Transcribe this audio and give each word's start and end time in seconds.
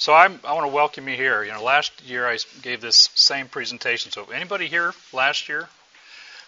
So 0.00 0.14
I'm, 0.14 0.38
I 0.44 0.52
want 0.52 0.64
to 0.64 0.72
welcome 0.72 1.08
you 1.08 1.16
here. 1.16 1.42
You 1.42 1.50
know, 1.50 1.62
last 1.62 2.04
year 2.04 2.24
I 2.24 2.38
gave 2.62 2.80
this 2.80 3.10
same 3.16 3.48
presentation. 3.48 4.12
So 4.12 4.26
anybody 4.26 4.68
here 4.68 4.94
last 5.12 5.48
year? 5.48 5.68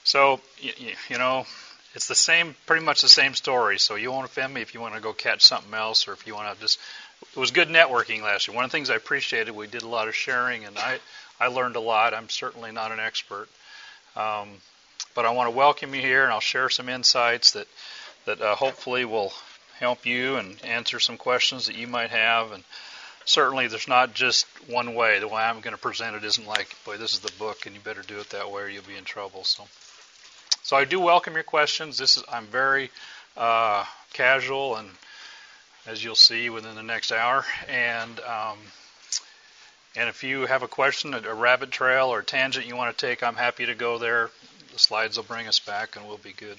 So 0.04 0.38
you, 0.60 0.72
you 1.08 1.18
know, 1.18 1.46
it's 1.94 2.06
the 2.06 2.14
same, 2.14 2.54
pretty 2.66 2.84
much 2.84 3.02
the 3.02 3.08
same 3.08 3.34
story. 3.34 3.80
So 3.80 3.96
you 3.96 4.12
won't 4.12 4.24
offend 4.24 4.54
me 4.54 4.60
if 4.60 4.72
you 4.72 4.80
want 4.80 4.94
to 4.94 5.00
go 5.00 5.12
catch 5.12 5.42
something 5.42 5.74
else, 5.74 6.06
or 6.06 6.12
if 6.12 6.28
you 6.28 6.34
want 6.36 6.54
to 6.54 6.60
just. 6.60 6.78
It 7.22 7.38
was 7.38 7.50
good 7.50 7.68
networking 7.68 8.22
last 8.22 8.46
year. 8.46 8.54
One 8.54 8.64
of 8.64 8.70
the 8.70 8.76
things 8.76 8.88
I 8.88 8.94
appreciated, 8.94 9.54
we 9.54 9.66
did 9.66 9.82
a 9.82 9.88
lot 9.88 10.06
of 10.06 10.14
sharing, 10.14 10.64
and 10.64 10.78
I 10.78 11.00
I 11.40 11.48
learned 11.48 11.74
a 11.74 11.80
lot. 11.80 12.14
I'm 12.14 12.28
certainly 12.28 12.70
not 12.70 12.92
an 12.92 13.00
expert, 13.00 13.48
um, 14.14 14.48
but 15.16 15.26
I 15.26 15.32
want 15.32 15.50
to 15.50 15.56
welcome 15.56 15.92
you 15.94 16.00
here, 16.00 16.22
and 16.22 16.32
I'll 16.32 16.40
share 16.40 16.70
some 16.70 16.88
insights 16.88 17.50
that 17.52 17.66
that 18.26 18.40
uh, 18.40 18.54
hopefully 18.54 19.04
will 19.04 19.32
help 19.80 20.06
you 20.06 20.36
and 20.36 20.64
answer 20.64 21.00
some 21.00 21.16
questions 21.16 21.66
that 21.66 21.76
you 21.76 21.88
might 21.88 22.10
have. 22.10 22.52
And 22.52 22.62
certainly, 23.24 23.66
there's 23.68 23.88
not 23.88 24.14
just 24.14 24.46
one 24.68 24.94
way. 24.94 25.18
The 25.18 25.28
way 25.28 25.42
I'm 25.42 25.60
going 25.60 25.74
to 25.74 25.80
present 25.80 26.16
it 26.16 26.24
isn't 26.24 26.46
like, 26.46 26.74
boy, 26.84 26.96
this 26.96 27.14
is 27.14 27.20
the 27.20 27.32
book, 27.38 27.66
and 27.66 27.74
you 27.74 27.80
better 27.80 28.02
do 28.02 28.18
it 28.18 28.30
that 28.30 28.50
way, 28.50 28.62
or 28.62 28.68
you'll 28.68 28.84
be 28.84 28.96
in 28.96 29.04
trouble. 29.04 29.44
So. 29.44 29.64
So 30.62 30.76
I 30.76 30.84
do 30.84 31.00
welcome 31.00 31.34
your 31.34 31.42
questions. 31.42 31.98
This 31.98 32.16
is 32.16 32.22
I'm 32.30 32.46
very 32.46 32.90
uh, 33.36 33.84
casual, 34.12 34.76
and 34.76 34.90
as 35.86 36.04
you'll 36.04 36.14
see 36.14 36.50
within 36.50 36.74
the 36.76 36.82
next 36.82 37.12
hour, 37.12 37.44
and 37.66 38.20
um, 38.20 38.58
and 39.96 40.08
if 40.08 40.22
you 40.22 40.46
have 40.46 40.62
a 40.62 40.68
question, 40.68 41.14
a 41.14 41.34
rabbit 41.34 41.70
trail 41.70 42.08
or 42.08 42.20
a 42.20 42.24
tangent 42.24 42.66
you 42.66 42.76
want 42.76 42.96
to 42.96 43.06
take, 43.06 43.22
I'm 43.22 43.34
happy 43.34 43.66
to 43.66 43.74
go 43.74 43.98
there. 43.98 44.30
The 44.72 44.78
slides 44.78 45.16
will 45.16 45.24
bring 45.24 45.48
us 45.48 45.58
back, 45.58 45.96
and 45.96 46.06
we'll 46.06 46.18
be 46.18 46.32
good. 46.32 46.58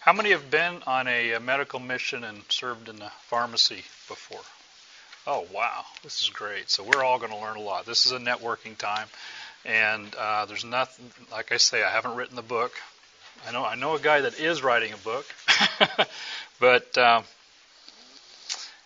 How 0.00 0.12
many 0.12 0.32
have 0.32 0.50
been 0.50 0.82
on 0.86 1.06
a, 1.06 1.32
a 1.32 1.40
medical 1.40 1.80
mission 1.80 2.24
and 2.24 2.42
served 2.48 2.88
in 2.88 2.96
the 2.96 3.10
pharmacy 3.22 3.84
before? 4.08 4.40
Oh 5.30 5.46
wow, 5.52 5.84
this 6.02 6.22
is 6.22 6.30
great. 6.30 6.70
So 6.70 6.82
we're 6.82 7.04
all 7.04 7.18
going 7.18 7.32
to 7.32 7.36
learn 7.36 7.58
a 7.58 7.60
lot. 7.60 7.84
This 7.84 8.06
is 8.06 8.12
a 8.12 8.18
networking 8.18 8.78
time. 8.78 9.06
And 9.66 10.14
uh, 10.14 10.46
there's 10.46 10.64
nothing, 10.64 11.10
like 11.30 11.52
I 11.52 11.58
say, 11.58 11.82
I 11.82 11.90
haven't 11.90 12.16
written 12.16 12.34
the 12.34 12.40
book. 12.40 12.72
I 13.46 13.52
know 13.52 13.62
I 13.62 13.74
know 13.74 13.94
a 13.94 14.00
guy 14.00 14.22
that 14.22 14.40
is 14.40 14.62
writing 14.62 14.94
a 14.94 14.96
book, 14.96 15.26
but 16.60 16.96
um, 16.96 17.24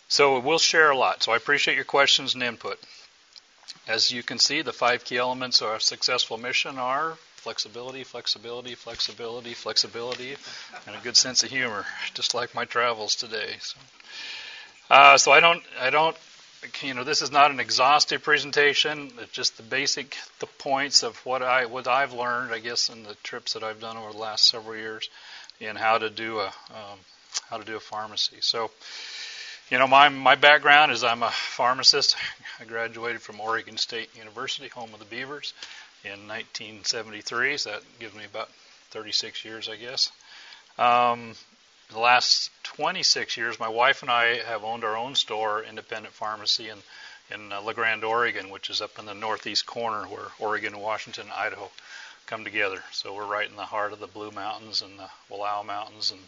so 0.09 0.41
we'll 0.41 0.59
share 0.59 0.91
a 0.91 0.97
lot. 0.97 1.23
So 1.23 1.31
I 1.31 1.37
appreciate 1.37 1.77
your 1.77 1.85
questions 1.85 2.35
and 2.35 2.43
input. 2.43 2.81
As 3.87 4.11
you 4.11 4.25
can 4.25 4.41
see, 4.41 4.63
the 4.63 4.73
five 4.73 5.05
key 5.05 5.19
elements 5.19 5.63
of 5.63 5.69
a 5.71 5.81
successful 5.81 6.39
mission 6.39 6.77
are 6.77 7.19
flexibility, 7.37 8.03
flexibility, 8.03 8.75
flexibility, 8.75 9.55
flexibility, 9.55 10.35
and 10.89 10.97
a 10.97 11.01
good 11.05 11.17
sense 11.17 11.45
of 11.45 11.51
humor, 11.51 11.87
just 12.15 12.35
like 12.35 12.53
my 12.53 12.65
travels 12.65 13.15
today. 13.15 13.55
So, 13.61 13.79
uh, 14.91 15.17
so 15.19 15.31
I 15.31 15.39
don't 15.39 15.63
I 15.81 15.91
don't 15.91 16.17
you 16.83 16.95
know, 16.95 17.05
this 17.05 17.23
is 17.23 17.31
not 17.33 17.51
an 17.51 17.61
exhaustive 17.61 18.23
presentation. 18.23 19.11
It's 19.21 19.33
just 19.33 19.57
the 19.57 19.63
basic 19.63 20.17
the 20.39 20.47
points 20.47 21.03
of 21.03 21.17
what 21.27 21.43
I 21.43 21.67
what 21.67 21.89
I've 21.89 22.13
learned, 22.13 22.53
I 22.53 22.59
guess, 22.59 22.89
in 22.89 23.03
the 23.03 23.15
trips 23.23 23.55
that 23.55 23.63
I've 23.63 23.81
done 23.81 23.97
over 23.97 24.13
the 24.13 24.19
last 24.19 24.49
several 24.49 24.77
years, 24.77 25.09
in 25.61 25.77
how 25.77 25.99
to 25.99 26.11
do 26.11 26.39
a 26.39 26.47
um, 26.47 26.99
how 27.51 27.59
to 27.59 27.65
do 27.65 27.77
a 27.77 27.81
pharmacy. 27.81 28.39
So, 28.41 28.71
you 29.71 29.79
know, 29.79 29.87
my 29.87 30.09
my 30.09 30.35
background 30.35 30.93
is 30.93 31.03
I'm 31.05 31.23
a 31.23 31.31
pharmacist. 31.31 32.17
I 32.61 32.65
graduated 32.65 33.23
from 33.23 33.41
Oregon 33.41 33.77
State 33.77 34.17
University, 34.17 34.69
home 34.69 34.93
of 34.93 35.01
the 35.01 35.05
Beavers, 35.07 35.55
in 36.05 36.29
1973. 36.29 37.57
So 37.57 37.71
that 37.71 37.83
gives 37.99 38.15
me 38.15 38.25
about 38.25 38.49
36 38.91 39.45
years, 39.45 39.69
I 39.69 39.77
guess. 39.77 40.13
Um, 40.79 41.35
the 41.93 42.01
last 42.01 42.51
26 42.65 43.37
years, 43.37 43.61
my 43.61 43.69
wife 43.69 44.03
and 44.03 44.11
I 44.11 44.39
have 44.39 44.65
owned 44.65 44.85
our 44.85 44.97
own 44.97 45.15
store, 45.15 45.63
independent 45.63 46.15
pharmacy, 46.15 46.69
in 46.69 46.79
in 47.31 47.53
uh, 47.53 47.63
La 47.63 47.73
Grande, 47.73 48.05
Oregon, 48.05 48.51
which 48.51 48.69
is 48.69 48.81
up 48.81 48.99
in 48.99 49.07
the 49.07 49.15
northeast 49.15 49.65
corner 49.65 50.07
where 50.07 50.29
Oregon, 50.39 50.79
Washington, 50.79 51.25
and 51.25 51.33
Idaho 51.33 51.71
come 52.27 52.45
together. 52.45 52.83
So 52.91 53.15
we're 53.15 53.27
right 53.27 53.49
in 53.49 53.57
the 53.57 53.65
heart 53.65 53.93
of 53.93 54.01
the 54.01 54.07
Blue 54.07 54.31
Mountains 54.31 54.83
and 54.83 54.99
the 54.99 55.09
Wallowa 55.31 55.65
Mountains, 55.65 56.11
and 56.11 56.21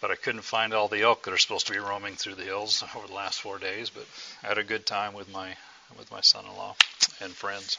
but 0.00 0.10
I 0.10 0.14
couldn't 0.14 0.42
find 0.42 0.72
all 0.74 0.88
the 0.88 1.02
elk 1.02 1.24
that 1.24 1.32
are 1.32 1.38
supposed 1.38 1.66
to 1.66 1.72
be 1.72 1.78
roaming 1.78 2.14
through 2.14 2.34
the 2.34 2.44
hills 2.44 2.84
over 2.94 3.06
the 3.06 3.14
last 3.14 3.40
four 3.40 3.58
days. 3.58 3.90
But 3.90 4.06
I 4.42 4.48
had 4.48 4.58
a 4.58 4.64
good 4.64 4.86
time 4.86 5.14
with 5.14 5.30
my 5.30 5.56
with 5.98 6.10
my 6.10 6.20
son-in-law 6.20 6.76
and 7.20 7.32
friends. 7.32 7.78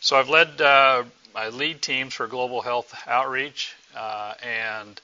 So 0.00 0.16
I've 0.16 0.28
led 0.28 0.60
uh, 0.60 1.04
I 1.34 1.48
lead 1.48 1.82
teams 1.82 2.14
for 2.14 2.26
global 2.26 2.62
health 2.62 2.94
outreach 3.06 3.74
uh, 3.96 4.34
and 4.42 5.00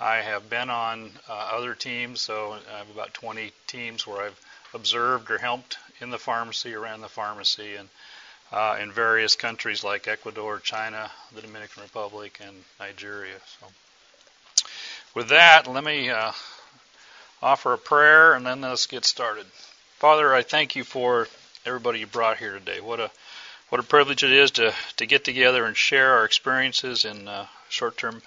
I 0.00 0.18
have 0.18 0.48
been 0.48 0.70
on 0.70 1.10
uh, 1.28 1.32
other 1.52 1.74
teams, 1.74 2.20
so 2.20 2.56
I 2.72 2.78
have 2.78 2.90
about 2.90 3.14
20 3.14 3.52
teams 3.66 4.06
where 4.06 4.22
I've 4.22 4.40
observed 4.72 5.30
or 5.30 5.38
helped 5.38 5.76
in 6.00 6.10
the 6.10 6.18
pharmacy, 6.18 6.74
around 6.74 7.00
the 7.00 7.08
pharmacy, 7.08 7.74
and 7.74 7.88
uh, 8.52 8.78
in 8.80 8.92
various 8.92 9.34
countries 9.34 9.82
like 9.82 10.06
Ecuador, 10.06 10.60
China, 10.60 11.10
the 11.34 11.42
Dominican 11.42 11.82
Republic, 11.82 12.38
and 12.40 12.56
Nigeria. 12.78 13.34
So, 13.60 13.66
with 15.14 15.30
that, 15.30 15.66
let 15.66 15.82
me 15.82 16.10
uh, 16.10 16.32
offer 17.42 17.72
a 17.72 17.78
prayer, 17.78 18.34
and 18.34 18.46
then 18.46 18.60
let's 18.60 18.86
get 18.86 19.04
started. 19.04 19.46
Father, 19.96 20.32
I 20.32 20.42
thank 20.42 20.76
you 20.76 20.84
for 20.84 21.26
everybody 21.66 21.98
you 21.98 22.06
brought 22.06 22.36
here 22.36 22.52
today. 22.52 22.80
What 22.80 23.00
a 23.00 23.10
what 23.68 23.80
a 23.80 23.84
privilege 23.84 24.22
it 24.22 24.32
is 24.32 24.52
to 24.52 24.72
to 24.96 25.06
get 25.06 25.24
together 25.24 25.64
and 25.64 25.76
share 25.76 26.12
our 26.14 26.24
experiences 26.24 27.04
in 27.04 27.26
uh, 27.26 27.46
short-term 27.68 28.22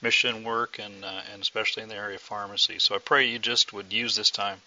mission 0.00 0.44
work 0.44 0.78
and 0.78 1.04
uh, 1.04 1.20
and 1.32 1.42
especially 1.42 1.82
in 1.82 1.88
the 1.88 1.94
area 1.96 2.16
of 2.16 2.22
pharmacy. 2.22 2.78
So 2.78 2.94
I 2.94 2.98
pray 2.98 3.26
you 3.26 3.38
just 3.38 3.72
would 3.72 3.92
use 3.92 4.16
this 4.16 4.30
time. 4.30 4.60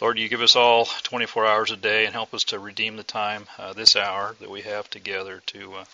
Lord, 0.00 0.18
you 0.18 0.28
give 0.28 0.42
us 0.42 0.54
all 0.54 0.84
24 0.84 1.44
hours 1.44 1.70
a 1.72 1.76
day 1.76 2.04
and 2.04 2.12
help 2.12 2.32
us 2.32 2.44
to 2.44 2.58
redeem 2.58 2.96
the 2.96 3.02
time, 3.02 3.46
uh, 3.58 3.72
this 3.72 3.96
hour 3.96 4.36
that 4.40 4.50
we 4.50 4.62
have 4.62 4.88
together 4.88 5.42
to 5.46 5.74
uh, 5.74 5.84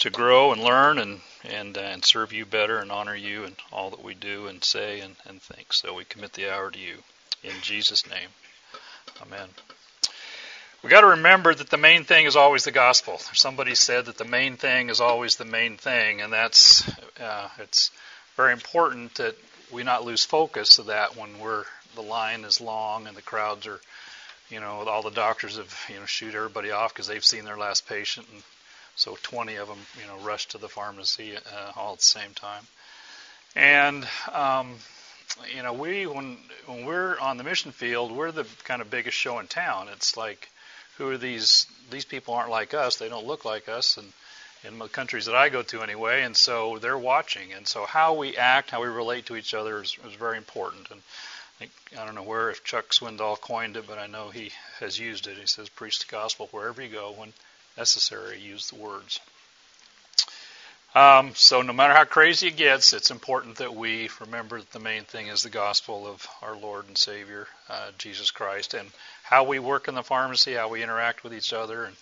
to 0.00 0.10
grow 0.10 0.52
and 0.52 0.62
learn 0.62 0.98
and 0.98 1.20
and 1.44 1.78
uh, 1.78 1.80
and 1.80 2.04
serve 2.04 2.32
you 2.32 2.44
better 2.44 2.78
and 2.78 2.90
honor 2.90 3.14
you 3.14 3.44
in 3.44 3.56
all 3.72 3.90
that 3.90 4.02
we 4.02 4.14
do 4.14 4.46
and 4.46 4.64
say 4.64 5.00
and, 5.00 5.16
and 5.26 5.40
think. 5.40 5.72
So 5.72 5.94
we 5.94 6.04
commit 6.04 6.32
the 6.32 6.52
hour 6.52 6.70
to 6.70 6.78
you 6.78 6.98
in 7.42 7.54
Jesus' 7.62 8.08
name. 8.08 8.28
Amen. 9.22 9.48
We 10.84 10.90
got 10.90 11.00
to 11.00 11.06
remember 11.06 11.54
that 11.54 11.70
the 11.70 11.78
main 11.78 12.04
thing 12.04 12.26
is 12.26 12.36
always 12.36 12.64
the 12.64 12.70
gospel. 12.70 13.16
Somebody 13.16 13.74
said 13.74 14.04
that 14.04 14.18
the 14.18 14.26
main 14.26 14.58
thing 14.58 14.90
is 14.90 15.00
always 15.00 15.36
the 15.36 15.46
main 15.46 15.78
thing, 15.78 16.20
and 16.20 16.30
that's 16.30 16.86
uh, 17.18 17.48
it's 17.58 17.90
very 18.36 18.52
important 18.52 19.14
that 19.14 19.34
we 19.72 19.82
not 19.82 20.04
lose 20.04 20.26
focus 20.26 20.78
of 20.78 20.86
that 20.86 21.16
when 21.16 21.38
we're 21.38 21.64
the 21.94 22.02
line 22.02 22.44
is 22.44 22.60
long 22.60 23.06
and 23.06 23.16
the 23.16 23.22
crowds 23.22 23.66
are, 23.66 23.80
you 24.50 24.60
know, 24.60 24.86
all 24.86 25.00
the 25.00 25.10
doctors 25.10 25.56
have 25.56 25.74
you 25.88 25.98
know 25.98 26.04
shoot 26.04 26.34
everybody 26.34 26.70
off 26.70 26.92
because 26.92 27.06
they've 27.06 27.24
seen 27.24 27.46
their 27.46 27.56
last 27.56 27.88
patient, 27.88 28.26
and 28.30 28.42
so 28.94 29.16
20 29.22 29.54
of 29.54 29.68
them 29.68 29.78
you 29.98 30.06
know 30.06 30.22
rush 30.22 30.48
to 30.48 30.58
the 30.58 30.68
pharmacy 30.68 31.34
uh, 31.34 31.72
all 31.76 31.94
at 31.94 32.00
the 32.00 32.04
same 32.04 32.34
time, 32.34 32.66
and 33.56 34.06
um, 34.30 34.74
you 35.56 35.62
know 35.62 35.72
we 35.72 36.06
when 36.06 36.36
when 36.66 36.84
we're 36.84 37.18
on 37.20 37.38
the 37.38 37.44
mission 37.44 37.72
field, 37.72 38.12
we're 38.12 38.32
the 38.32 38.46
kind 38.64 38.82
of 38.82 38.90
biggest 38.90 39.16
show 39.16 39.38
in 39.38 39.46
town. 39.46 39.88
It's 39.90 40.18
like 40.18 40.50
who 40.96 41.10
are 41.10 41.18
these 41.18 41.66
these 41.90 42.04
people 42.04 42.34
aren't 42.34 42.50
like 42.50 42.74
us. 42.74 42.96
They 42.96 43.08
don't 43.08 43.26
look 43.26 43.44
like 43.44 43.68
us 43.68 43.96
and 43.96 44.12
in 44.64 44.78
the 44.78 44.88
countries 44.88 45.26
that 45.26 45.34
I 45.34 45.50
go 45.50 45.62
to 45.62 45.82
anyway 45.82 46.22
and 46.22 46.36
so 46.36 46.78
they're 46.78 46.98
watching. 46.98 47.52
And 47.52 47.66
so 47.66 47.84
how 47.84 48.14
we 48.14 48.36
act 48.36 48.70
how 48.70 48.82
we 48.82 48.88
relate 48.88 49.26
to 49.26 49.36
each 49.36 49.54
other 49.54 49.82
is, 49.82 49.96
is 50.06 50.14
very 50.14 50.38
important. 50.38 50.90
And 50.90 51.00
I, 51.00 51.58
think, 51.58 51.72
I 52.00 52.06
don't 52.06 52.14
know 52.14 52.22
where 52.22 52.50
if 52.50 52.64
Chuck 52.64 52.90
Swindoll 52.90 53.40
coined 53.40 53.76
it 53.76 53.86
but 53.86 53.98
I 53.98 54.06
know 54.06 54.30
he 54.30 54.52
has 54.80 54.98
used 54.98 55.26
it. 55.26 55.36
He 55.36 55.46
says 55.46 55.68
preach 55.68 55.98
the 55.98 56.10
gospel 56.10 56.48
wherever 56.50 56.82
you 56.82 56.88
go 56.88 57.12
when 57.12 57.32
necessary 57.76 58.38
use 58.38 58.68
the 58.68 58.76
words 58.76 59.20
um, 60.94 61.32
so 61.34 61.62
no 61.62 61.72
matter 61.72 61.92
how 61.92 62.04
crazy 62.04 62.48
it 62.48 62.56
gets, 62.56 62.92
it's 62.92 63.10
important 63.10 63.56
that 63.56 63.74
we 63.74 64.08
remember 64.20 64.60
that 64.60 64.70
the 64.72 64.78
main 64.78 65.04
thing 65.04 65.26
is 65.26 65.42
the 65.42 65.50
gospel 65.50 66.06
of 66.06 66.26
our 66.40 66.56
Lord 66.56 66.86
and 66.86 66.96
Savior, 66.96 67.48
uh, 67.68 67.90
Jesus 67.98 68.30
Christ, 68.30 68.74
and 68.74 68.88
how 69.24 69.44
we 69.44 69.58
work 69.58 69.88
in 69.88 69.94
the 69.94 70.02
pharmacy, 70.02 70.54
how 70.54 70.68
we 70.68 70.82
interact 70.82 71.24
with 71.24 71.34
each 71.34 71.52
other, 71.52 71.84
and 71.84 71.96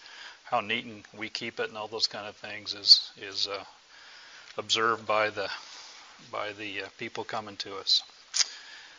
how 0.44 0.60
neat 0.60 0.84
and 0.84 1.02
we 1.16 1.30
keep 1.30 1.58
it, 1.58 1.68
and 1.68 1.78
all 1.78 1.88
those 1.88 2.06
kind 2.06 2.26
of 2.28 2.36
things 2.36 2.74
is 2.74 3.10
is 3.20 3.48
uh, 3.48 3.64
observed 4.58 5.06
by 5.06 5.30
the 5.30 5.48
by 6.30 6.52
the 6.52 6.82
uh, 6.82 6.86
people 6.98 7.24
coming 7.24 7.56
to 7.56 7.76
us. 7.76 8.02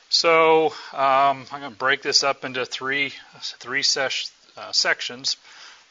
So 0.09 0.67
um, 0.93 1.45
I'm 1.51 1.59
going 1.59 1.71
to 1.71 1.77
break 1.77 2.01
this 2.01 2.23
up 2.23 2.45
into 2.45 2.65
three 2.65 3.13
three 3.41 3.83
ses- 3.83 4.31
uh, 4.57 4.71
sections 4.71 5.37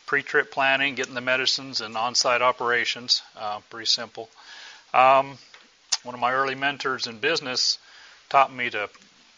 pre-trip 0.07 0.51
planning, 0.51 0.95
getting 0.95 1.15
the 1.15 1.21
medicines, 1.21 1.81
and 1.81 1.97
on-site 1.97 2.43
operations. 2.43 3.23
Uh, 3.37 3.61
pretty 3.71 3.87
simple. 3.87 4.29
Um, 4.93 5.39
one 6.03 6.15
of 6.15 6.21
my 6.21 6.33
early 6.33 6.55
mentors 6.55 7.07
in 7.07 7.19
business 7.19 7.79
taught 8.29 8.53
me 8.53 8.71
to 8.71 8.89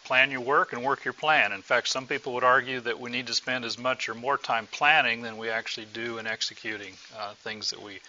plan 0.04 0.30
your 0.30 0.40
work 0.40 0.72
and 0.72 0.82
work 0.82 1.04
your 1.04 1.14
plan. 1.14 1.52
In 1.52 1.62
fact, 1.62 1.88
some 1.88 2.06
people 2.06 2.34
would 2.34 2.44
argue 2.44 2.80
that 2.80 3.00
we 3.00 3.10
need 3.10 3.26
to 3.28 3.34
spend 3.34 3.64
as 3.64 3.78
much 3.78 4.08
or 4.08 4.14
more 4.14 4.36
time 4.36 4.66
planning 4.70 5.22
than 5.22 5.38
we 5.38 5.48
actually 5.48 5.86
do 5.92 6.18
in 6.18 6.26
executing 6.26 6.94
uh, 7.18 7.32
things 7.34 7.70
that 7.70 7.82
we 7.82 8.00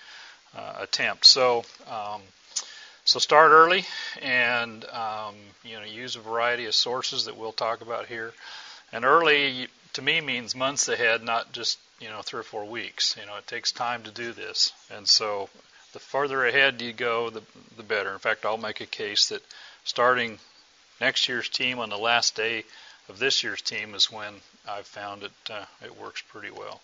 uh, 0.55 0.73
attempt. 0.79 1.25
So, 1.25 1.63
um, 1.89 2.21
so 3.05 3.19
start 3.19 3.51
early 3.51 3.85
and 4.21 4.83
um, 4.85 5.35
you 5.63 5.77
know 5.79 5.85
use 5.85 6.15
a 6.15 6.19
variety 6.19 6.65
of 6.65 6.73
sources 6.73 7.25
that 7.25 7.37
we'll 7.37 7.51
talk 7.51 7.81
about 7.81 8.07
here 8.07 8.33
And 8.91 9.05
early 9.05 9.67
to 9.93 10.01
me 10.01 10.21
means 10.21 10.55
months 10.55 10.87
ahead, 10.87 11.23
not 11.23 11.51
just 11.51 11.79
you 11.99 12.09
know 12.09 12.21
three 12.21 12.39
or 12.39 12.43
four 12.43 12.65
weeks. 12.65 13.15
You 13.19 13.25
know, 13.25 13.37
it 13.37 13.47
takes 13.47 13.71
time 13.71 14.03
to 14.03 14.11
do 14.11 14.33
this, 14.33 14.73
and 14.91 15.07
so 15.07 15.49
the 15.93 15.99
further 15.99 16.45
ahead 16.45 16.81
you 16.81 16.93
go, 16.93 17.29
the 17.29 17.41
the 17.77 17.83
better. 17.83 18.11
In 18.13 18.19
fact, 18.19 18.45
I'll 18.45 18.57
make 18.57 18.81
a 18.81 18.85
case 18.85 19.29
that 19.29 19.41
starting 19.83 20.39
next 20.99 21.27
year's 21.27 21.49
team 21.49 21.79
on 21.79 21.89
the 21.89 21.97
last 21.97 22.35
day 22.35 22.63
of 23.09 23.19
this 23.19 23.43
year's 23.43 23.61
team 23.61 23.93
is 23.95 24.11
when 24.11 24.33
I've 24.67 24.87
found 24.87 25.23
it 25.23 25.31
uh, 25.49 25.65
it 25.83 25.97
works 25.97 26.21
pretty 26.21 26.51
well. 26.51 26.81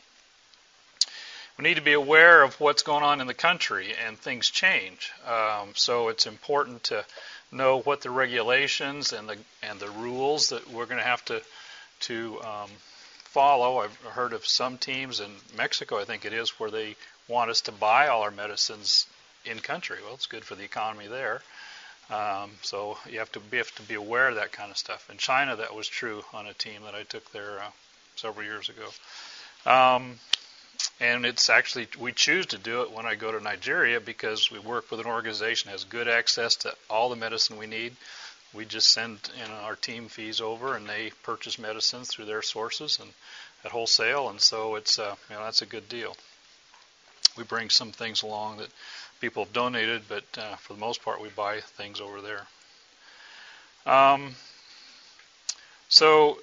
We 1.57 1.63
need 1.63 1.75
to 1.75 1.81
be 1.81 1.93
aware 1.93 2.43
of 2.43 2.59
what's 2.59 2.81
going 2.81 3.03
on 3.03 3.21
in 3.21 3.27
the 3.27 3.33
country, 3.33 3.93
and 4.05 4.17
things 4.17 4.49
change. 4.49 5.11
Um, 5.27 5.73
so 5.75 6.07
it's 6.07 6.25
important 6.25 6.85
to 6.85 7.05
know 7.51 7.81
what 7.81 8.01
the 8.01 8.09
regulations 8.09 9.13
and 9.13 9.27
the 9.27 9.37
and 9.61 9.79
the 9.79 9.89
rules 9.89 10.49
that 10.49 10.69
we're 10.69 10.85
going 10.85 10.99
to 10.99 11.03
have 11.03 11.23
to 11.25 11.41
to 12.01 12.41
um, 12.41 12.69
follow. 13.31 13.79
I've 13.79 13.95
heard 13.97 14.33
of 14.33 14.45
some 14.45 14.77
teams 14.77 15.21
in 15.21 15.31
Mexico, 15.57 15.97
I 15.97 16.03
think 16.03 16.25
it 16.25 16.33
is, 16.33 16.59
where 16.59 16.69
they 16.69 16.97
want 17.29 17.49
us 17.49 17.61
to 17.61 17.71
buy 17.71 18.07
all 18.07 18.23
our 18.23 18.31
medicines 18.31 19.07
in 19.45 19.59
country. 19.59 19.97
Well, 20.03 20.15
it's 20.15 20.25
good 20.25 20.43
for 20.43 20.55
the 20.55 20.65
economy 20.65 21.07
there. 21.07 21.41
Um, 22.09 22.51
so 22.61 22.97
you 23.09 23.19
have 23.19 23.31
to 23.31 23.39
be 23.39 23.57
have 23.57 23.73
to 23.75 23.83
be 23.83 23.93
aware 23.93 24.27
of 24.27 24.35
that 24.35 24.51
kind 24.51 24.69
of 24.69 24.77
stuff. 24.77 25.09
In 25.09 25.17
China, 25.17 25.55
that 25.55 25.73
was 25.73 25.87
true 25.87 26.25
on 26.33 26.45
a 26.45 26.53
team 26.53 26.81
that 26.83 26.93
I 26.93 27.03
took 27.03 27.31
there 27.31 27.59
uh, 27.59 27.71
several 28.17 28.45
years 28.45 28.69
ago. 28.69 28.89
Um, 29.65 30.19
and 30.99 31.25
it's 31.25 31.49
actually 31.49 31.87
we 31.97 32.11
choose 32.11 32.47
to 32.47 32.57
do 32.57 32.81
it 32.81 32.91
when 32.91 33.05
I 33.05 33.15
go 33.15 33.31
to 33.31 33.41
Nigeria 33.41 34.01
because 34.01 34.51
we 34.51 34.59
work 34.59 34.91
with 34.91 34.99
an 34.99 35.05
organization 35.05 35.69
that 35.69 35.73
has 35.73 35.85
good 35.85 36.09
access 36.09 36.55
to 36.57 36.75
all 36.89 37.09
the 37.09 37.15
medicine 37.15 37.57
we 37.57 37.67
need. 37.67 37.95
We 38.53 38.65
just 38.65 38.91
send 38.91 39.17
you 39.37 39.47
know, 39.47 39.59
our 39.61 39.75
team 39.75 40.07
fees 40.07 40.41
over, 40.41 40.75
and 40.75 40.87
they 40.87 41.11
purchase 41.23 41.57
medicines 41.57 42.09
through 42.09 42.25
their 42.25 42.41
sources 42.41 42.99
and 42.99 43.09
at 43.63 43.71
wholesale, 43.71 44.29
and 44.29 44.41
so 44.41 44.75
it's 44.75 44.99
uh, 44.99 45.15
you 45.29 45.35
know 45.35 45.43
that's 45.43 45.61
a 45.61 45.65
good 45.65 45.87
deal. 45.87 46.15
We 47.37 47.43
bring 47.43 47.69
some 47.69 47.91
things 47.91 48.23
along 48.23 48.57
that 48.57 48.69
people 49.21 49.45
have 49.45 49.53
donated, 49.53 50.03
but 50.09 50.23
uh, 50.37 50.55
for 50.57 50.73
the 50.73 50.79
most 50.79 51.03
part, 51.03 51.21
we 51.21 51.29
buy 51.29 51.61
things 51.61 52.01
over 52.01 52.19
there. 52.21 52.45
Um, 53.85 54.35
so, 55.87 56.39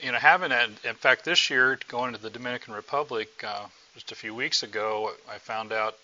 you 0.00 0.12
know, 0.12 0.18
having 0.18 0.50
that, 0.50 0.68
in 0.84 0.94
fact, 0.94 1.24
this 1.24 1.50
year, 1.50 1.78
going 1.88 2.12
to 2.12 2.20
the 2.20 2.30
Dominican 2.30 2.74
Republic, 2.74 3.28
uh, 3.46 3.66
just 3.94 4.12
a 4.12 4.14
few 4.14 4.34
weeks 4.34 4.62
ago, 4.62 5.10
I 5.28 5.38
found 5.38 5.72
out 5.72 5.96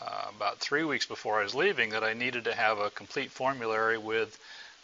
uh, 0.00 0.30
about 0.34 0.58
three 0.58 0.84
weeks 0.84 1.06
before 1.06 1.40
I 1.40 1.42
was 1.42 1.54
leaving 1.54 1.90
that 1.90 2.04
I 2.04 2.12
needed 2.12 2.44
to 2.44 2.54
have 2.54 2.78
a 2.78 2.90
complete 2.90 3.30
formulary 3.30 3.98
with 3.98 4.38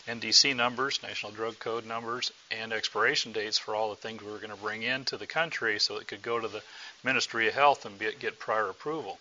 NDC 0.08 0.56
numbers, 0.56 1.00
National 1.02 1.32
Drug 1.32 1.58
Code 1.58 1.86
numbers, 1.86 2.32
and 2.50 2.72
expiration 2.72 3.32
dates 3.32 3.58
for 3.58 3.74
all 3.74 3.90
the 3.90 3.96
things 3.96 4.22
we 4.22 4.30
were 4.32 4.38
going 4.38 4.50
to 4.50 4.56
bring 4.56 4.82
into 4.82 5.16
the 5.16 5.26
country 5.26 5.78
so 5.78 5.96
it 5.96 6.08
could 6.08 6.22
go 6.22 6.40
to 6.40 6.48
the 6.48 6.62
Ministry 7.04 7.46
of 7.48 7.54
Health 7.54 7.84
and 7.84 7.98
be, 7.98 8.10
get 8.18 8.38
prior 8.38 8.68
approval. 8.68 9.18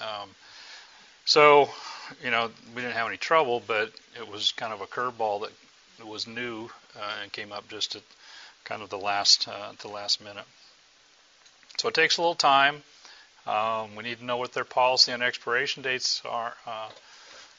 Um, 0.00 0.30
so, 1.24 1.70
you 2.22 2.30
know, 2.30 2.50
we 2.74 2.82
didn't 2.82 2.96
have 2.96 3.06
any 3.06 3.16
trouble, 3.16 3.62
but 3.66 3.92
it 4.16 4.28
was 4.28 4.52
kind 4.52 4.72
of 4.72 4.80
a 4.80 4.86
curveball 4.86 5.42
that 5.42 6.06
was 6.06 6.26
new 6.26 6.68
uh, 6.96 7.12
and 7.22 7.32
came 7.32 7.52
up 7.52 7.68
just 7.68 7.96
at 7.96 8.02
kind 8.64 8.82
of 8.82 8.90
the 8.90 8.98
last 8.98 9.48
uh, 9.48 9.72
the 9.80 9.88
last 9.88 10.22
minute. 10.22 10.44
So 11.78 11.88
it 11.88 11.94
takes 11.94 12.18
a 12.18 12.20
little 12.20 12.34
time. 12.34 12.82
Um, 13.46 13.96
we 13.96 14.04
need 14.04 14.18
to 14.18 14.24
know 14.24 14.36
what 14.36 14.52
their 14.52 14.64
policy 14.64 15.12
on 15.12 15.22
expiration 15.22 15.82
dates 15.82 16.22
are 16.24 16.54
uh, 16.66 16.88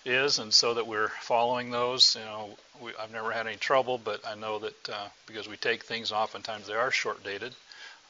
is, 0.05 0.39
and 0.39 0.53
so 0.53 0.75
that 0.75 0.87
we're 0.87 1.09
following 1.21 1.71
those. 1.71 2.15
You 2.15 2.25
know, 2.25 2.57
we, 2.81 2.91
I've 2.99 3.11
never 3.11 3.31
had 3.31 3.47
any 3.47 3.57
trouble, 3.57 3.97
but 3.97 4.25
I 4.25 4.35
know 4.35 4.59
that 4.59 4.89
uh, 4.89 5.07
because 5.27 5.47
we 5.47 5.57
take 5.57 5.83
things, 5.83 6.11
oftentimes 6.11 6.67
they 6.67 6.73
are 6.73 6.91
short 6.91 7.23
dated. 7.23 7.53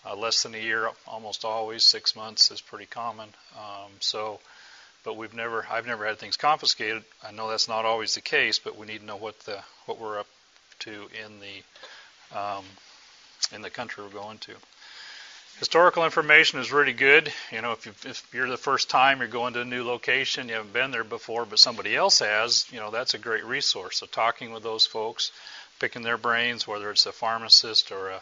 Uh, 0.04 0.16
less 0.16 0.42
than 0.42 0.56
a 0.56 0.58
year, 0.58 0.90
almost 1.08 1.46
always. 1.46 1.84
Six 1.84 2.16
months 2.16 2.50
is 2.50 2.60
pretty 2.60 2.88
common. 2.88 3.30
Um, 3.56 3.92
so 4.00 4.40
but 5.04 5.18
we've 5.18 5.34
never 5.34 5.66
I've 5.70 5.88
never 5.88 6.06
had 6.06 6.20
things 6.20 6.38
confiscated. 6.38 7.04
I 7.24 7.32
know 7.32 7.50
that's 7.50 7.68
not 7.68 7.86
always 7.86 8.16
the 8.16 8.22
case, 8.22 8.60
but 8.60 8.78
we 8.78 8.88
need 8.88 9.00
to 9.00 9.06
know 9.06 9.16
what 9.16 9.40
the 9.42 9.60
what 9.86 10.00
we're 10.00 10.20
up 10.20 10.28
to 10.80 10.92
in 10.92 11.40
the 11.40 12.38
um, 12.38 12.66
in 13.54 13.62
the 13.62 13.70
country 13.70 14.04
we're 14.04 14.10
going 14.10 14.38
to. 14.40 14.54
Historical 15.60 16.06
information 16.06 16.60
is 16.60 16.72
really 16.72 16.94
good. 16.94 17.32
You 17.52 17.62
know, 17.62 17.74
if, 17.74 17.86
you, 17.86 17.94
if 18.06 18.28
you're 18.34 18.50
the 18.50 18.58
first 18.58 18.90
time 18.90 19.20
you're 19.20 19.28
going 19.28 19.54
to 19.54 19.62
a 19.62 19.66
new 19.66 19.84
location, 19.84 20.50
you 20.50 20.56
haven't 20.56 20.74
been 20.74 20.92
there 20.92 21.04
before, 21.04 21.46
but 21.46 21.60
somebody 21.60 21.96
else 21.96 22.20
has, 22.20 22.66
you 22.72 22.80
know, 22.80 22.90
that's 22.90 23.14
a 23.14 23.20
great 23.20 23.46
resource. 23.46 23.98
So 23.98 24.08
talking 24.08 24.52
with 24.52 24.64
those 24.64 24.88
folks, 24.88 25.32
picking 25.80 26.02
their 26.02 26.18
brains, 26.18 26.68
whether 26.68 26.90
it's 26.90 27.06
a 27.06 27.12
pharmacist 27.12 27.92
or 27.92 28.10
a 28.10 28.22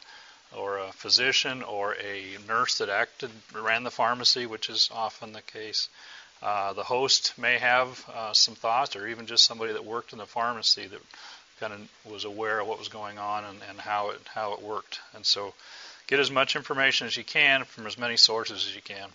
or 0.58 0.80
a 0.80 0.92
physician 0.92 1.62
or 1.62 1.96
a 1.96 2.38
nurse 2.48 2.80
that 2.80 2.90
acted 2.90 3.30
ran 3.54 3.84
the 3.84 3.92
pharmacy, 3.92 4.46
which 4.46 4.70
is 4.70 4.90
often 4.92 5.32
the 5.34 5.42
case. 5.42 5.90
Uh, 6.42 6.74
the 6.74 6.84
host 6.84 7.38
may 7.38 7.58
have 7.58 8.04
uh, 8.16 8.34
some 8.34 8.56
thoughts, 8.56 8.96
or 8.96 9.08
even 9.08 9.26
just 9.28 9.46
somebody 9.46 9.74
that 9.74 9.86
worked 9.86 10.14
in 10.14 10.20
the 10.20 10.26
pharmacy 10.26 10.88
that 10.88 11.02
kind 11.60 11.74
of 11.74 12.12
was 12.12 12.24
aware 12.24 12.62
of 12.62 12.68
what 12.68 12.80
was 12.80 12.88
going 12.88 13.20
on 13.20 13.44
and, 13.44 13.60
and 13.70 13.80
how 13.80 14.10
it 14.10 14.20
how 14.34 14.54
it 14.54 14.62
worked. 14.62 15.02
And 15.14 15.26
so, 15.26 15.54
get 16.10 16.20
as 16.20 16.32
much 16.32 16.56
information 16.56 17.06
as 17.06 17.16
you 17.16 17.24
can 17.24 17.64
from 17.64 17.86
as 17.86 17.98
many 17.98 18.18
sources 18.18 18.66
as 18.68 18.76
you 18.76 18.82
can. 18.82 19.10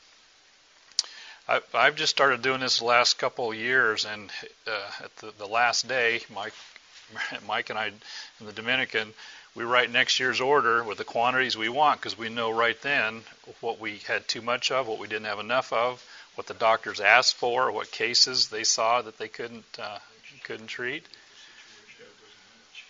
I, 1.48 1.60
I've 1.74 1.96
just 1.96 2.14
started 2.14 2.40
doing 2.40 2.60
this 2.60 2.78
the 2.78 2.84
last 2.84 3.18
couple 3.18 3.50
of 3.50 3.58
years, 3.58 4.04
and 4.04 4.30
uh, 4.66 5.04
at 5.04 5.16
the, 5.16 5.32
the 5.36 5.46
last 5.46 5.88
day, 5.88 6.20
Mike, 6.32 6.54
Mike 7.46 7.68
and 7.68 7.78
I 7.78 7.88
in 7.88 8.46
the 8.46 8.52
Dominican, 8.52 9.12
we 9.56 9.64
write 9.64 9.90
next 9.90 10.20
year's 10.20 10.40
order 10.40 10.84
with 10.84 10.98
the 10.98 11.04
quantities 11.04 11.56
we 11.56 11.68
want 11.68 12.00
because 12.00 12.16
we 12.16 12.28
know 12.28 12.50
right 12.50 12.80
then 12.82 13.22
what 13.60 13.80
we 13.80 13.98
had 14.06 14.26
too 14.28 14.40
much 14.40 14.70
of, 14.70 14.86
what 14.86 14.98
we 15.00 15.08
didn't 15.08 15.26
have 15.26 15.40
enough 15.40 15.72
of, 15.72 16.04
what 16.36 16.46
the 16.46 16.54
doctors 16.54 17.00
asked 17.00 17.34
for, 17.34 17.72
what 17.72 17.90
cases 17.90 18.48
they 18.48 18.64
saw 18.64 19.02
that 19.02 19.18
they 19.18 19.28
couldn't 19.28 19.64
uh, 19.78 19.98
couldn't 20.44 20.68
treat. 20.68 21.04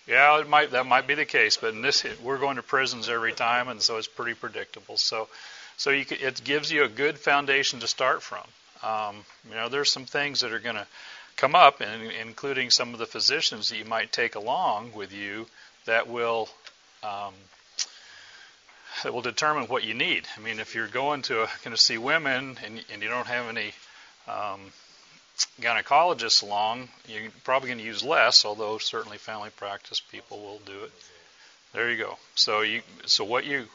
Yeah, 0.06 0.38
it 0.40 0.48
might 0.48 0.72
that 0.72 0.86
might 0.86 1.06
be 1.06 1.14
the 1.14 1.24
case, 1.24 1.56
but 1.56 1.72
in 1.72 1.80
this 1.80 2.04
we're 2.22 2.38
going 2.38 2.56
to 2.56 2.62
prisons 2.62 3.08
every 3.08 3.32
time, 3.32 3.68
and 3.68 3.80
so 3.80 3.96
it's 3.96 4.06
pretty 4.06 4.34
predictable. 4.34 4.98
So, 4.98 5.28
so 5.76 5.90
you 5.90 6.04
it 6.10 6.42
gives 6.44 6.70
you 6.70 6.84
a 6.84 6.88
good 6.88 7.18
foundation 7.18 7.80
to 7.80 7.86
start 7.86 8.22
from. 8.22 8.44
Um, 8.82 9.24
you 9.48 9.54
know, 9.54 9.70
there's 9.70 9.90
some 9.90 10.04
things 10.04 10.40
that 10.42 10.52
are 10.52 10.58
going 10.58 10.76
to 10.76 10.86
come 11.36 11.54
up, 11.54 11.80
and 11.80 12.12
including 12.12 12.68
some 12.70 12.92
of 12.92 12.98
the 12.98 13.06
physicians 13.06 13.70
that 13.70 13.78
you 13.78 13.86
might 13.86 14.12
take 14.12 14.34
along 14.34 14.92
with 14.92 15.12
you 15.12 15.46
that 15.86 16.06
will 16.06 16.50
um, 17.02 17.32
that 19.02 19.14
will 19.14 19.22
determine 19.22 19.64
what 19.64 19.84
you 19.84 19.94
need. 19.94 20.26
I 20.36 20.40
mean, 20.40 20.60
if 20.60 20.74
you're 20.74 20.86
going 20.86 21.22
to 21.22 21.48
going 21.64 21.74
to 21.74 21.82
see 21.82 21.96
women 21.96 22.58
and, 22.62 22.84
and 22.92 23.02
you 23.02 23.08
don't 23.08 23.26
have 23.26 23.48
any 23.48 23.72
um, 24.28 24.60
gynecologists 25.60 26.42
along, 26.42 26.88
you're 27.08 27.30
probably 27.44 27.68
going 27.68 27.78
to 27.78 27.84
use 27.84 28.02
less. 28.02 28.44
Although 28.44 28.78
certainly 28.78 29.18
family 29.18 29.50
practice 29.56 30.00
people 30.00 30.40
will 30.40 30.60
do 30.64 30.84
it. 30.84 30.92
There 31.72 31.90
you 31.90 31.98
go. 31.98 32.18
So 32.34 32.60
you 32.60 32.82
so 33.06 33.24
what 33.24 33.44
you 33.44 33.66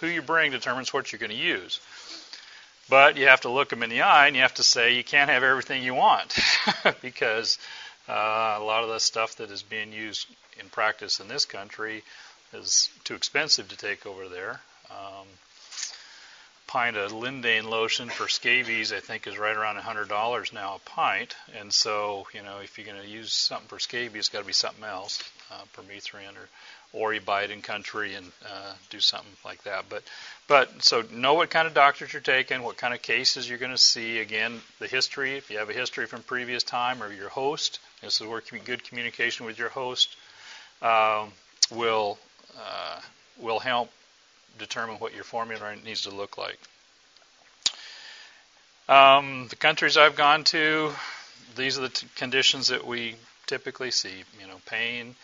who 0.00 0.06
you 0.06 0.22
bring 0.22 0.50
determines 0.50 0.92
what 0.92 1.12
you're 1.12 1.18
going 1.18 1.30
to 1.30 1.36
use. 1.36 1.80
But 2.88 3.16
you 3.16 3.26
have 3.26 3.40
to 3.42 3.48
look 3.50 3.70
them 3.70 3.82
in 3.82 3.90
the 3.90 4.02
eye 4.02 4.26
and 4.26 4.36
you 4.36 4.42
have 4.42 4.54
to 4.54 4.62
say 4.62 4.94
you 4.94 5.04
can't 5.04 5.30
have 5.30 5.42
everything 5.42 5.82
you 5.82 5.94
want 5.94 6.38
because 7.02 7.58
uh, 8.08 8.56
a 8.58 8.62
lot 8.62 8.84
of 8.84 8.90
the 8.90 9.00
stuff 9.00 9.36
that 9.36 9.50
is 9.50 9.62
being 9.62 9.92
used 9.92 10.28
in 10.60 10.68
practice 10.68 11.18
in 11.18 11.26
this 11.26 11.44
country 11.44 12.02
is 12.52 12.90
too 13.02 13.14
expensive 13.14 13.68
to 13.68 13.76
take 13.76 14.06
over 14.06 14.28
there. 14.28 14.60
Um, 14.90 15.26
pint 16.66 16.96
of 16.96 17.12
Lindane 17.12 17.64
lotion 17.64 18.08
for 18.08 18.28
scabies, 18.28 18.92
I 18.92 19.00
think, 19.00 19.26
is 19.26 19.38
right 19.38 19.56
around 19.56 19.76
$100 19.76 20.52
now 20.52 20.76
a 20.76 20.78
pint. 20.88 21.36
And 21.58 21.72
so, 21.72 22.26
you 22.34 22.42
know, 22.42 22.58
if 22.62 22.76
you're 22.76 22.86
going 22.86 23.00
to 23.00 23.08
use 23.08 23.32
something 23.32 23.68
for 23.68 23.78
scabies, 23.78 24.20
it's 24.20 24.28
got 24.28 24.40
to 24.40 24.44
be 24.44 24.52
something 24.52 24.84
else, 24.84 25.22
uh, 25.52 25.62
permethrin, 25.74 26.34
or 26.36 26.48
or 26.92 27.12
you 27.12 27.20
buy 27.20 27.42
it 27.42 27.50
in 27.50 27.60
country 27.60 28.14
and 28.14 28.26
uh, 28.44 28.72
do 28.88 29.00
something 29.00 29.30
like 29.44 29.62
that. 29.64 29.84
But, 29.88 30.02
but 30.48 30.82
so 30.82 31.04
know 31.12 31.34
what 31.34 31.50
kind 31.50 31.66
of 31.66 31.74
doctors 31.74 32.12
you're 32.12 32.22
taking, 32.22 32.62
what 32.62 32.78
kind 32.78 32.94
of 32.94 33.02
cases 33.02 33.48
you're 33.48 33.58
going 33.58 33.72
to 33.72 33.78
see. 33.78 34.18
Again, 34.18 34.60
the 34.78 34.86
history. 34.86 35.36
If 35.36 35.50
you 35.50 35.58
have 35.58 35.68
a 35.68 35.74
history 35.74 36.06
from 36.06 36.22
previous 36.22 36.62
time, 36.62 37.02
or 37.02 37.12
your 37.12 37.28
host, 37.28 37.80
this 38.00 38.20
is 38.20 38.26
where 38.26 38.40
good 38.64 38.82
communication 38.84 39.44
with 39.44 39.58
your 39.58 39.68
host 39.68 40.16
um, 40.80 41.32
will 41.70 42.18
uh, 42.58 43.00
will 43.38 43.58
help 43.58 43.90
determine 44.58 44.96
what 44.96 45.14
your 45.14 45.24
formula 45.24 45.74
needs 45.84 46.02
to 46.02 46.10
look 46.10 46.38
like. 46.38 46.58
Um, 48.88 49.48
the 49.48 49.56
countries 49.56 49.96
I've 49.96 50.16
gone 50.16 50.44
to, 50.44 50.92
these 51.56 51.76
are 51.78 51.82
the 51.82 51.88
t- 51.88 52.06
conditions 52.14 52.68
that 52.68 52.86
we 52.86 53.16
typically 53.46 53.90
see. 53.90 54.22
You 54.40 54.46
know, 54.46 54.60
pain, 54.66 55.16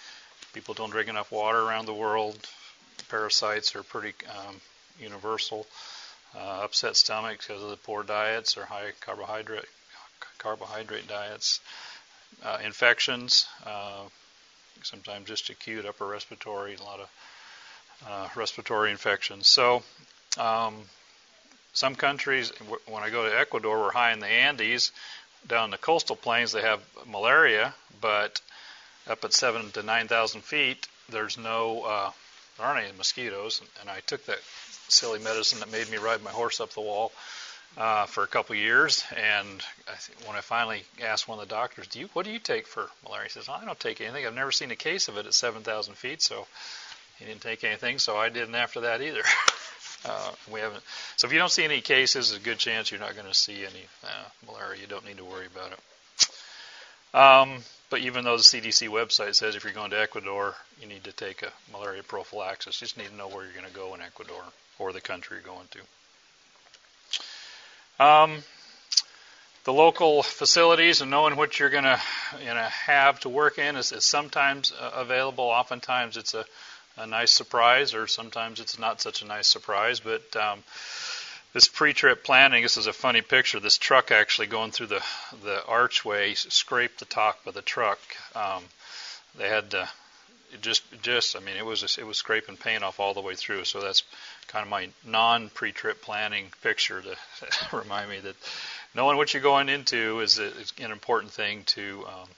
people 0.53 0.75
don't 0.75 0.91
drink 0.91 1.09
enough 1.09 1.31
water 1.31 1.61
around 1.61 1.87
the 1.87 1.95
world, 1.95 2.37
parasites 3.09 3.77
are 3.77 3.83
pretty 3.83 4.15
um, 4.31 4.57
universal, 4.99 5.67
uh, 6.35 6.65
upset 6.65 6.97
stomachs 6.97 7.47
because 7.47 7.63
of 7.63 7.71
the 7.71 7.77
poor 7.77 8.03
diets 8.03 8.57
or 8.57 8.65
high 8.65 8.91
carbohydrate 9.01 9.67
carbohydrate 10.39 11.07
diets, 11.07 11.61
uh, 12.45 12.59
infections, 12.65 13.47
uh, 13.65 14.03
sometimes 14.83 15.29
just 15.29 15.51
acute 15.51 15.87
upper 15.87 16.07
respiratory, 16.07 16.75
a 16.75 16.83
lot 16.83 16.99
of 16.99 17.09
uh, 18.09 18.29
respiratory 18.35 18.91
infections. 18.91 19.49
So, 19.49 19.83
um, 20.39 20.75
some 21.73 21.95
countries, 21.95 22.53
when 22.87 23.03
I 23.03 23.11
go 23.11 23.29
to 23.29 23.39
Ecuador, 23.39 23.79
we're 23.81 23.93
high 23.93 24.13
in 24.13 24.21
the 24.21 24.27
Andes. 24.27 24.93
Down 25.47 25.67
in 25.67 25.71
the 25.71 25.79
coastal 25.79 26.17
plains, 26.17 26.53
they 26.53 26.63
have 26.63 26.81
malaria, 27.07 27.75
but 28.01 28.41
up 29.09 29.25
at 29.25 29.33
seven 29.33 29.71
to 29.73 29.83
nine 29.83 30.07
thousand 30.07 30.43
feet, 30.43 30.87
there's 31.09 31.37
no, 31.37 31.83
uh, 31.83 32.11
there 32.57 32.67
aren't 32.67 32.85
any 32.85 32.97
mosquitoes. 32.97 33.61
And 33.81 33.91
I 33.91 34.01
took 34.01 34.25
that 34.27 34.39
silly 34.89 35.19
medicine 35.19 35.61
that 35.61 35.73
made 35.73 35.91
me 35.91 35.97
ride 35.97 36.23
my 36.23 36.31
horse 36.31 36.61
up 36.61 36.71
the 36.75 36.81
wall 36.81 37.13
uh, 37.77 38.07
for 38.07 38.23
a 38.23 38.27
couple 38.27 38.55
years. 38.55 39.05
And 39.17 39.63
I 39.89 39.95
th- 39.97 40.19
when 40.27 40.37
I 40.37 40.41
finally 40.43 40.85
asked 41.03 41.27
one 41.27 41.41
of 41.41 41.49
the 41.49 41.55
doctors, 41.55 41.87
"Do 41.87 42.01
you 42.01 42.09
what 42.13 42.25
do 42.25 42.31
you 42.31 42.39
take 42.39 42.67
for 42.67 42.91
malaria?" 43.05 43.25
He 43.25 43.31
says, 43.31 43.49
"I 43.49 43.65
don't 43.65 43.81
take 43.81 44.01
anything. 44.01 44.27
I've 44.27 44.35
never 44.35 44.53
seen 44.53 44.71
a 44.71 44.77
case 44.77 45.09
of 45.09 45.17
it 45.17 45.27
at 45.27 45.35
7,000 45.35 45.95
feet." 45.95 46.23
So 46.23 46.47
he 47.23 47.29
didn't 47.29 47.43
take 47.43 47.63
anything. 47.63 47.99
So 47.99 48.17
I 48.17 48.29
didn't 48.29 48.55
after 48.55 48.81
that 48.81 49.01
either. 49.01 49.23
uh, 50.05 50.33
we 50.53 50.61
haven't. 50.61 50.83
So 51.17 51.27
if 51.27 51.33
you 51.33 51.39
don't 51.39 51.51
see 51.51 51.65
any 51.65 51.81
cases, 51.81 52.31
there's 52.31 52.41
a 52.41 52.45
good 52.45 52.59
chance 52.59 52.91
you're 52.91 53.01
not 53.01 53.15
going 53.15 53.29
to 53.29 53.35
see 53.35 53.65
any 53.65 53.87
uh, 54.05 54.25
malaria. 54.47 54.81
You 54.81 54.89
don't 54.89 55.07
need 55.07 55.19
to 55.19 55.25
worry 55.25 55.47
about 55.47 55.73
it. 55.73 55.79
Um, 57.15 57.59
but 57.91 58.01
even 58.01 58.25
though 58.25 58.37
the 58.37 58.43
CDC 58.43 58.89
website 58.89 59.35
says 59.35 59.55
if 59.55 59.65
you're 59.65 59.73
going 59.73 59.91
to 59.91 60.01
Ecuador, 60.01 60.55
you 60.81 60.89
need 60.89 61.05
to 61.05 61.13
take 61.13 61.43
a 61.43 61.53
malaria 61.71 62.03
prophylaxis, 62.03 62.81
you 62.81 62.87
just 62.87 62.99
need 62.99 63.09
to 63.09 63.15
know 63.15 63.29
where 63.29 63.45
you're 63.45 63.53
going 63.53 63.67
to 63.67 63.73
go 63.73 63.95
in 63.95 64.01
Ecuador 64.01 64.43
or 64.79 64.93
the 64.93 65.01
country 65.01 65.37
you're 65.37 65.55
going 65.55 65.69
to. 67.99 68.05
Um, 68.05 68.43
the 69.65 69.73
local 69.73 70.23
facilities 70.23 71.03
and 71.03 71.11
knowing 71.11 71.37
what 71.37 71.61
you're 71.61 71.71
going 71.71 71.85
to 71.85 72.01
you 72.41 72.47
know, 72.47 72.55
have 72.55 73.21
to 73.21 73.29
work 73.29 73.59
in 73.59 73.77
is, 73.77 73.93
is 73.93 74.05
sometimes 74.05 74.73
uh, 74.73 74.91
available. 74.95 75.45
Oftentimes 75.45 76.17
it's 76.17 76.35
a, 76.35 76.45
a, 76.97 77.07
nice 77.07 77.33
surprise, 77.33 77.95
or 77.95 78.07
sometimes 78.07 78.61
it's 78.61 78.79
not 78.79 79.01
such 79.01 79.23
a 79.23 79.27
nice 79.27 79.47
surprise. 79.47 80.01
But 80.01 80.35
um, 80.37 80.63
this 81.53 81.69
pre-trip 81.69 82.25
planning, 82.25 82.63
this 82.63 82.77
is 82.77 82.87
a 82.87 82.93
funny 82.93 83.23
picture. 83.23 83.61
This 83.61 83.79
truck 83.79 84.11
actually 84.11 84.47
going 84.47 84.71
through 84.71 84.89
the 84.89 85.03
the 85.45 85.65
archway 85.67 86.35
scraped 86.35 86.99
the 86.99 87.05
top 87.05 87.47
of 87.47 87.55
the 87.55 87.63
truck. 87.63 87.99
Um, 88.35 88.65
they 89.39 89.49
had 89.49 89.71
to 89.71 89.89
just 90.61 90.83
just 91.03 91.37
I 91.37 91.41
mean 91.41 91.57
it 91.57 91.65
was 91.65 91.99
it 91.99 92.07
was 92.07 92.19
scraping 92.19 92.57
paint 92.57 92.85
off 92.85 93.01
all 93.01 93.15
the 93.15 93.21
way 93.21 93.35
through. 93.35 93.65
So 93.65 93.81
that's 93.81 94.03
kind 94.49 94.63
of 94.63 94.69
my 94.69 94.89
non 95.05 95.49
pre-trip 95.51 96.03
planning 96.03 96.53
picture 96.63 97.03
to 97.03 97.17
remind 97.77 98.11
me 98.11 98.21
that 98.21 98.37
knowing 98.95 99.17
what 99.17 99.33
you're 99.33 99.43
going 99.43 99.69
into 99.69 100.21
is, 100.21 100.39
is 100.39 100.73
an 100.81 100.91
important 100.91 101.33
thing 101.33 101.65
to 101.65 102.05
um, 102.07 102.29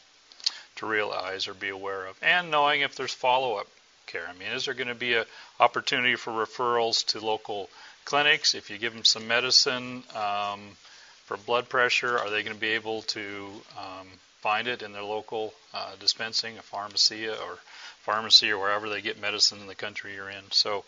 to 0.77 0.87
realize 0.87 1.49
or 1.49 1.55
be 1.55 1.69
aware 1.69 2.07
of, 2.07 2.19
and 2.23 2.51
knowing 2.51 2.81
if 2.81 2.97
there's 2.97 3.15
follow-up 3.15 3.69
care. 4.07 4.27
I 4.29 4.39
mean, 4.39 4.49
is 4.49 4.65
there 4.65 4.75
going 4.75 4.89
to 4.89 4.95
be 4.95 5.15
an 5.15 5.25
opportunity 5.61 6.17
for 6.17 6.33
referrals 6.33 7.05
to 7.07 7.25
local 7.25 7.69
clinics? 8.05 8.55
If 8.55 8.71
you 8.71 8.79
give 8.79 8.95
them 8.95 9.05
some 9.05 9.29
medicine 9.29 10.03
um, 10.15 10.61
for 11.25 11.37
blood 11.37 11.69
pressure, 11.69 12.19
are 12.19 12.31
they 12.31 12.43
going 12.43 12.55
to 12.55 12.61
be 12.61 12.71
able 12.71 13.03
to 13.03 13.47
um, 13.79 14.09
find 14.41 14.69
it 14.69 14.83
in 14.83 14.93
their 14.93 15.03
local 15.03 15.55
uh, 15.73 15.93
dispensing, 16.01 16.59
a 16.59 16.63
pharmacy 16.63 17.29
or 17.29 17.59
pharmacy 18.03 18.51
or 18.51 18.59
wherever 18.59 18.89
they 18.89 19.01
get 19.01 19.21
medicine 19.21 19.61
in 19.61 19.67
the 19.67 19.75
country 19.75 20.15
you're 20.15 20.31
in? 20.31 20.45
So 20.51 20.85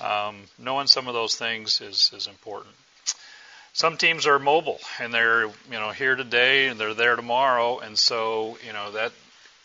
um, 0.00 0.36
knowing 0.58 0.86
some 0.86 1.08
of 1.08 1.14
those 1.14 1.36
things 1.36 1.80
is, 1.80 2.10
is 2.14 2.26
important. 2.26 2.74
Some 3.74 3.96
teams 3.96 4.28
are 4.28 4.38
mobile 4.38 4.78
and 5.00 5.12
they're 5.12 5.46
you 5.46 5.52
know 5.70 5.90
here 5.90 6.14
today 6.14 6.68
and 6.68 6.78
they're 6.78 6.94
there 6.94 7.16
tomorrow, 7.16 7.80
and 7.80 7.98
so 7.98 8.56
you 8.64 8.72
know 8.72 8.92
that 8.92 9.10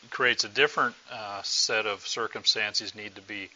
creates 0.09 0.43
a 0.43 0.49
different 0.49 0.95
uh, 1.11 1.41
set 1.43 1.85
of 1.85 2.07
circumstances 2.07 2.95
need 2.95 3.15
to 3.15 3.21
be 3.21 3.49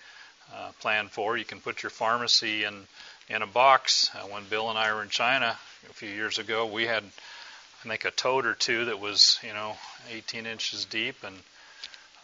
uh, 0.54 0.72
planned 0.80 1.12
for. 1.12 1.38
You 1.38 1.46
can 1.46 1.60
put 1.60 1.84
your 1.84 1.90
pharmacy 1.90 2.64
in 2.64 2.88
in 3.30 3.42
a 3.42 3.48
box. 3.48 4.10
Uh, 4.14 4.28
when 4.28 4.44
Bill 4.46 4.70
and 4.70 4.78
I 4.78 4.94
were 4.94 5.02
in 5.02 5.10
China 5.10 5.58
a 5.90 5.94
few 5.94 6.10
years 6.10 6.40
ago, 6.40 6.66
we 6.66 6.86
had 6.86 7.04
I 7.04 7.90
think 7.90 8.06
a 8.06 8.12
tote 8.12 8.46
or 8.46 8.54
two 8.54 8.86
that 8.86 9.00
was 9.00 9.40
you 9.44 9.54
know 9.54 9.76
18 10.10 10.46
inches 10.46 10.86
deep 10.86 11.16
and 11.24 11.36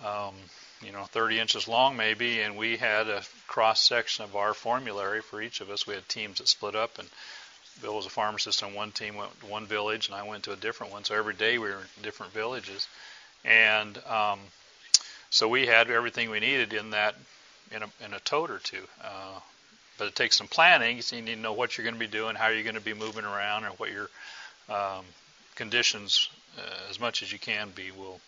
um, 0.06 0.36
you 0.82 0.92
know 0.92 1.04
30 1.04 1.40
inches 1.40 1.68
long 1.68 1.98
maybe, 1.98 2.42
and 2.42 2.58
we 2.58 2.78
had 2.78 3.08
a 3.08 3.24
cross 3.48 3.82
section 3.82 4.24
of 4.24 4.36
our 4.36 4.54
formulary 4.54 5.22
for 5.22 5.42
each 5.42 5.62
of 5.62 5.70
us. 5.70 5.88
We 5.88 5.96
had 5.96 6.08
teams 6.08 6.38
that 6.38 6.48
split 6.48 6.76
up, 6.76 7.00
and 7.00 7.08
Bill 7.82 7.96
was 7.96 8.06
a 8.06 8.10
pharmacist 8.10 8.64
on 8.64 8.74
one 8.74 8.92
team, 8.92 9.16
went 9.16 9.40
to 9.42 9.46
one 9.48 9.66
village, 9.66 10.08
and 10.08 10.16
I 10.16 10.24
went 10.24 10.44
to 10.44 10.54
a 10.54 10.58
different 10.58 10.92
one. 10.94 11.04
So 11.04 11.16
every 11.16 11.34
day 11.34 11.58
we 11.58 11.70
were 11.70 11.80
in 11.98 12.04
different 12.04 12.34
villages, 12.34 12.88
and 13.46 13.98
um, 14.06 14.40
so 15.30 15.48
we 15.48 15.66
had 15.66 15.90
everything 15.90 16.30
we 16.30 16.40
needed 16.40 16.74
in 16.74 16.92
that 16.92 17.16
in 17.72 17.84
a, 17.84 18.06
in 18.06 18.14
a 18.14 18.20
tote 18.20 18.50
or 18.50 18.60
two. 18.60 18.84
Uh, 19.04 19.40
but 19.98 20.08
it 20.08 20.16
takes 20.16 20.38
some 20.38 20.48
planning. 20.48 21.02
So 21.02 21.18
you 21.18 21.22
need 21.22 21.36
to 21.36 21.42
know 21.42 21.54
what 21.54 21.78
you're 21.78 21.84
going 21.84 21.96
to 21.96 22.00
be 22.00 22.08
doing, 22.08 22.36
how 22.36 22.48
you're 22.48 22.64
going 22.64 22.76
to 22.76 22.82
be 22.82 22.94
moving 22.94 23.26
around, 23.26 23.66
and 23.66 23.74
what 23.76 23.92
your 23.92 24.10
um, 24.70 25.06
conditions, 25.56 26.30
uh, 26.58 26.90
as 26.90 27.00
much 27.00 27.22
as 27.22 27.32
you 27.32 27.38
can 27.38 27.70
be, 27.76 27.92
will 27.92 28.20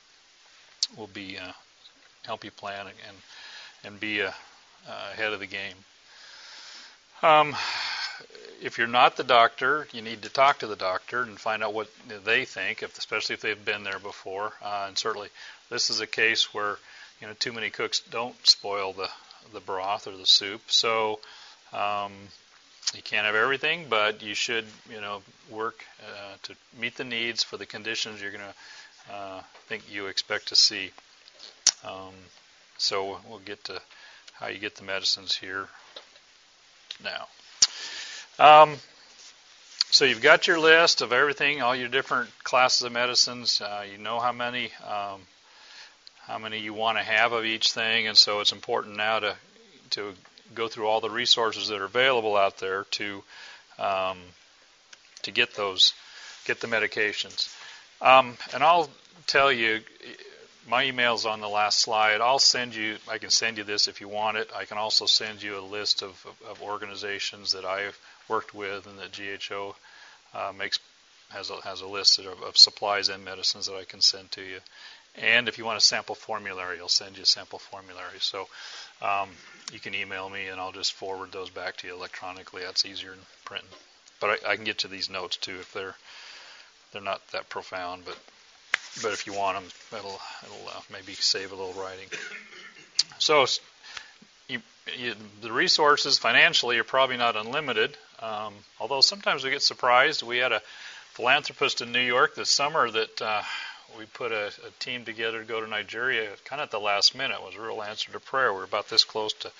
will 0.98 1.08
be 1.08 1.38
uh, 1.38 1.52
help 2.26 2.44
you 2.44 2.52
plan 2.52 2.86
and 2.88 3.18
and 3.84 4.00
be 4.00 4.22
uh, 4.22 4.32
ahead 4.88 5.34
of 5.34 5.40
the 5.40 5.48
game. 5.48 5.76
Um, 7.24 7.56
if 8.62 8.78
you're 8.78 8.88
not 8.88 9.18
the 9.18 9.24
doctor, 9.24 9.88
you 9.92 10.02
need 10.02 10.22
to 10.22 10.30
talk 10.30 10.60
to 10.60 10.68
the 10.68 10.76
doctor 10.76 11.24
and 11.24 11.40
find 11.40 11.64
out 11.64 11.74
what 11.74 11.90
they 12.24 12.46
think, 12.46 12.84
if, 12.84 12.98
especially 12.98 13.34
if 13.34 13.42
they've 13.42 13.66
been 13.66 13.84
there 13.84 14.00
before. 14.00 14.54
Uh, 14.62 14.86
and 14.88 14.98
certainly, 14.98 15.30
this 15.70 15.90
is 15.90 16.00
a 16.00 16.08
case 16.08 16.54
where 16.54 16.78
you 17.20 17.28
know 17.28 17.34
too 17.40 17.52
many 17.52 17.70
cooks 17.70 18.00
don't 18.00 18.36
spoil 18.48 18.94
the 18.94 19.10
the 19.54 19.60
broth 19.60 20.08
or 20.08 20.16
the 20.16 20.26
soup. 20.26 20.62
So 20.68 21.20
um, 21.74 22.12
you 22.94 23.02
can't 23.02 23.26
have 23.26 23.36
everything, 23.36 23.88
but 23.90 24.22
you 24.22 24.34
should 24.34 24.66
you 24.90 25.02
know 25.02 25.22
work 25.50 25.84
uh, 26.02 26.36
to 26.44 26.56
meet 26.80 26.96
the 26.96 27.04
needs 27.04 27.44
for 27.44 27.58
the 27.58 27.66
conditions 27.66 28.22
you're 28.22 28.32
going 28.32 28.44
to 28.44 29.14
uh, 29.14 29.42
think 29.68 29.92
you 29.92 30.08
expect 30.08 30.50
to 30.50 30.56
see. 30.56 30.92
Um, 31.84 32.14
so 32.78 33.20
we'll 33.28 33.40
get 33.40 33.64
to 33.66 33.82
how 34.34 34.48
you 34.48 34.60
get 34.60 34.76
the 34.76 34.84
medicines 34.84 35.36
here 35.36 35.68
now. 37.04 37.28
Um, 38.42 38.78
so 39.92 40.04
you've 40.04 40.24
got 40.24 40.48
your 40.48 40.58
list 40.58 41.02
of 41.02 41.14
everything, 41.14 41.62
all 41.62 41.76
your 41.76 41.90
different 41.90 42.32
classes 42.44 42.82
of 42.82 42.92
medicines. 42.92 43.62
Uh, 43.62 43.86
you 43.90 44.00
know 44.00 44.20
how 44.20 44.32
many 44.32 44.72
um, 44.84 45.22
how 46.22 46.40
many 46.40 46.58
you 46.58 46.74
want 46.74 46.98
to 46.98 47.04
have 47.04 47.34
of 47.34 47.46
each 47.46 47.72
thing, 47.72 48.08
and 48.08 48.18
so 48.18 48.40
it's 48.40 48.52
important 48.52 48.98
now 48.98 49.20
to 49.20 49.36
to 49.92 50.16
go 50.56 50.68
through 50.68 50.88
all 50.88 51.02
the 51.02 51.10
resources 51.12 51.68
that 51.68 51.80
are 51.80 51.86
available 51.86 52.36
out 52.36 52.58
there 52.58 52.86
to 52.86 53.24
um, 53.78 54.18
to 55.22 55.30
get 55.30 55.54
those 55.54 55.94
get 56.46 56.62
the 56.62 56.68
medications. 56.68 57.56
Um, 58.02 58.38
and 58.56 58.64
I'll 58.64 58.90
tell 59.28 59.52
you, 59.52 59.82
my 60.68 60.86
email's 60.86 61.28
on 61.28 61.42
the 61.42 61.50
last 61.50 61.78
slide. 61.78 62.22
I'll 62.22 62.40
send 62.40 62.74
you. 62.74 62.98
I 63.08 63.20
can 63.20 63.30
send 63.30 63.60
you 63.60 63.64
this 63.66 63.88
if 63.88 64.02
you 64.02 64.08
want 64.08 64.38
it. 64.38 64.50
I 64.56 64.66
can 64.66 64.80
also 64.80 65.06
send 65.06 65.44
you 65.44 65.60
a 65.60 65.62
list 65.62 66.02
of, 66.02 66.10
of, 66.26 66.50
of 66.50 66.62
organizations 66.64 67.52
that 67.52 67.66
I've 67.66 68.00
worked 68.32 68.56
with 68.56 68.88
and 68.88 68.98
that 68.98 69.12
GHO 69.12 69.76
uh, 70.34 70.54
makes 70.58 70.80
has 71.30 71.50
a, 71.50 71.62
has 71.62 71.82
a 71.82 71.88
list 71.88 72.20
of, 72.20 72.42
of 72.42 72.58
supplies 72.58 73.10
and 73.10 73.24
medicines 73.24 73.68
that 73.68 73.76
I 73.76 73.84
can 73.84 74.02
send 74.02 74.32
to 74.32 74.42
you. 74.42 74.60
And 75.16 75.48
if 75.48 75.58
you 75.58 75.66
want 75.66 75.78
a 75.78 75.82
sample 75.82 76.16
formulary, 76.16 76.80
I'll 76.80 76.88
send 76.88 77.18
you 77.18 77.24
a 77.24 77.26
sample 77.26 77.60
formulary. 77.60 78.20
So 78.20 78.48
um, 79.02 79.30
you 79.74 79.80
can 79.80 79.94
email 79.94 80.30
me 80.30 80.48
and 80.48 80.60
I'll 80.60 80.72
just 80.72 80.94
forward 80.94 81.32
those 81.32 81.50
back 81.50 81.78
to 81.78 81.88
you 81.88 81.94
electronically. 81.94 82.64
That's 82.64 82.86
easier 82.86 83.12
than 83.12 83.20
printing. 83.44 83.70
But 84.20 84.42
I, 84.46 84.52
I 84.52 84.56
can 84.56 84.66
get 84.66 84.80
to 84.80 84.88
these 84.88 85.10
notes 85.10 85.38
too 85.38 85.56
if 85.60 85.74
they're 85.74 85.96
they're 86.92 87.02
not 87.02 87.26
that 87.32 87.50
profound. 87.50 88.04
But 88.06 88.18
but 89.02 89.12
if 89.12 89.26
you 89.26 89.34
want 89.34 89.58
them, 89.58 89.70
it'll 89.98 90.20
it'll 90.44 90.68
uh, 90.70 90.82
maybe 90.92 91.14
save 91.14 91.52
a 91.52 91.56
little 91.56 91.82
writing. 91.82 92.08
So 93.20 93.46
you, 94.48 94.62
you, 94.98 95.14
the 95.42 95.52
resources 95.52 96.18
financially 96.18 96.78
are 96.78 96.84
probably 96.84 97.18
not 97.18 97.36
unlimited. 97.36 97.98
Um, 98.20 98.54
although 98.80 99.02
sometimes 99.02 99.44
we 99.44 99.50
get 99.50 99.62
surprised. 99.62 100.24
We 100.24 100.38
had 100.38 100.52
a 100.52 100.62
philanthropist 101.14 101.82
in 101.82 101.92
New 101.92 102.00
York 102.00 102.36
this 102.36 102.50
summer 102.50 102.90
that 102.90 103.22
uh, 103.22 103.42
we 103.98 104.06
put 104.06 104.32
a, 104.32 104.48
a, 104.48 104.72
team 104.80 105.04
together 105.06 105.40
to 105.40 105.46
go 105.46 105.60
to 105.60 105.68
Nigeria 105.68 106.30
kind 106.46 106.62
of 106.62 106.68
at 106.68 106.72
the 106.72 106.80
last 106.80 107.16
minute. 107.16 107.38
It 107.40 107.46
was 107.46 107.56
a 107.56 107.62
real 107.62 107.82
answer 107.82 108.12
to 108.12 108.20
prayer. 108.20 108.54
We 108.54 108.60
were 108.60 108.66
about 108.66 108.90
this 108.90 109.04
close 109.04 109.34
to 109.34 109.52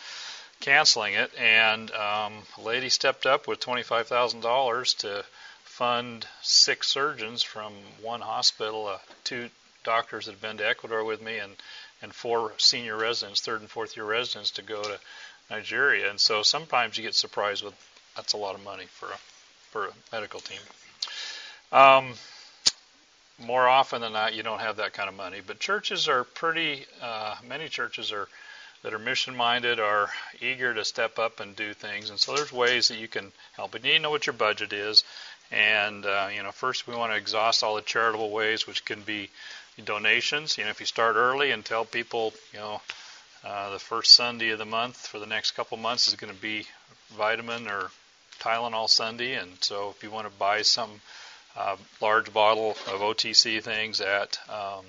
canceling 0.60 1.16
it, 1.16 1.32
and 1.38 1.92
um, 1.92 2.34
a 2.58 2.62
lady 2.62 2.90
stepped 2.90 3.26
up 3.26 3.48
with 3.48 3.60
$25,000 3.60 4.98
to 5.00 5.26
fund 5.64 6.28
six 6.42 6.88
surgeons 6.88 7.44
from 7.44 7.74
one 8.02 8.22
hospital, 8.22 8.88
uh, 8.88 8.98
two 9.24 9.50
doctors 9.84 10.26
that 10.26 10.34
had 10.34 10.42
been 10.42 10.58
to 10.58 10.68
Ecuador 10.68 11.04
with 11.04 11.22
me, 11.22 11.40
and 11.40 11.54
and 12.02 12.14
four 12.14 12.54
senior 12.58 12.98
residents, 12.98 13.42
third 13.42 13.62
and 13.62 13.70
fourth 13.70 13.96
year 13.96 14.06
residents, 14.06 14.52
to 14.52 14.62
go 14.62 14.82
to 14.82 15.00
Nigeria. 15.50 16.10
And 16.10 16.20
so 16.20 16.44
sometimes 16.44 16.98
you 16.98 17.04
get 17.04 17.16
surprised 17.16 17.64
with 17.64 17.74
that's 18.16 18.34
a 18.34 18.38
lot 18.38 18.56
of 18.56 18.64
money 18.64 18.86
for 18.86 19.08
a 19.08 19.18
for 19.72 19.88
a 19.88 19.92
medical 20.12 20.40
team. 20.40 20.60
Um, 21.72 22.14
more 23.40 23.68
often 23.68 24.02
than 24.02 24.14
not, 24.14 24.34
you 24.34 24.44
don't 24.44 24.60
have 24.60 24.78
that 24.78 24.94
kind 24.94 25.10
of 25.10 25.16
money. 25.16 25.42
But 25.46 25.60
churches 25.60 26.08
are 26.08 26.24
pretty. 26.24 26.86
Uh, 27.02 27.36
many 27.48 27.70
churches 27.70 28.12
are 28.12 28.28
that 28.84 28.94
are 28.94 29.00
mission 29.00 29.36
minded 29.36 29.80
are 29.80 30.10
eager 30.40 30.74
to 30.74 30.84
step 30.84 31.20
up 31.20 31.40
and 31.40 31.56
do 31.56 31.74
things. 31.74 32.10
And 32.10 32.20
so 32.20 32.36
there's 32.36 32.52
ways 32.52 32.88
that 32.88 32.98
you 32.98 33.08
can 33.08 33.32
help. 33.54 33.72
But 33.72 33.84
you 33.84 33.92
need 33.92 33.98
to 33.98 34.04
know 34.04 34.10
what 34.10 34.26
your 34.26 34.34
budget 34.34 34.74
is. 34.74 35.04
And 35.52 36.06
uh, 36.06 36.30
you 36.36 36.44
know, 36.44 36.52
first 36.52 36.88
we 36.88 36.96
want 36.96 37.12
to 37.12 37.18
exhaust 37.18 37.64
all 37.64 37.76
the 37.76 37.82
charitable 37.82 38.32
ways, 38.32 38.68
which 38.68 38.86
can 38.86 39.02
be 39.02 39.30
donations. 39.86 40.58
You 40.58 40.66
know, 40.66 40.70
if 40.70 40.80
you 40.80 40.86
start 40.86 41.16
early 41.16 41.52
and 41.52 41.64
tell 41.64 41.86
people, 41.86 42.34
you 42.54 42.60
know, 42.60 42.82
uh, 43.44 43.72
the 43.72 43.80
first 43.80 44.14
Sunday 44.14 44.50
of 44.50 44.60
the 44.60 44.66
month 44.66 45.08
for 45.08 45.20
the 45.20 45.26
next 45.26 45.52
couple 45.52 45.78
months 45.78 46.08
is 46.08 46.16
going 46.16 46.34
to 46.34 46.40
be 46.40 46.66
vitamin 47.16 47.68
or 47.68 47.90
Tylenol 48.40 48.90
Sunday, 48.90 49.34
and 49.34 49.52
so 49.62 49.90
if 49.90 50.04
you 50.04 50.12
want 50.12 50.28
to 50.28 50.34
buy 50.38 50.62
some 50.62 51.02
uh, 51.56 51.76
large 52.00 52.32
bottle 52.34 52.72
of 52.72 53.02
OTC 53.02 53.62
things 53.62 54.02
at 54.02 54.40
um, 54.50 54.86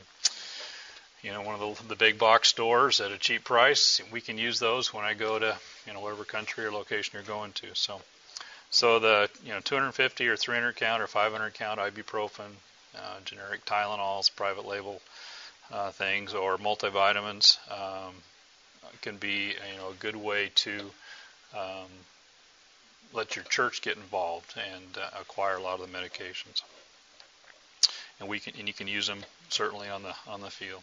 you 1.23 1.33
know 1.33 1.43
one 1.43 1.61
of 1.61 1.79
the, 1.79 1.89
the 1.89 1.97
big 1.97 2.19
box 2.19 2.49
stores 2.49 3.01
at 3.01 3.11
a 3.11 3.19
cheap 3.19 3.45
price, 3.45 4.01
we 4.11 4.21
can 4.21 4.39
use 4.39 4.59
those 4.59 4.93
when 4.93 5.05
I 5.05 5.15
go 5.15 5.39
to 5.39 5.57
you 5.87 5.93
know 5.93 6.01
whatever 6.01 6.25
country 6.25 6.65
or 6.65 6.73
location 6.73 7.13
you're 7.15 7.23
going 7.23 7.53
to. 7.53 7.75
So 7.75 8.01
so 8.71 8.99
the 8.99 9.29
you 9.45 9.53
know 9.53 9.61
250 9.61 10.29
or 10.29 10.37
300 10.37 10.77
count 10.77 11.03
or 11.03 11.07
500 11.07 11.55
count 11.55 11.79
ibuprofen, 11.79 12.53
uh, 12.97 13.21
generic 13.25 13.65
Tylenols, 13.65 14.35
private 14.35 14.67
label 14.67 15.01
uh, 15.73 15.91
things, 15.91 16.35
or 16.35 16.59
multivitamins 16.59 17.59
um, 17.71 18.15
can 19.01 19.17
be 19.17 19.49
you 19.49 19.79
know 19.79 19.91
a 19.91 19.95
good 20.01 20.17
way 20.17 20.51
to 20.55 20.91
um, 21.55 21.89
let 23.13 23.37
your 23.37 23.45
church 23.47 23.83
get 23.83 23.97
involved 23.97 24.55
and 24.57 24.99
uh, 24.99 25.21
acquire 25.21 25.57
a 25.57 25.63
lot 25.63 25.81
of 25.81 25.91
the 25.91 25.99
medications. 25.99 26.63
And 28.21 28.29
we 28.29 28.39
can 28.39 28.55
and 28.59 28.69
you 28.69 28.75
can 28.75 28.89
use 28.89 29.07
them 29.07 29.21
certainly 29.49 29.89
on 29.89 30.03
the 30.03 30.15
on 30.29 30.41
the 30.41 30.51
field. 30.51 30.83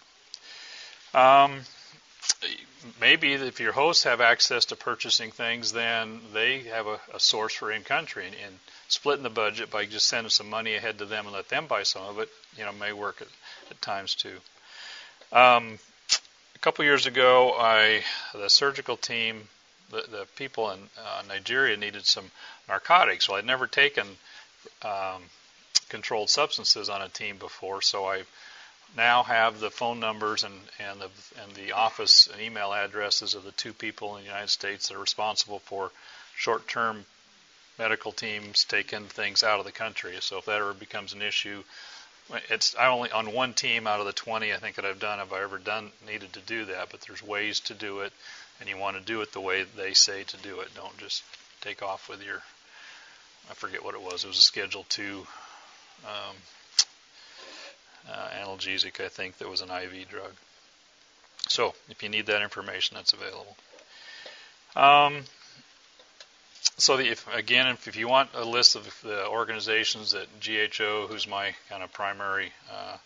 Um, 1.13 1.61
maybe 3.01 3.33
if 3.33 3.59
your 3.59 3.73
hosts 3.73 4.03
have 4.03 4.21
access 4.21 4.65
to 4.65 4.75
purchasing 4.75 5.31
things, 5.31 5.71
then 5.71 6.21
they 6.33 6.59
have 6.59 6.87
a, 6.87 6.99
a 7.13 7.19
source 7.19 7.53
for 7.53 7.71
in 7.71 7.83
country 7.83 8.25
and, 8.25 8.35
and, 8.45 8.59
splitting 8.87 9.21
the 9.21 9.29
budget 9.29 9.69
by 9.69 9.85
just 9.85 10.07
sending 10.07 10.31
some 10.31 10.49
money 10.49 10.73
ahead 10.73 10.97
to 10.97 11.05
them 11.05 11.25
and 11.25 11.35
let 11.35 11.47
them 11.49 11.67
buy 11.67 11.83
some 11.83 12.01
of 12.01 12.17
it, 12.17 12.27
you 12.57 12.65
know, 12.65 12.71
may 12.71 12.91
work 12.91 13.21
at, 13.21 13.27
at 13.69 13.79
times 13.83 14.15
too. 14.15 14.35
Um, 15.31 15.77
a 16.55 16.59
couple 16.59 16.83
years 16.83 17.05
ago, 17.05 17.53
I 17.55 18.01
the 18.33 18.49
surgical 18.49 18.97
team, 18.97 19.47
the, 19.91 20.03
the 20.09 20.27
people 20.35 20.71
in 20.71 20.79
uh, 20.97 21.21
Nigeria 21.27 21.77
needed 21.77 22.07
some 22.07 22.31
narcotics. 22.67 23.29
Well, 23.29 23.37
I'd 23.37 23.45
never 23.45 23.67
taken 23.67 24.07
um, 24.81 25.21
controlled 25.89 26.31
substances 26.31 26.89
on 26.89 27.03
a 27.03 27.09
team 27.09 27.37
before, 27.37 27.83
so 27.83 28.05
I 28.05 28.23
now 28.95 29.23
have 29.23 29.59
the 29.59 29.69
phone 29.69 29.99
numbers 29.99 30.43
and, 30.43 30.53
and 30.79 30.99
the 30.99 31.09
and 31.41 31.53
the 31.53 31.71
office 31.73 32.27
and 32.31 32.41
email 32.41 32.73
addresses 32.73 33.35
of 33.35 33.43
the 33.43 33.51
two 33.51 33.73
people 33.73 34.15
in 34.15 34.21
the 34.21 34.27
United 34.27 34.49
States 34.49 34.87
that 34.87 34.95
are 34.95 35.01
responsible 35.01 35.59
for 35.59 35.91
short-term 36.35 37.05
medical 37.77 38.11
teams 38.11 38.65
taking 38.65 39.05
things 39.05 39.43
out 39.43 39.59
of 39.59 39.65
the 39.65 39.71
country. 39.71 40.15
So 40.19 40.37
if 40.37 40.45
that 40.45 40.59
ever 40.59 40.73
becomes 40.73 41.13
an 41.13 41.21
issue, 41.21 41.63
it's 42.49 42.75
I 42.75 42.87
only 42.87 43.11
on 43.11 43.33
one 43.33 43.53
team 43.53 43.87
out 43.87 43.99
of 43.99 44.05
the 44.05 44.13
20 44.13 44.53
I 44.53 44.57
think 44.57 44.75
that 44.75 44.85
I've 44.85 44.99
done 44.99 45.19
have 45.19 45.33
I 45.33 45.41
ever 45.41 45.57
done 45.57 45.91
needed 46.05 46.33
to 46.33 46.41
do 46.41 46.65
that. 46.65 46.89
But 46.91 47.01
there's 47.01 47.23
ways 47.23 47.59
to 47.61 47.73
do 47.73 48.01
it, 48.01 48.13
and 48.59 48.69
you 48.69 48.77
want 48.77 48.97
to 48.97 49.03
do 49.03 49.21
it 49.21 49.31
the 49.31 49.41
way 49.41 49.63
they 49.63 49.93
say 49.93 50.23
to 50.23 50.37
do 50.37 50.59
it. 50.59 50.69
Don't 50.75 50.97
just 50.97 51.23
take 51.61 51.81
off 51.81 52.09
with 52.09 52.23
your 52.23 52.41
I 53.49 53.53
forget 53.53 53.83
what 53.83 53.95
it 53.95 54.01
was. 54.01 54.23
It 54.23 54.27
was 54.27 54.37
a 54.37 54.41
Schedule 54.41 54.85
two. 54.89 55.25
Um, 56.05 56.35
uh, 58.11 58.29
analgesic, 58.43 59.03
I 59.03 59.09
think, 59.09 59.37
that 59.37 59.49
was 59.49 59.61
an 59.61 59.69
IV 59.69 60.09
drug. 60.09 60.31
So, 61.47 61.73
if 61.89 62.03
you 62.03 62.09
need 62.09 62.27
that 62.27 62.41
information, 62.41 62.95
that's 62.95 63.13
available. 63.13 63.55
Um, 64.75 65.23
so, 66.77 66.97
the, 66.97 67.09
if, 67.09 67.27
again, 67.33 67.67
if, 67.67 67.87
if, 67.87 67.95
you 67.95 68.07
want 68.07 68.29
a 68.33 68.45
list 68.45 68.75
of 68.75 68.87
the 69.03 69.27
organizations 69.27 70.11
that 70.11 70.27
GHO, 70.39 71.07
who's 71.07 71.27
my 71.27 71.55
kind 71.69 71.83
of 71.83 71.91
primary 71.91 72.51
uh, 72.71 72.97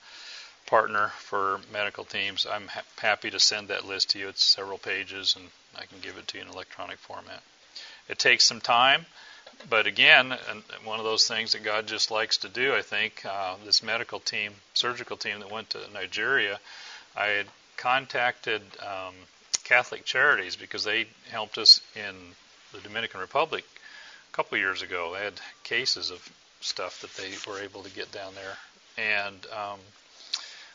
partner 0.66 1.10
for 1.18 1.62
medical 1.72 2.04
teams, 2.04 2.46
I'm 2.50 2.68
ha- 2.68 2.82
happy 2.98 3.30
to 3.30 3.40
send 3.40 3.70
that 3.70 3.86
list 3.86 4.12
to 4.12 4.20
you. 4.20 4.28
It's 4.28 4.44
several 4.44 4.78
pages, 4.78 5.36
and 5.36 5.46
I 5.78 5.86
can 5.86 6.00
give 6.02 6.18
it 6.18 6.28
to 6.30 6.38
you 6.38 6.44
in 6.44 6.50
electronic 6.50 6.98
format. 6.98 7.42
It 8.10 8.20
takes 8.20 8.46
some 8.46 8.60
time. 8.60 9.06
But 9.70 9.88
again, 9.88 10.36
one 10.84 11.00
of 11.00 11.06
those 11.06 11.28
things 11.28 11.54
that 11.54 11.64
God 11.64 11.88
just 11.88 12.12
likes 12.12 12.38
to 12.38 12.50
do, 12.50 12.76
I 12.76 12.82
think, 12.82 13.24
uh, 13.26 13.56
this 13.66 13.82
medical 13.82 14.20
team, 14.20 14.54
surgical 14.74 15.18
team 15.18 15.40
that 15.40 15.52
went 15.52 15.70
to 15.72 15.80
Nigeria, 15.94 16.60
I 17.16 17.28
had 17.28 17.48
contacted 17.78 18.62
um, 18.82 19.14
Catholic 19.64 20.06
Charities 20.06 20.56
because 20.56 20.84
they 20.84 21.08
helped 21.30 21.58
us 21.58 21.82
in 21.96 22.16
the 22.74 22.80
Dominican 22.82 23.22
Republic 23.22 23.64
a 24.32 24.36
couple 24.36 24.56
of 24.56 24.62
years 24.62 24.82
ago. 24.82 25.14
They 25.14 25.24
had 25.24 25.40
cases 25.64 26.12
of 26.12 26.28
stuff 26.60 27.02
that 27.02 27.14
they 27.16 27.32
were 27.50 27.60
able 27.60 27.84
to 27.84 27.90
get 27.90 28.12
down 28.12 28.34
there, 28.36 28.58
and 28.98 29.46
um, 29.48 29.80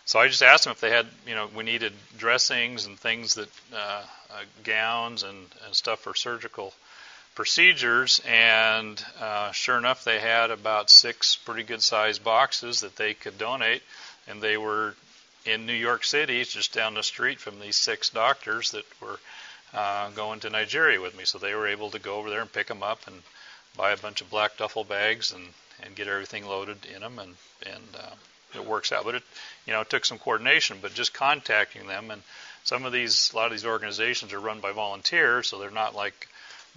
so 0.09 0.19
I 0.19 0.29
just 0.29 0.43
asked 0.43 0.65
them 0.65 0.71
if 0.71 0.81
they 0.81 0.91
had, 0.91 1.07
you 1.27 1.35
know, 1.35 1.51
we 1.55 1.65
needed 1.65 1.93
dressings 2.17 2.87
and 2.87 2.99
things 2.99 3.35
that, 3.35 3.49
uh, 3.75 4.03
uh, 4.31 4.43
gowns 4.65 5.23
and, 5.23 5.37
and 5.67 5.75
stuff 5.75 6.01
for 6.01 6.15
surgical 6.15 6.73
procedures, 7.39 8.21
and 8.27 9.05
uh, 9.21 9.53
sure 9.53 9.79
enough, 9.79 10.03
they 10.03 10.19
had 10.19 10.51
about 10.51 10.91
six 10.91 11.37
pretty 11.37 11.63
good 11.63 11.81
sized 11.81 12.25
boxes 12.25 12.81
that 12.81 12.97
they 12.97 13.15
could 13.15 13.39
donate, 13.39 13.81
and 14.27 14.43
they 14.43 14.57
were 14.57 14.97
in 15.47 15.65
New 15.65 15.73
York 15.73 16.03
City, 16.03 16.43
just 16.43 16.75
down 16.75 16.95
the 16.95 17.03
street 17.05 17.39
from 17.39 17.61
these 17.61 17.77
six 17.77 18.11
doctors 18.11 18.73
that 18.73 18.85
were 19.01 19.21
uh, 19.73 20.11
going 20.11 20.41
to 20.41 20.51
Nigeria 20.51 21.01
with 21.01 21.17
me. 21.17 21.25
So 21.25 21.39
they 21.39 21.55
were 21.55 21.69
able 21.69 21.93
to 21.93 22.01
go 22.01 22.17
over 22.17 22.29
there 22.29 22.41
and 22.41 22.53
pick 22.53 22.67
them 22.67 22.83
up 22.83 23.07
and 23.07 23.23
buy 23.77 23.93
a 23.93 23.97
bunch 23.97 24.21
of 24.21 24.29
black 24.31 24.57
duffel 24.57 24.83
bags 24.83 25.31
and 25.31 25.45
and 25.85 25.95
get 25.95 26.09
everything 26.09 26.45
loaded 26.45 26.79
in 26.93 27.03
them, 27.03 27.21
and 27.21 27.37
and 27.65 27.85
uh, 27.97 28.17
it 28.57 28.67
works 28.67 28.91
out. 28.91 29.05
But 29.05 29.15
it 29.15 29.23
you 29.65 29.73
know 29.73 29.83
it 29.83 29.91
took 29.91 30.05
some 30.05 30.19
coordination, 30.19 30.79
but 30.83 30.93
just 30.93 31.15
contacting 31.15 31.87
them 31.87 32.11
and 32.11 32.21
some 32.65 32.85
of 32.85 32.93
these 32.93 33.33
a 33.33 33.37
lot 33.37 33.47
of 33.47 33.53
these 33.53 33.65
organizations 33.65 34.33
are 34.33 34.41
run 34.41 34.59
by 34.59 34.73
volunteers, 34.73 35.47
so 35.47 35.61
they're 35.61 35.71
not 35.71 35.95
like 35.95 36.27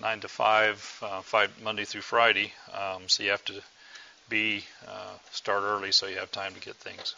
nine 0.02 0.20
to 0.22 0.28
five, 0.28 1.00
uh, 1.02 1.22
five 1.22 1.52
Monday 1.64 1.86
through 1.86 2.02
Friday. 2.02 2.52
Um, 2.74 3.04
so 3.08 3.24
you 3.24 3.30
have 3.30 3.46
to 3.46 3.62
be 4.30 4.64
uh, 4.88 5.14
start 5.32 5.64
early 5.64 5.92
so 5.92 6.08
you 6.08 6.18
have 6.18 6.32
time 6.32 6.54
to 6.54 6.60
get 6.60 6.76
things 6.76 7.16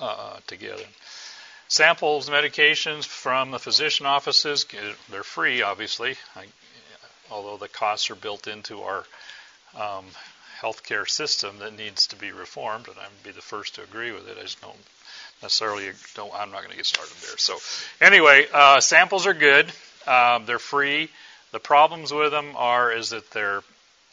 uh, 0.00 0.04
uh, 0.04 0.36
together. 0.46 0.84
Samples, 1.68 2.28
medications 2.28 3.04
from 3.04 3.50
the 3.50 3.58
physician 3.58 4.06
offices, 4.06 4.66
they're 5.10 5.22
free, 5.22 5.62
obviously, 5.62 6.16
I, 6.36 6.44
although 7.30 7.56
the 7.56 7.68
costs 7.68 8.10
are 8.10 8.14
built 8.14 8.46
into 8.46 8.82
our 8.82 9.04
um, 9.74 10.04
healthcare 10.60 11.08
system 11.08 11.58
that 11.60 11.76
needs 11.76 12.08
to 12.08 12.16
be 12.16 12.30
reformed, 12.30 12.88
and 12.88 12.96
I'd 12.98 13.24
be 13.24 13.30
the 13.30 13.40
first 13.40 13.76
to 13.76 13.82
agree 13.82 14.12
with 14.12 14.28
it. 14.28 14.36
I 14.38 14.42
just 14.42 14.60
don't 14.60 14.76
necessarily 15.42 15.90
don't. 16.14 16.32
I'm 16.34 16.50
not 16.50 16.58
going 16.58 16.70
to 16.70 16.76
get 16.76 16.86
started 16.86 17.14
there. 17.26 17.38
So, 17.38 17.58
anyway, 18.00 18.46
uh, 18.52 18.80
samples 18.80 19.26
are 19.26 19.34
good. 19.34 19.72
Um, 20.06 20.44
they're 20.46 20.58
free. 20.58 21.10
The 21.52 21.60
problems 21.60 22.12
with 22.12 22.32
them 22.32 22.54
are 22.56 22.90
is 22.90 23.10
that 23.10 23.30
they're 23.30 23.62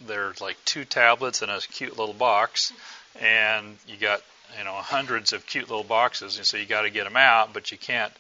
they're 0.02 0.34
like 0.40 0.58
two 0.66 0.86
tablets 0.86 1.42
in 1.42 1.50
a 1.50 1.60
cute 1.60 1.98
little 1.98 2.14
box, 2.14 2.74
and 3.20 3.78
you 3.88 3.98
got 3.98 4.22
you 4.58 4.64
know 4.66 4.74
hundreds 4.74 5.34
of 5.34 5.46
cute 5.46 5.70
little 5.70 5.84
boxes, 5.84 6.38
and 6.38 6.46
so 6.46 6.58
you 6.58 6.66
got 6.66 6.82
to 6.84 6.90
get 6.90 7.06
them 7.06 7.18
out, 7.18 7.54
but 7.54 7.72
you 7.72 7.78
can't. 7.78 8.14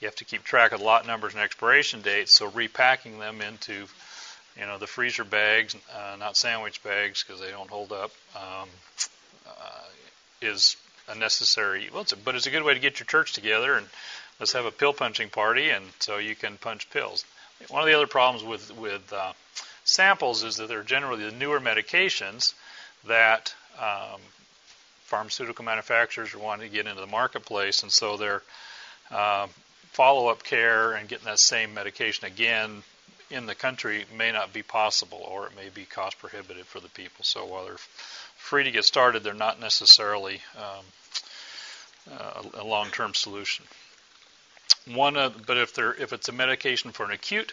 You 0.00 0.08
have 0.08 0.16
to 0.16 0.24
keep 0.24 0.42
track 0.42 0.72
of 0.72 0.80
lot 0.80 1.06
numbers 1.06 1.34
and 1.34 1.42
expiration 1.42 2.02
dates. 2.02 2.34
So 2.34 2.48
repacking 2.50 3.18
them 3.20 3.40
into 3.40 3.86
you 4.58 4.66
know 4.66 4.78
the 4.78 4.88
freezer 4.88 5.24
bags, 5.24 5.76
uh, 5.94 6.16
not 6.16 6.36
sandwich 6.36 6.82
bags 6.82 7.22
because 7.22 7.40
they 7.40 7.50
don't 7.50 7.70
hold 7.70 7.92
up, 7.92 8.10
um, 8.34 8.68
uh, 9.48 9.84
is 10.42 10.76
a 11.08 11.14
necessary. 11.14 11.88
Well, 11.92 12.02
it's 12.02 12.12
a, 12.12 12.16
but 12.16 12.34
it's 12.34 12.46
a 12.46 12.50
good 12.50 12.64
way 12.64 12.74
to 12.74 12.80
get 12.80 12.98
your 12.98 13.06
church 13.06 13.34
together 13.34 13.74
and 13.74 13.86
let's 14.40 14.52
have 14.52 14.64
a 14.64 14.72
pill 14.72 14.92
punching 14.92 15.30
party, 15.30 15.70
and 15.70 15.84
so 16.00 16.18
you 16.18 16.34
can 16.34 16.56
punch 16.56 16.90
pills. 16.90 17.24
One 17.68 17.82
of 17.82 17.86
the 17.86 17.94
other 17.94 18.06
problems 18.06 18.44
with 18.44 18.76
with 18.76 19.12
uh, 19.12 19.32
samples 19.84 20.42
is 20.44 20.56
that 20.56 20.68
they're 20.68 20.82
generally 20.82 21.24
the 21.24 21.32
newer 21.32 21.60
medications 21.60 22.54
that 23.06 23.54
um, 23.78 24.20
pharmaceutical 25.04 25.64
manufacturers 25.64 26.34
are 26.34 26.38
wanting 26.38 26.68
to 26.68 26.74
get 26.74 26.86
into 26.86 27.00
the 27.00 27.06
marketplace, 27.06 27.82
and 27.82 27.92
so 27.92 28.16
their 28.16 28.42
uh, 29.10 29.46
follow-up 29.92 30.42
care 30.42 30.92
and 30.94 31.08
getting 31.08 31.26
that 31.26 31.38
same 31.38 31.74
medication 31.74 32.26
again 32.26 32.82
in 33.30 33.46
the 33.46 33.54
country 33.54 34.04
may 34.16 34.32
not 34.32 34.52
be 34.52 34.62
possible, 34.62 35.26
or 35.30 35.46
it 35.46 35.56
may 35.56 35.68
be 35.68 35.84
cost 35.84 36.18
prohibitive 36.18 36.66
for 36.66 36.80
the 36.80 36.88
people. 36.88 37.24
So 37.24 37.46
while 37.46 37.64
they're 37.64 37.76
free 38.36 38.64
to 38.64 38.70
get 38.70 38.84
started, 38.84 39.22
they're 39.22 39.34
not 39.34 39.60
necessarily 39.60 40.40
um, 40.56 40.84
uh, 42.12 42.42
a 42.54 42.64
long-term 42.64 43.14
solution. 43.14 43.64
One, 44.86 45.16
of, 45.16 45.46
but 45.46 45.56
if 45.56 45.74
there 45.74 45.94
if 45.94 46.12
it's 46.12 46.28
a 46.28 46.32
medication 46.32 46.92
for 46.92 47.04
an 47.04 47.12
acute 47.12 47.52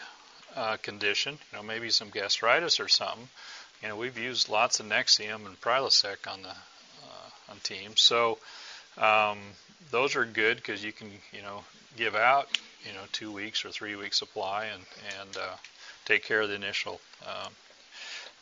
uh, 0.56 0.78
condition, 0.78 1.38
you 1.52 1.58
know 1.58 1.64
maybe 1.64 1.90
some 1.90 2.10
gastritis 2.10 2.80
or 2.80 2.90
something, 2.90 3.30
you 3.82 3.88
know 3.88 3.96
we've 3.96 4.18
used 4.18 4.50
lots 4.50 4.80
of 4.80 4.86
Nexium 4.86 5.46
and 5.46 5.60
Prilosec 5.62 6.32
on 6.32 6.42
the 6.42 6.50
uh, 6.50 7.30
on 7.50 7.58
teams, 7.64 8.02
so 8.02 8.38
um, 8.98 9.40
those 9.92 10.16
are 10.16 10.26
good 10.26 10.58
because 10.58 10.84
you 10.84 10.92
can 10.92 11.10
you 11.32 11.42
know 11.42 11.64
give 11.96 12.16
out 12.16 12.50
you 12.86 12.94
know 12.94 13.04
two 13.12 13.32
weeks 13.32 13.64
or 13.64 13.70
three 13.70 13.96
weeks 13.96 14.18
supply 14.18 14.66
and 14.66 14.84
and 15.20 15.38
uh, 15.38 15.56
take 16.06 16.26
care 16.26 16.42
of 16.42 16.50
the 16.50 16.56
initial 16.56 17.00
um, 17.26 17.52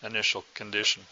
initial 0.03 0.43
condition. 0.55 1.03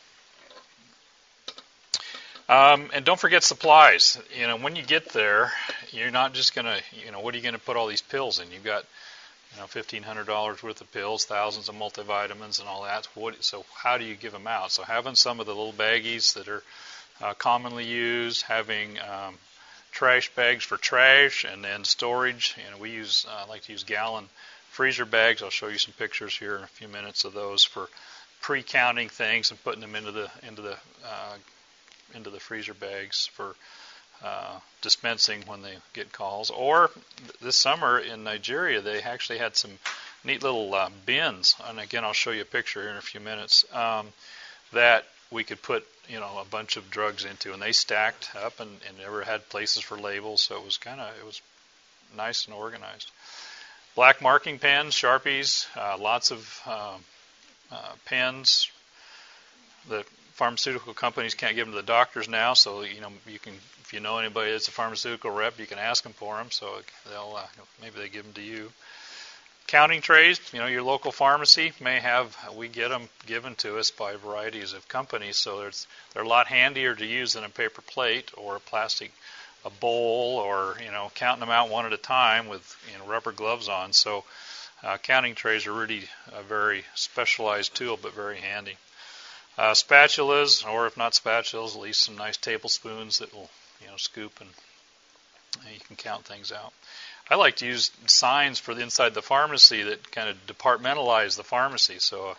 Um, 2.49 2.89
and 2.93 3.03
don't 3.03 3.19
forget 3.19 3.43
supplies. 3.43 4.17
You 4.39 4.47
know, 4.47 4.57
when 4.57 4.75
you 4.77 4.83
get 4.83 5.09
there, 5.09 5.51
you're 5.91 6.11
not 6.11 6.33
just 6.33 6.55
gonna, 6.55 6.77
you 7.05 7.11
know, 7.11 7.19
what 7.19 7.33
are 7.33 7.37
you 7.37 7.43
gonna 7.43 7.59
put 7.59 7.75
all 7.75 7.87
these 7.87 8.01
pills 8.01 8.39
in? 8.39 8.51
You've 8.51 8.63
got, 8.63 8.85
you 9.53 9.59
know, 9.59 9.67
fifteen 9.67 10.03
hundred 10.03 10.27
dollars 10.27 10.63
worth 10.63 10.79
of 10.79 10.91
pills, 10.93 11.25
thousands 11.25 11.67
of 11.67 11.75
multivitamins, 11.75 12.59
and 12.59 12.69
all 12.69 12.83
that. 12.83 13.05
What, 13.15 13.43
so 13.43 13.65
how 13.75 13.97
do 13.97 14.05
you 14.05 14.15
give 14.15 14.31
them 14.31 14.47
out? 14.47 14.71
So 14.71 14.83
having 14.83 15.15
some 15.15 15.41
of 15.41 15.45
the 15.45 15.55
little 15.55 15.73
baggies 15.73 16.35
that 16.35 16.47
are 16.47 16.63
uh, 17.21 17.33
commonly 17.33 17.85
used, 17.85 18.43
having 18.43 18.97
um, 18.99 19.35
trash 19.91 20.33
bags 20.33 20.63
for 20.63 20.77
trash, 20.77 21.43
and 21.43 21.63
then 21.63 21.83
storage. 21.83 22.55
You 22.57 22.71
know, 22.71 22.77
we 22.77 22.91
use, 22.91 23.25
uh, 23.29 23.45
like 23.49 23.63
to 23.63 23.73
use 23.73 23.83
gallon 23.83 24.29
freezer 24.69 25.05
bags. 25.05 25.41
I'll 25.41 25.49
show 25.49 25.67
you 25.67 25.79
some 25.79 25.93
pictures 25.97 26.37
here 26.37 26.55
in 26.55 26.63
a 26.63 26.67
few 26.67 26.87
minutes 26.87 27.25
of 27.25 27.33
those 27.33 27.65
for 27.65 27.89
pre-counting 28.41 29.09
things 29.09 29.49
and 29.49 29.61
putting 29.63 29.81
them 29.81 29.95
into 29.95 30.11
the 30.11 30.29
into 30.47 30.61
the 30.61 30.77
uh, 31.03 31.35
into 32.13 32.29
the 32.29 32.39
freezer 32.39 32.73
bags 32.73 33.27
for 33.27 33.55
uh, 34.23 34.59
dispensing 34.81 35.43
when 35.45 35.61
they 35.61 35.75
get 35.93 36.11
calls. 36.11 36.49
Or 36.49 36.89
this 37.41 37.55
summer 37.55 37.99
in 37.99 38.23
Nigeria, 38.23 38.81
they 38.81 39.01
actually 39.01 39.39
had 39.39 39.55
some 39.55 39.71
neat 40.23 40.43
little 40.43 40.73
uh, 40.73 40.89
bins, 41.05 41.55
and 41.65 41.79
again, 41.79 42.03
I'll 42.03 42.13
show 42.13 42.31
you 42.31 42.41
a 42.41 42.45
picture 42.45 42.81
here 42.81 42.91
in 42.91 42.97
a 42.97 43.01
few 43.01 43.19
minutes, 43.19 43.65
um, 43.73 44.07
that 44.73 45.05
we 45.31 45.43
could 45.43 45.61
put 45.61 45.85
you 46.09 46.19
know 46.19 46.39
a 46.41 46.45
bunch 46.45 46.77
of 46.77 46.89
drugs 46.89 47.25
into, 47.25 47.53
and 47.53 47.61
they 47.61 47.71
stacked 47.71 48.31
up 48.35 48.59
and, 48.59 48.71
and 48.87 48.97
never 48.97 49.23
had 49.23 49.49
places 49.49 49.83
for 49.83 49.97
labels, 49.97 50.41
so 50.41 50.57
it 50.57 50.65
was 50.65 50.77
kind 50.77 50.99
of 50.99 51.09
it 51.19 51.25
was 51.25 51.41
nice 52.15 52.45
and 52.45 52.55
organized. 52.55 53.11
Black 53.95 54.21
marking 54.21 54.59
pens, 54.59 54.93
sharpies, 54.93 55.65
uh, 55.75 55.97
lots 55.97 56.31
of 56.31 56.61
uh, 56.65 56.97
uh, 57.71 57.91
pens. 58.05 58.69
The 59.89 60.05
pharmaceutical 60.37 60.93
companies 60.93 61.33
can't 61.33 61.55
give 61.55 61.65
them 61.65 61.73
to 61.73 61.81
the 61.81 61.87
doctors 61.87 62.29
now, 62.29 62.53
so 62.53 62.83
you 62.83 63.01
know 63.01 63.11
you 63.27 63.39
can 63.39 63.53
if 63.81 63.91
you 63.91 63.99
know 63.99 64.19
anybody 64.19 64.51
that's 64.51 64.67
a 64.67 64.71
pharmaceutical 64.71 65.31
rep, 65.31 65.59
you 65.59 65.65
can 65.65 65.79
ask 65.79 66.03
them 66.03 66.13
for 66.13 66.37
them. 66.37 66.51
So 66.51 66.77
they'll 67.09 67.35
uh, 67.37 67.47
maybe 67.81 67.99
they 67.99 68.07
give 68.07 68.23
them 68.23 68.33
to 68.33 68.41
you. 68.41 68.71
Counting 69.65 69.99
trays, 69.99 70.39
you 70.53 70.59
know, 70.59 70.67
your 70.67 70.83
local 70.83 71.11
pharmacy 71.11 71.73
may 71.81 71.99
have. 71.99 72.37
We 72.55 72.67
get 72.67 72.89
them 72.89 73.09
given 73.25 73.55
to 73.55 73.79
us 73.79 73.89
by 73.89 74.15
varieties 74.15 74.73
of 74.73 74.87
companies, 74.87 75.37
so 75.37 75.61
it's 75.63 75.87
they're 76.13 76.23
a 76.23 76.27
lot 76.27 76.47
handier 76.47 76.93
to 76.93 77.05
use 77.05 77.33
than 77.33 77.43
a 77.43 77.49
paper 77.49 77.81
plate 77.81 78.31
or 78.37 78.57
a 78.57 78.59
plastic 78.59 79.11
a 79.65 79.71
bowl 79.71 80.37
or 80.37 80.77
you 80.85 80.91
know 80.91 81.11
counting 81.15 81.39
them 81.39 81.49
out 81.49 81.69
one 81.69 81.85
at 81.85 81.93
a 81.93 81.97
time 81.97 82.47
with 82.47 82.77
you 82.91 82.99
know 82.99 83.05
rubber 83.11 83.31
gloves 83.31 83.67
on. 83.67 83.91
So 83.91 84.23
uh, 84.83 84.97
counting 84.97 85.33
trays 85.33 85.65
are 85.65 85.73
really 85.73 86.03
a 86.31 86.43
very 86.43 86.85
specialized 86.93 87.73
tool, 87.73 87.97
but 87.99 88.13
very 88.13 88.37
handy. 88.37 88.77
Uh, 89.57 89.73
spatulas, 89.73 90.67
or 90.67 90.85
if 90.85 90.97
not 90.97 91.13
spatulas, 91.13 91.75
at 91.75 91.81
least 91.81 92.03
some 92.03 92.15
nice 92.15 92.37
tablespoons 92.37 93.19
that 93.19 93.33
will 93.33 93.49
you 93.81 93.87
know 93.87 93.97
scoop 93.97 94.39
and, 94.39 94.49
you 95.73 95.79
can 95.87 95.95
count 95.95 96.23
things 96.23 96.51
out. 96.51 96.71
I 97.29 97.35
like 97.35 97.55
to 97.57 97.65
use 97.65 97.89
signs 98.05 98.59
for 98.59 98.75
the 98.75 98.81
inside 98.83 99.15
the 99.15 99.23
pharmacy 99.23 99.81
that 99.83 100.11
kind 100.11 100.29
of 100.29 100.37
departmentalize 100.45 101.35
the 101.35 101.43
pharmacy. 101.43 101.97
So, 101.97 102.35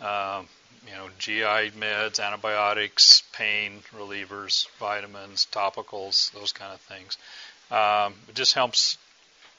uh, 0.00 0.42
you 0.86 0.92
know, 0.92 1.08
GI 1.18 1.72
meds, 1.78 2.18
antibiotics, 2.18 3.22
pain 3.32 3.82
relievers, 3.94 4.68
vitamins, 4.78 5.46
topicals, 5.52 6.32
those 6.32 6.52
kind 6.52 6.72
of 6.72 6.80
things. 6.80 7.18
Um, 7.70 8.14
it 8.28 8.34
just 8.34 8.54
helps 8.54 8.96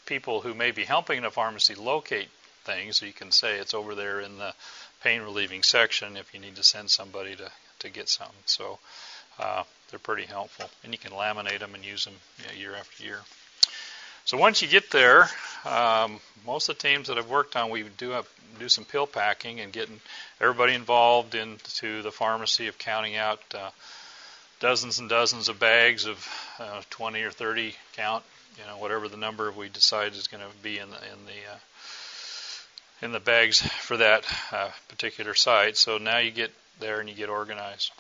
people 0.06 0.42
who 0.42 0.54
may 0.54 0.72
be 0.72 0.84
helping 0.84 1.18
in 1.18 1.24
the 1.24 1.32
pharmacy 1.32 1.76
locate 1.76 2.30
things. 2.64 2.98
So 2.98 3.06
you 3.06 3.14
can 3.14 3.32
say 3.32 3.58
it's 3.58 3.74
over 3.74 3.96
there 3.96 4.22
in 4.22 4.38
the 4.38 4.54
pain 5.04 5.22
relieving 5.22 5.64
section 5.64 6.18
if 6.18 6.34
you 6.34 6.40
need 6.40 6.56
to 6.56 6.64
send 6.64 6.90
somebody 6.90 7.36
to, 7.36 7.50
to 7.80 7.90
get 7.90 8.10
something. 8.10 8.36
So 8.46 8.80
uh, 9.40 9.64
they're 9.90 10.00
pretty 10.00 10.26
helpful. 10.26 10.70
And 10.84 10.92
you 10.92 10.98
can 10.98 11.12
laminate 11.12 11.60
them 11.60 11.76
and 11.76 11.86
use 11.86 12.06
them 12.06 12.16
you 12.40 12.48
know, 12.48 12.60
year 12.60 12.76
after 12.76 13.04
year. 13.04 13.20
So 14.26 14.38
once 14.38 14.62
you 14.62 14.68
get 14.68 14.92
there, 14.92 15.30
um, 15.64 16.20
most 16.46 16.68
of 16.68 16.78
the 16.78 16.88
teams 16.88 17.08
that 17.08 17.18
I've 17.18 17.30
worked 17.30 17.56
on, 17.56 17.70
we 17.70 17.84
do 17.84 18.22
do 18.60 18.68
some 18.68 18.84
pill 18.84 19.08
packing 19.08 19.60
and 19.60 19.72
getting 19.72 20.02
everybody 20.42 20.74
involved 20.74 21.36
into 21.36 22.02
the 22.02 22.12
pharmacy 22.12 22.68
of 22.68 22.78
counting 22.78 23.16
out 23.16 23.40
uh, 23.56 23.70
dozens 24.60 25.00
and 25.00 25.08
dozens 25.08 25.48
of 25.48 25.60
bags 25.60 26.06
of 26.06 26.28
uh, 26.60 26.82
20 26.90 27.22
or 27.22 27.32
30 27.32 27.74
count, 27.94 28.24
you 28.58 28.66
know, 28.66 28.78
whatever 28.80 29.08
the 29.08 29.18
number 29.18 29.52
we 29.52 29.70
decide 29.70 30.14
is 30.14 30.28
going 30.28 30.44
to 30.44 30.58
be 30.62 30.80
in 30.80 30.90
the 30.90 30.98
in 30.98 31.26
the 31.26 31.54
uh, 31.54 31.58
in 33.02 33.12
the 33.12 33.20
bags 33.20 33.62
for 33.62 33.98
that 33.98 34.26
uh, 34.52 34.70
particular 34.88 35.34
site. 35.34 35.78
So 35.78 35.98
now 35.98 36.18
you 36.18 36.32
get 36.32 36.52
there 36.80 37.00
and 37.00 37.10
you 37.10 37.16
get 37.16 37.30
organized. 37.30 37.92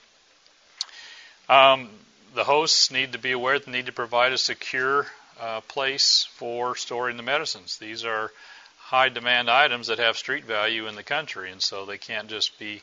Um, 1.50 1.90
the 2.36 2.44
hosts 2.44 2.92
need 2.92 3.14
to 3.14 3.20
be 3.20 3.32
aware 3.32 3.60
they 3.60 3.72
need 3.72 3.86
to 3.86 3.92
provide 3.92 4.34
a 4.34 4.38
secure 4.38 5.08
uh, 5.40 5.62
place 5.62 6.28
for 6.34 6.76
storing 6.76 7.18
the 7.18 7.24
medicines. 7.24 7.78
These 7.78 8.06
are 8.06 8.32
high 8.78 9.10
demand 9.10 9.50
items 9.50 9.88
that 9.88 10.00
have 10.00 10.18
street 10.18 10.46
value 10.46 10.88
in 10.88 10.96
the 10.96 11.04
country, 11.04 11.52
and 11.52 11.62
so 11.62 11.86
they 11.86 11.98
can't 11.98 12.28
just 12.28 12.58
be 12.58 12.82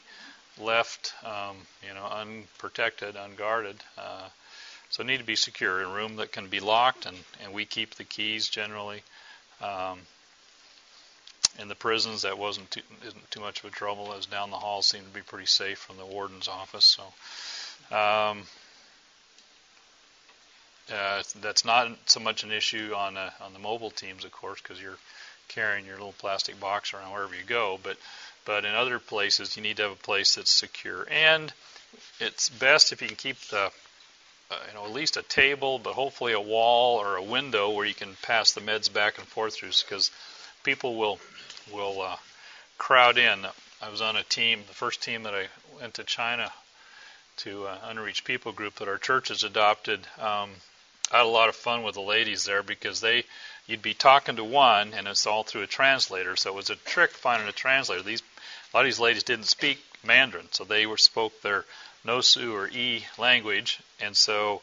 left, 0.60 1.14
um, 1.24 1.56
you 1.86 1.94
know, 1.94 2.04
unprotected, 2.06 3.16
unguarded. 3.16 3.76
Uh, 3.98 4.28
so 4.90 5.02
need 5.02 5.18
to 5.18 5.24
be 5.24 5.36
secure. 5.36 5.80
In 5.80 5.88
a 5.88 5.94
room 5.94 6.16
that 6.16 6.30
can 6.30 6.48
be 6.48 6.60
locked, 6.60 7.06
and, 7.06 7.16
and 7.42 7.52
we 7.52 7.64
keep 7.64 7.94
the 7.94 8.04
keys 8.04 8.48
generally. 8.48 9.02
Um, 9.60 10.00
in 11.58 11.68
the 11.68 11.74
prisons, 11.74 12.22
that 12.22 12.38
wasn't 12.38 12.70
too, 12.70 12.82
isn't 13.06 13.30
too 13.30 13.40
much 13.40 13.60
of 13.60 13.66
a 13.66 13.70
trouble, 13.70 14.12
It 14.12 14.16
was 14.16 14.26
down 14.26 14.50
the 14.50 14.56
hall 14.56 14.82
seemed 14.82 15.06
to 15.06 15.12
be 15.12 15.22
pretty 15.22 15.46
safe 15.46 15.78
from 15.78 15.96
the 15.96 16.06
warden's 16.06 16.48
office. 16.48 16.84
So. 16.84 17.04
Um, 17.96 18.44
uh, 20.92 21.22
that's 21.40 21.64
not 21.64 21.88
so 22.06 22.20
much 22.20 22.44
an 22.44 22.52
issue 22.52 22.92
on 22.94 23.16
uh, 23.16 23.30
on 23.40 23.52
the 23.52 23.58
mobile 23.58 23.90
teams, 23.90 24.24
of 24.24 24.32
course, 24.32 24.60
because 24.60 24.80
you're 24.80 24.98
carrying 25.48 25.86
your 25.86 25.96
little 25.96 26.14
plastic 26.18 26.58
box 26.60 26.92
around 26.92 27.12
wherever 27.12 27.34
you 27.34 27.44
go. 27.46 27.78
But 27.82 27.96
but 28.44 28.64
in 28.64 28.74
other 28.74 28.98
places, 28.98 29.56
you 29.56 29.62
need 29.62 29.78
to 29.78 29.84
have 29.84 29.92
a 29.92 29.96
place 29.96 30.34
that's 30.34 30.50
secure, 30.50 31.06
and 31.10 31.52
it's 32.20 32.50
best 32.50 32.92
if 32.92 33.00
you 33.00 33.08
can 33.08 33.16
keep 33.16 33.40
the 33.48 33.70
uh, 34.50 34.56
you 34.68 34.74
know 34.74 34.84
at 34.84 34.92
least 34.92 35.16
a 35.16 35.22
table, 35.22 35.78
but 35.78 35.94
hopefully 35.94 36.32
a 36.32 36.40
wall 36.40 36.98
or 36.98 37.16
a 37.16 37.22
window 37.22 37.70
where 37.70 37.86
you 37.86 37.94
can 37.94 38.16
pass 38.20 38.52
the 38.52 38.60
meds 38.60 38.92
back 38.92 39.16
and 39.16 39.26
forth 39.26 39.54
through, 39.54 39.70
because 39.88 40.10
people 40.64 40.96
will 40.96 41.18
will 41.72 42.02
uh, 42.02 42.16
crowd 42.78 43.18
in. 43.18 43.46
I 43.82 43.88
was 43.90 44.00
on 44.00 44.16
a 44.16 44.22
team, 44.22 44.60
the 44.66 44.74
first 44.74 45.02
team 45.02 45.24
that 45.24 45.34
I 45.34 45.46
went 45.80 45.94
to 45.94 46.04
China 46.04 46.50
to 47.38 47.66
uh, 47.66 47.78
unreached 47.84 48.24
people 48.24 48.52
group 48.52 48.76
that 48.76 48.88
our 48.88 48.98
church 48.98 49.28
has 49.28 49.42
adopted. 49.42 50.00
Um, 50.18 50.50
I 51.12 51.18
had 51.18 51.26
a 51.26 51.28
lot 51.28 51.48
of 51.48 51.56
fun 51.56 51.82
with 51.82 51.94
the 51.94 52.00
ladies 52.00 52.44
there 52.44 52.62
because 52.62 53.00
they 53.00 53.24
you'd 53.66 53.82
be 53.82 53.94
talking 53.94 54.36
to 54.36 54.44
one 54.44 54.94
and 54.94 55.08
it's 55.08 55.26
all 55.26 55.42
through 55.42 55.62
a 55.62 55.66
translator. 55.66 56.36
So 56.36 56.50
it 56.50 56.56
was 56.56 56.70
a 56.70 56.76
trick 56.76 57.10
finding 57.12 57.48
a 57.48 57.52
translator. 57.52 58.02
These 58.02 58.22
a 58.72 58.76
lot 58.76 58.82
of 58.82 58.86
these 58.86 59.00
ladies 59.00 59.22
didn't 59.22 59.46
speak 59.46 59.78
Mandarin, 60.04 60.48
so 60.50 60.64
they 60.64 60.86
were 60.86 60.96
spoke 60.96 61.40
their 61.42 61.64
Nosu 62.04 62.52
or 62.52 62.68
E 62.68 63.06
language, 63.18 63.80
and 64.00 64.16
so 64.16 64.62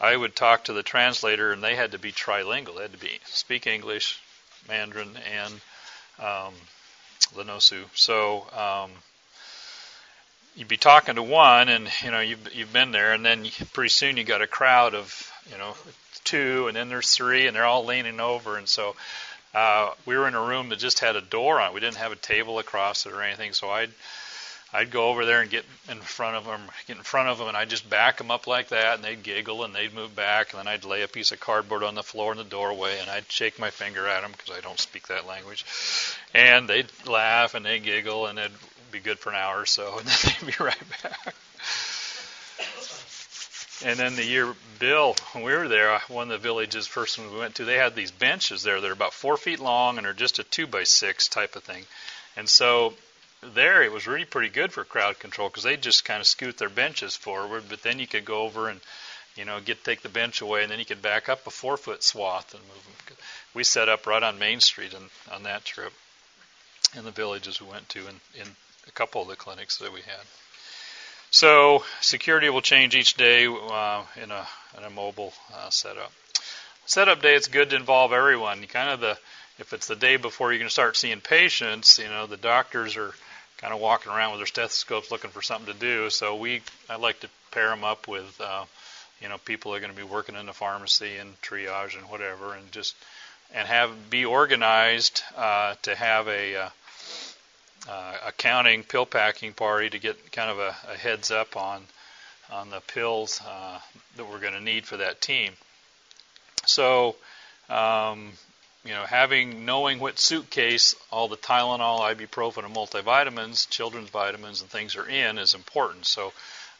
I 0.00 0.16
would 0.16 0.34
talk 0.34 0.64
to 0.64 0.72
the 0.72 0.82
translator, 0.82 1.52
and 1.52 1.62
they 1.62 1.76
had 1.76 1.92
to 1.92 1.98
be 1.98 2.10
trilingual. 2.10 2.76
They 2.76 2.82
had 2.82 2.92
to 2.92 2.98
be 2.98 3.20
speak 3.26 3.66
English, 3.66 4.20
Mandarin, 4.66 5.16
and 5.16 5.60
um, 6.18 6.54
the 7.36 7.44
Nosu. 7.44 7.84
So 7.94 8.46
um, 8.52 8.90
you'd 10.56 10.68
be 10.68 10.76
talking 10.76 11.14
to 11.16 11.22
one, 11.22 11.68
and 11.68 11.88
you 12.02 12.10
know 12.10 12.20
you've 12.20 12.54
you've 12.54 12.72
been 12.72 12.92
there, 12.92 13.12
and 13.12 13.24
then 13.24 13.46
pretty 13.72 13.90
soon 13.90 14.16
you 14.16 14.24
got 14.24 14.42
a 14.42 14.46
crowd 14.46 14.94
of 14.94 15.30
you 15.50 15.58
know, 15.58 15.74
two, 16.24 16.68
and 16.68 16.76
then 16.76 16.88
there's 16.88 17.14
three, 17.14 17.46
and 17.46 17.54
they're 17.54 17.64
all 17.64 17.84
leaning 17.84 18.20
over. 18.20 18.56
And 18.56 18.68
so 18.68 18.96
uh, 19.54 19.90
we 20.06 20.16
were 20.16 20.28
in 20.28 20.34
a 20.34 20.42
room 20.42 20.70
that 20.70 20.78
just 20.78 21.00
had 21.00 21.16
a 21.16 21.20
door 21.20 21.60
on 21.60 21.70
it. 21.70 21.74
We 21.74 21.80
didn't 21.80 21.96
have 21.96 22.12
a 22.12 22.16
table 22.16 22.58
across 22.58 23.06
it 23.06 23.12
or 23.12 23.22
anything. 23.22 23.52
So 23.52 23.70
I'd 23.70 23.90
I'd 24.74 24.90
go 24.90 25.08
over 25.08 25.24
there 25.24 25.40
and 25.40 25.48
get 25.48 25.64
in 25.88 26.00
front 26.00 26.34
of 26.34 26.46
them, 26.46 26.62
get 26.88 26.96
in 26.96 27.04
front 27.04 27.28
of 27.28 27.38
them, 27.38 27.46
and 27.46 27.56
I'd 27.56 27.70
just 27.70 27.88
back 27.88 28.18
them 28.18 28.32
up 28.32 28.48
like 28.48 28.68
that, 28.68 28.96
and 28.96 29.04
they'd 29.04 29.22
giggle 29.22 29.62
and 29.62 29.72
they'd 29.72 29.94
move 29.94 30.16
back, 30.16 30.52
and 30.52 30.58
then 30.58 30.66
I'd 30.66 30.84
lay 30.84 31.02
a 31.02 31.08
piece 31.08 31.30
of 31.30 31.38
cardboard 31.38 31.84
on 31.84 31.94
the 31.94 32.02
floor 32.02 32.32
in 32.32 32.38
the 32.38 32.44
doorway, 32.44 32.98
and 33.00 33.08
I'd 33.08 33.30
shake 33.30 33.60
my 33.60 33.70
finger 33.70 34.08
at 34.08 34.22
them 34.22 34.32
because 34.32 34.50
I 34.50 34.60
don't 34.60 34.80
speak 34.80 35.06
that 35.06 35.28
language, 35.28 35.64
and 36.34 36.68
they'd 36.68 36.88
laugh 37.06 37.54
and 37.54 37.64
they'd 37.64 37.84
giggle, 37.84 38.26
and 38.26 38.36
it'd 38.36 38.50
be 38.90 38.98
good 38.98 39.20
for 39.20 39.30
an 39.30 39.36
hour 39.36 39.60
or 39.60 39.66
so, 39.66 39.98
and 39.98 40.08
then 40.08 40.34
they'd 40.40 40.58
be 40.58 40.64
right 40.64 41.02
back. 41.02 41.34
And 43.84 43.98
then 43.98 44.16
the 44.16 44.24
year 44.24 44.54
Bill, 44.80 45.14
when 45.32 45.44
we 45.44 45.52
were 45.52 45.68
there, 45.68 46.00
one 46.08 46.24
of 46.24 46.42
the 46.42 46.48
villages 46.48 46.86
first 46.86 47.18
one 47.18 47.32
we 47.32 47.38
went 47.38 47.56
to, 47.56 47.64
they 47.64 47.76
had 47.76 47.94
these 47.94 48.10
benches 48.10 48.62
there 48.62 48.80
that 48.80 48.88
are 48.88 48.92
about 48.92 49.12
four 49.12 49.36
feet 49.36 49.60
long 49.60 49.98
and 49.98 50.06
are 50.06 50.14
just 50.14 50.38
a 50.38 50.44
two 50.44 50.66
by 50.66 50.84
six 50.84 51.28
type 51.28 51.54
of 51.54 51.62
thing. 51.64 51.84
And 52.36 52.48
so 52.48 52.94
there 53.54 53.82
it 53.82 53.92
was 53.92 54.06
really 54.06 54.24
pretty 54.24 54.48
good 54.48 54.72
for 54.72 54.84
crowd 54.84 55.18
control 55.18 55.48
because 55.48 55.64
they 55.64 55.76
just 55.76 56.04
kind 56.04 56.20
of 56.20 56.26
scoot 56.26 56.58
their 56.58 56.68
benches 56.68 57.16
forward. 57.16 57.64
But 57.68 57.82
then 57.82 57.98
you 57.98 58.06
could 58.06 58.24
go 58.24 58.42
over 58.42 58.68
and 58.68 58.80
you 59.36 59.44
know, 59.44 59.60
get 59.60 59.82
take 59.84 60.02
the 60.02 60.08
bench 60.08 60.40
away, 60.40 60.62
and 60.62 60.70
then 60.70 60.78
you 60.78 60.84
could 60.84 61.02
back 61.02 61.28
up 61.28 61.46
a 61.46 61.50
four 61.50 61.76
foot 61.76 62.02
swath 62.02 62.54
and 62.54 62.62
move 62.62 62.84
them. 62.84 63.16
We 63.52 63.64
set 63.64 63.88
up 63.88 64.06
right 64.06 64.22
on 64.22 64.38
Main 64.38 64.60
Street 64.60 64.94
and 64.94 65.10
on 65.32 65.44
that 65.44 65.64
trip 65.64 65.92
in 66.96 67.04
the 67.04 67.10
villages 67.10 67.60
we 67.60 67.68
went 67.68 67.88
to 67.90 68.06
and 68.06 68.20
in 68.34 68.46
a 68.86 68.92
couple 68.92 69.22
of 69.22 69.28
the 69.28 69.36
clinics 69.36 69.78
that 69.78 69.92
we 69.92 70.00
had. 70.00 70.26
So 71.30 71.84
security 72.00 72.48
will 72.48 72.62
change 72.62 72.94
each 72.94 73.14
day 73.14 73.46
uh, 73.46 74.02
in 74.22 74.30
a 74.30 74.46
in 74.78 74.84
a 74.84 74.90
mobile 74.90 75.32
uh, 75.52 75.70
setup. 75.70 76.12
Setup 76.86 77.22
day, 77.22 77.34
it's 77.34 77.48
good 77.48 77.70
to 77.70 77.76
involve 77.76 78.12
everyone. 78.12 78.60
You 78.60 78.68
kind 78.68 78.90
of 78.90 79.00
the 79.00 79.18
if 79.58 79.72
it's 79.72 79.86
the 79.86 79.96
day 79.96 80.16
before 80.16 80.52
you're 80.52 80.58
going 80.58 80.68
to 80.68 80.72
start 80.72 80.96
seeing 80.96 81.20
patients, 81.20 81.98
you 81.98 82.08
know 82.08 82.26
the 82.26 82.36
doctors 82.36 82.96
are 82.96 83.14
kind 83.64 83.72
of 83.72 83.80
walking 83.80 84.12
around 84.12 84.30
with 84.30 84.40
their 84.40 84.46
stethoscopes 84.46 85.10
looking 85.10 85.30
for 85.30 85.40
something 85.40 85.72
to 85.72 85.80
do. 85.80 86.10
So 86.10 86.36
we 86.36 86.60
I 86.90 86.96
like 86.96 87.20
to 87.20 87.30
pair 87.50 87.70
them 87.70 87.82
up 87.82 88.06
with 88.06 88.38
uh, 88.38 88.66
you 89.22 89.30
know 89.30 89.38
people 89.38 89.74
are 89.74 89.80
going 89.80 89.90
to 89.90 89.96
be 89.96 90.02
working 90.02 90.34
in 90.34 90.44
the 90.44 90.52
pharmacy 90.52 91.16
and 91.16 91.40
triage 91.40 91.96
and 91.96 92.10
whatever, 92.10 92.52
and 92.52 92.70
just 92.72 92.94
and 93.54 93.66
have 93.66 94.10
be 94.10 94.26
organized 94.26 95.22
uh, 95.34 95.76
to 95.80 95.94
have 95.94 96.28
a 96.28 96.56
uh, 96.56 96.68
uh, 97.88 98.16
accounting 98.26 98.82
pill 98.82 99.06
packing 99.06 99.54
party 99.54 99.88
to 99.88 99.98
get 99.98 100.30
kind 100.30 100.50
of 100.50 100.58
a, 100.58 100.76
a 100.92 100.98
heads 100.98 101.30
up 101.30 101.56
on 101.56 101.84
on 102.52 102.68
the 102.68 102.80
pills 102.80 103.40
uh, 103.48 103.78
that 104.16 104.28
we're 104.28 104.40
going 104.40 104.52
to 104.52 104.60
need 104.60 104.84
for 104.84 104.98
that 104.98 105.22
team. 105.22 105.52
So, 106.66 107.16
um, 107.70 108.32
you 108.84 108.92
know, 108.92 109.04
having 109.04 109.64
knowing 109.64 109.98
what 109.98 110.18
suitcase 110.18 110.94
all 111.10 111.28
the 111.28 111.36
Tylenol, 111.36 112.00
ibuprofen, 112.14 112.64
and 112.64 112.74
multivitamins, 112.74 113.68
children's 113.70 114.10
vitamins, 114.10 114.60
and 114.60 114.68
things 114.68 114.94
are 114.96 115.08
in 115.08 115.38
is 115.38 115.54
important. 115.54 116.04
So, 116.04 116.32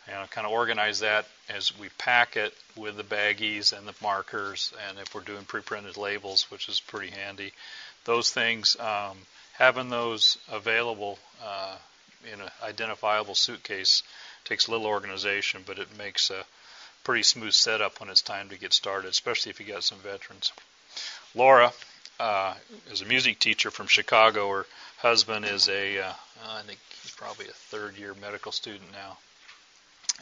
you 0.07 0.13
know, 0.13 0.25
kind 0.31 0.47
of 0.47 0.53
organize 0.53 1.01
that 1.01 1.27
as 1.49 1.77
we 1.79 1.89
pack 1.97 2.37
it 2.37 2.55
with 2.77 2.97
the 2.97 3.05
baggies 3.05 3.77
and 3.77 3.89
the 3.89 3.95
markers, 4.03 4.73
and 4.89 4.99
if 4.99 5.15
we're 5.15 5.23
doing 5.23 5.45
pre-printed 5.45 5.97
labels, 5.97 6.51
which 6.51 6.69
is 6.69 6.81
pretty 6.81 7.11
handy, 7.11 7.53
those 8.05 8.31
things. 8.31 8.77
Um, 8.79 9.17
having 9.55 9.89
those 9.89 10.37
available 10.53 11.19
uh, 11.43 11.77
in 12.33 12.41
an 12.41 12.51
identifiable 12.63 13.35
suitcase 13.35 14.03
takes 14.45 14.67
a 14.67 14.71
little 14.71 14.87
organization, 14.87 15.63
but 15.67 15.79
it 15.79 15.89
makes 15.97 16.31
a 16.31 16.45
pretty 17.03 17.23
smooth 17.23 17.53
setup 17.53 18.01
when 18.01 18.11
it's 18.11 18.23
time 18.23 18.51
to 18.51 18.59
get 18.59 18.73
started, 18.73 19.09
especially 19.09 19.51
if 19.51 19.61
you 19.61 19.67
got 19.67 19.85
some 19.85 19.99
veterans. 19.99 20.53
Laura 21.35 21.73
uh, 22.21 22.55
is 22.91 23.03
a 23.03 23.07
music 23.07 23.39
teacher 23.39 23.71
from 23.71 23.87
Chicago. 23.87 24.51
Her 24.51 24.67
husband 24.99 25.45
is 25.45 25.69
a, 25.69 26.01
uh, 26.01 26.13
I 26.49 26.63
think 26.63 26.79
he's 27.03 27.13
probably 27.13 27.47
a 27.47 27.53
third 27.53 27.97
year 27.97 28.15
medical 28.21 28.53
student 28.53 28.93
now. 28.93 29.19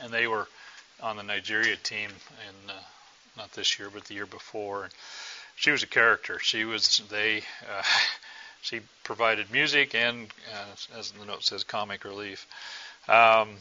And 0.02 0.12
they 0.12 0.26
were 0.26 0.48
on 1.02 1.16
the 1.16 1.22
Nigeria 1.22 1.76
team, 1.76 2.10
and 2.46 2.70
uh, 2.70 2.80
not 3.36 3.52
this 3.52 3.78
year, 3.78 3.90
but 3.92 4.04
the 4.04 4.14
year 4.14 4.26
before. 4.26 4.84
And 4.84 4.92
she 5.56 5.70
was 5.70 5.82
a 5.82 5.86
character. 5.86 6.38
She 6.38 6.64
was, 6.64 7.02
they, 7.10 7.38
uh, 7.38 7.82
she 8.62 8.80
provided 9.04 9.50
music 9.50 9.94
and, 9.94 10.28
uh, 10.52 10.98
as 10.98 11.10
the 11.12 11.24
note 11.24 11.44
says, 11.44 11.64
comic 11.64 12.04
relief. 12.04 12.46
Um, 13.08 13.56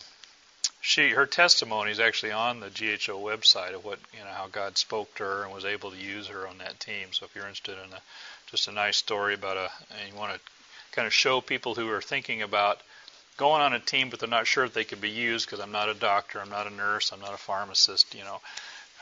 she 0.82 1.12
her 1.12 1.28
testimony 1.28 1.91
is 1.91 2.00
actually 2.00 2.32
on 2.32 2.60
the 2.60 2.70
GHO 2.70 3.22
website 3.22 3.76
of 3.76 3.86
what 3.86 4.00
you 4.13 4.20
know 4.20 4.32
how 4.32 4.48
God 4.52 4.78
spoke 4.78 5.13
to 5.15 5.24
her 5.24 5.44
and 5.44 5.54
was 5.54 5.63
able 5.63 5.91
to 5.91 5.98
use 5.98 6.28
her 6.28 6.48
on 6.48 6.58
that 6.58 6.80
team. 6.80 7.10
So 7.12 7.26
if 7.26 7.36
you're 7.36 7.46
interested 7.46 7.78
in 7.78 7.94
a, 7.94 8.02
just 8.48 8.67
a 8.67 8.72
nice 8.72 8.98
story 8.98 9.36
about 9.36 9.58
a 9.58 9.70
and 9.91 10.12
you 10.12 10.20
want 10.20 10.34
to 10.34 10.39
kind 10.91 11.06
of 11.06 11.13
show 11.13 11.39
people 11.39 11.76
who 11.76 11.89
are 11.89 12.02
thinking 12.02 12.41
about 12.41 12.80
going 13.38 13.62
on 13.62 13.74
a 13.74 13.80
team 13.80 14.10
but 14.10 14.20
they're 14.20 14.28
not 14.28 14.48
sure 14.48 14.65
if 14.65 14.74
they 14.74 14.84
could 14.84 15.00
be 15.00 15.10
used 15.10 15.46
because 15.46 15.60
I'm 15.60 15.72
not 15.72 15.88
a 15.88 15.94
doctor, 15.94 16.41
I'm 16.41 16.50
not 16.50 16.67
a 16.67 16.74
nurse, 16.74 17.12
I'm 17.13 17.22
not 17.22 17.34
a 17.34 17.38
pharmacist, 17.38 18.15
you 18.15 18.24
know. 18.24 18.41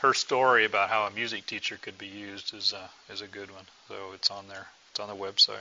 Her 0.00 0.14
story 0.14 0.64
about 0.64 0.88
how 0.88 1.04
a 1.06 1.10
music 1.10 1.44
teacher 1.46 1.78
could 1.80 1.98
be 1.98 2.06
used 2.06 2.54
is 2.54 2.72
a, 2.72 3.12
is 3.12 3.20
a 3.20 3.26
good 3.26 3.50
one. 3.50 3.64
So 3.88 3.94
it's 4.14 4.30
on 4.30 4.48
there. 4.48 4.66
It's 4.90 5.00
on 5.00 5.08
the 5.08 5.14
website. 5.14 5.60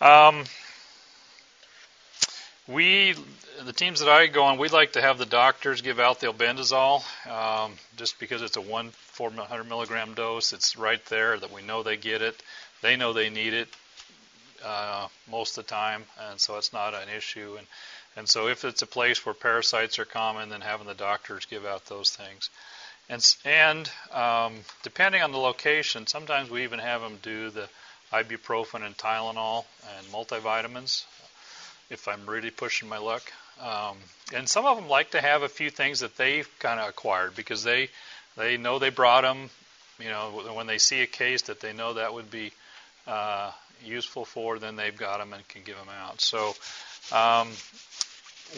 Um, 0.00 0.44
we, 2.68 3.14
the 3.64 3.72
teams 3.72 4.00
that 4.00 4.08
I 4.08 4.26
go 4.26 4.44
on, 4.44 4.58
we 4.58 4.68
like 4.68 4.92
to 4.92 5.00
have 5.00 5.18
the 5.18 5.26
doctors 5.26 5.82
give 5.82 6.00
out 6.00 6.20
the 6.20 6.32
albendazole, 6.32 7.02
um, 7.30 7.72
just 7.96 8.18
because 8.18 8.42
it's 8.42 8.56
a 8.56 8.60
one 8.60 8.90
400 8.90 9.64
milligram 9.64 10.14
dose. 10.14 10.52
It's 10.52 10.76
right 10.76 11.04
there 11.06 11.38
that 11.38 11.52
we 11.52 11.62
know 11.62 11.82
they 11.82 11.96
get 11.96 12.22
it. 12.22 12.42
They 12.82 12.96
know 12.96 13.12
they 13.12 13.30
need 13.30 13.54
it 13.54 13.68
uh, 14.64 15.06
most 15.30 15.56
of 15.58 15.66
the 15.66 15.70
time, 15.70 16.04
and 16.28 16.40
so 16.40 16.56
it's 16.56 16.72
not 16.72 16.94
an 16.94 17.08
issue. 17.16 17.54
And 17.56 17.66
and 18.16 18.28
so 18.28 18.48
if 18.48 18.64
it's 18.64 18.82
a 18.82 18.86
place 18.86 19.24
where 19.24 19.34
parasites 19.34 19.98
are 19.98 20.06
common, 20.06 20.48
then 20.48 20.62
having 20.62 20.86
the 20.86 20.94
doctors 20.94 21.44
give 21.44 21.66
out 21.66 21.84
those 21.86 22.10
things. 22.10 22.50
And 23.08 23.24
and 23.44 23.90
um, 24.10 24.56
depending 24.82 25.22
on 25.22 25.30
the 25.30 25.38
location, 25.38 26.06
sometimes 26.06 26.50
we 26.50 26.64
even 26.64 26.80
have 26.80 27.00
them 27.00 27.18
do 27.22 27.50
the 27.50 27.68
ibuprofen 28.12 28.84
and 28.84 28.96
Tylenol 28.96 29.64
and 29.96 30.06
multivitamins 30.08 31.04
if 31.90 32.08
I'm 32.08 32.26
really 32.26 32.50
pushing 32.50 32.88
my 32.88 32.98
luck. 32.98 33.22
Um, 33.60 33.96
and 34.34 34.48
some 34.48 34.66
of 34.66 34.76
them 34.76 34.88
like 34.88 35.12
to 35.12 35.20
have 35.20 35.42
a 35.42 35.48
few 35.48 35.70
things 35.70 36.00
that 36.00 36.16
they've 36.16 36.48
kind 36.58 36.80
of 36.80 36.88
acquired 36.88 37.34
because 37.34 37.62
they 37.62 37.88
they 38.36 38.56
know 38.56 38.78
they 38.78 38.90
brought 38.90 39.22
them. 39.22 39.50
You 39.98 40.10
know, 40.10 40.52
when 40.54 40.66
they 40.66 40.78
see 40.78 41.00
a 41.00 41.06
case 41.06 41.42
that 41.42 41.60
they 41.60 41.72
know 41.72 41.94
that 41.94 42.12
would 42.12 42.30
be 42.30 42.52
uh, 43.06 43.50
useful 43.82 44.26
for, 44.26 44.58
then 44.58 44.76
they've 44.76 44.96
got 44.96 45.18
them 45.18 45.32
and 45.32 45.46
can 45.48 45.62
give 45.62 45.76
them 45.76 45.88
out. 46.02 46.20
So 46.20 46.54
um, 47.12 47.48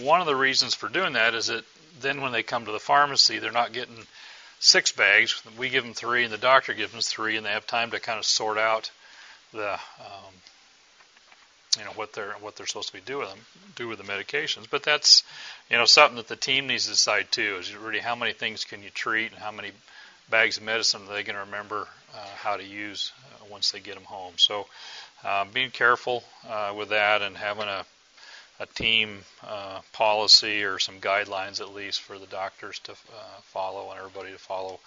one 0.01 0.21
of 0.21 0.27
the 0.27 0.35
reasons 0.35 0.75
for 0.75 0.89
doing 0.89 1.13
that 1.13 1.35
is 1.35 1.47
that 1.47 1.65
then 2.01 2.21
when 2.23 2.33
they 2.33 2.43
come 2.43 2.65
to 2.65 2.73
the 2.73 2.81
pharmacy, 2.81 3.39
they're 3.39 3.53
not 3.53 3.73
getting 3.73 4.07
six 4.61 4.91
bags. 4.91 5.41
We 5.57 5.69
give 5.69 5.85
them 5.85 5.95
three, 5.95 6.25
and 6.25 6.33
the 6.33 6.39
doctor 6.39 6.75
gives 6.75 6.93
them 6.93 7.01
three, 7.01 7.37
and 7.37 7.47
they 7.47 7.51
have 7.51 7.67
time 7.67 7.93
to 7.93 8.01
kind 8.01 8.19
of 8.19 8.25
sort 8.25 8.59
out 8.59 8.91
the 9.53 9.73
um, 9.75 10.35
you 11.77 11.85
know 11.85 11.91
what 11.91 12.13
they're 12.13 12.33
what 12.41 12.57
they're 12.57 12.67
supposed 12.67 12.89
to 12.89 12.95
be 12.95 13.01
doing 13.01 13.29
do 13.77 13.89
with 13.89 13.99
the 13.99 14.05
medications. 14.05 14.69
But 14.71 14.83
that's 14.83 15.23
you 15.71 15.77
know 15.77 15.85
something 15.85 16.17
that 16.17 16.29
the 16.29 16.37
team 16.37 16.67
needs 16.67 16.85
to 16.85 16.91
decide 16.91 17.31
too 17.31 17.57
is 17.61 17.75
really 17.75 17.99
how 17.99 18.15
many 18.15 18.33
things 18.33 18.65
can 18.65 18.83
you 18.83 18.91
treat 18.91 19.33
and 19.33 19.41
how 19.41 19.53
many 19.53 19.73
bags 20.31 20.59
of 20.59 20.63
medicine 20.63 21.03
are 21.09 21.15
they 21.15 21.23
going 21.23 21.37
to 21.37 21.45
remember 21.45 21.89
uh, 22.15 22.27
how 22.37 22.57
to 22.57 22.65
use 22.65 23.13
uh, 23.25 23.45
once 23.51 23.71
they 23.71 23.81
get 23.81 23.95
them 23.95 24.05
home. 24.05 24.35
So 24.37 24.67
uh, 25.25 25.45
being 25.53 25.71
careful 25.71 26.25
uh, 26.49 26.75
with 26.77 26.91
that 26.91 27.23
and 27.23 27.37
having 27.37 27.69
a 27.69 27.85
a 28.61 28.67
team 28.67 29.21
uh, 29.47 29.81
policy 29.93 30.65
or 30.65 30.79
some 30.79 31.01
guidelines 31.01 31.61
at 31.61 31.73
least 31.73 32.01
for 32.01 32.19
the 32.19 32.27
doctors 32.27 32.79
to 32.81 32.93
uh, 32.93 33.41
follow 33.43 33.91
and 33.91 33.99
everybody 33.99 34.33
to 34.33 34.39
follow, 34.39 34.81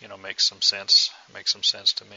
you 0.00 0.08
know, 0.08 0.16
makes 0.16 0.46
some 0.46 0.60
sense. 0.60 1.10
Makes 1.32 1.52
some 1.52 1.62
sense 1.62 1.92
to 1.94 2.04
me. 2.04 2.16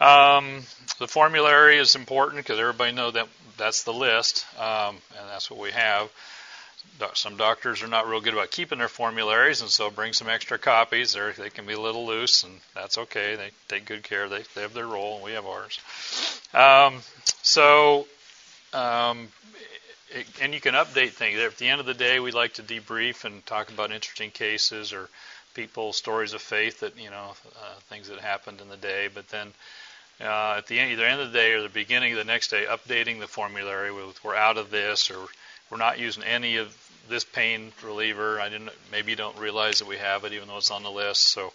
Um, 0.00 0.62
the 0.98 1.08
formulary 1.08 1.78
is 1.78 1.94
important 1.94 2.44
because 2.44 2.58
everybody 2.58 2.92
know 2.92 3.10
that 3.10 3.28
that's 3.56 3.84
the 3.84 3.92
list, 3.92 4.44
um, 4.58 4.96
and 5.18 5.28
that's 5.28 5.50
what 5.50 5.60
we 5.60 5.70
have. 5.72 6.10
Some 7.14 7.36
doctors 7.36 7.82
are 7.82 7.88
not 7.88 8.08
real 8.08 8.20
good 8.20 8.34
about 8.34 8.50
keeping 8.50 8.78
their 8.78 8.88
formularies, 8.88 9.60
and 9.60 9.70
so 9.70 9.90
bring 9.90 10.12
some 10.12 10.28
extra 10.28 10.58
copies. 10.58 11.14
They're, 11.14 11.32
they 11.32 11.50
can 11.50 11.66
be 11.66 11.72
a 11.72 11.80
little 11.80 12.06
loose, 12.06 12.44
and 12.44 12.52
that's 12.74 12.98
okay. 12.98 13.34
They 13.34 13.50
take 13.68 13.86
good 13.86 14.02
care. 14.02 14.28
They, 14.28 14.42
they 14.54 14.62
have 14.62 14.74
their 14.74 14.86
role, 14.86 15.16
and 15.16 15.24
we 15.24 15.32
have 15.32 15.46
ours. 15.46 15.80
Um, 16.54 17.00
so, 17.42 18.06
um, 18.72 19.28
it, 20.10 20.26
and 20.40 20.54
you 20.54 20.60
can 20.60 20.74
update 20.74 21.10
things. 21.10 21.38
At 21.38 21.56
the 21.56 21.68
end 21.68 21.80
of 21.80 21.86
the 21.86 21.94
day, 21.94 22.20
we 22.20 22.30
like 22.30 22.54
to 22.54 22.62
debrief 22.62 23.24
and 23.24 23.44
talk 23.46 23.70
about 23.70 23.90
interesting 23.90 24.30
cases 24.30 24.92
or 24.92 25.08
people 25.54 25.92
stories 25.92 26.32
of 26.32 26.42
faith 26.42 26.80
that 26.80 26.98
you 26.98 27.10
know 27.10 27.34
uh, 27.56 27.74
things 27.88 28.08
that 28.08 28.18
happened 28.20 28.60
in 28.60 28.68
the 28.68 28.76
day. 28.76 29.08
But 29.12 29.28
then 29.28 29.52
uh, 30.22 30.54
at 30.58 30.66
the 30.66 30.78
end, 30.78 30.92
either 30.92 31.04
end 31.04 31.20
of 31.20 31.32
the 31.32 31.38
day 31.38 31.52
or 31.52 31.62
the 31.62 31.68
beginning 31.68 32.12
of 32.12 32.18
the 32.18 32.24
next 32.24 32.48
day, 32.48 32.64
updating 32.68 33.20
the 33.20 33.26
formulary 33.26 33.92
with 33.92 34.22
we're 34.24 34.36
out 34.36 34.56
of 34.56 34.70
this 34.70 35.10
or 35.10 35.26
we're 35.70 35.78
not 35.78 35.98
using 35.98 36.22
any 36.22 36.56
of 36.56 36.76
this 37.08 37.24
pain 37.24 37.72
reliever. 37.84 38.40
I 38.40 38.48
didn't. 38.48 38.70
Maybe 38.90 39.12
you 39.12 39.16
don't 39.16 39.38
realize 39.38 39.80
that 39.80 39.88
we 39.88 39.96
have 39.96 40.24
it, 40.24 40.32
even 40.32 40.48
though 40.48 40.58
it's 40.58 40.70
on 40.70 40.82
the 40.82 40.90
list. 40.90 41.28
So, 41.28 41.52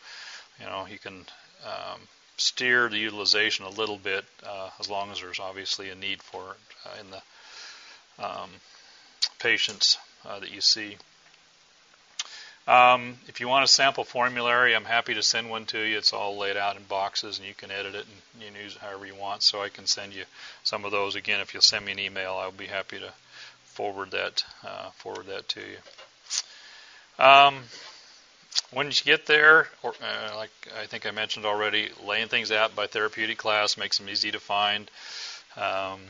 you 0.59 0.65
know, 0.65 0.85
you 0.89 0.99
can 0.99 1.25
um, 1.65 2.01
steer 2.37 2.89
the 2.89 2.97
utilization 2.97 3.65
a 3.65 3.69
little 3.69 3.97
bit 3.97 4.25
uh, 4.45 4.69
as 4.79 4.89
long 4.89 5.11
as 5.11 5.21
there's 5.21 5.39
obviously 5.39 5.89
a 5.89 5.95
need 5.95 6.21
for 6.21 6.41
it 6.51 6.57
uh, 6.85 7.01
in 7.01 7.11
the 7.11 8.25
um, 8.25 8.49
patients 9.39 9.97
uh, 10.25 10.39
that 10.39 10.53
you 10.53 10.61
see. 10.61 10.97
Um, 12.67 13.17
if 13.27 13.39
you 13.39 13.47
want 13.47 13.63
a 13.63 13.67
sample 13.67 14.03
formulary, 14.03 14.75
I'm 14.75 14.83
happy 14.83 15.13
to 15.13 15.23
send 15.23 15.49
one 15.49 15.65
to 15.67 15.79
you. 15.79 15.97
It's 15.97 16.11
all 16.11 16.37
laid 16.37 16.57
out 16.57 16.75
in 16.75 16.83
boxes, 16.83 17.39
and 17.39 17.47
you 17.47 17.53
can 17.53 17.71
edit 17.71 17.95
it 17.95 18.05
and 18.05 18.43
you 18.43 18.51
can 18.51 18.61
use 18.61 18.75
it 18.75 18.81
however 18.81 19.05
you 19.05 19.15
want. 19.15 19.41
So 19.41 19.61
I 19.61 19.69
can 19.69 19.85
send 19.85 20.13
you 20.13 20.25
some 20.63 20.83
of 20.83 20.91
those. 20.91 21.15
Again, 21.15 21.39
if 21.39 21.53
you'll 21.53 21.61
send 21.61 21.85
me 21.85 21.93
an 21.93 21.99
email, 21.99 22.33
I'll 22.33 22.51
be 22.51 22.65
happy 22.65 22.99
to 22.99 23.13
forward 23.63 24.11
that 24.11 24.43
uh, 24.65 24.89
forward 24.91 25.27
that 25.27 25.47
to 25.49 25.61
you. 25.61 27.23
Um, 27.23 27.59
when 28.71 28.87
you 28.87 28.93
get 29.05 29.27
there, 29.27 29.69
or, 29.81 29.93
uh, 30.01 30.35
like 30.35 30.51
I 30.77 30.87
think 30.87 31.05
I 31.05 31.11
mentioned 31.11 31.45
already, 31.45 31.89
laying 32.05 32.27
things 32.27 32.51
out 32.51 32.75
by 32.75 32.87
therapeutic 32.87 33.37
class 33.37 33.77
makes 33.77 33.97
them 33.97 34.09
easy 34.09 34.31
to 34.31 34.39
find. 34.39 34.91
Um, 35.55 36.01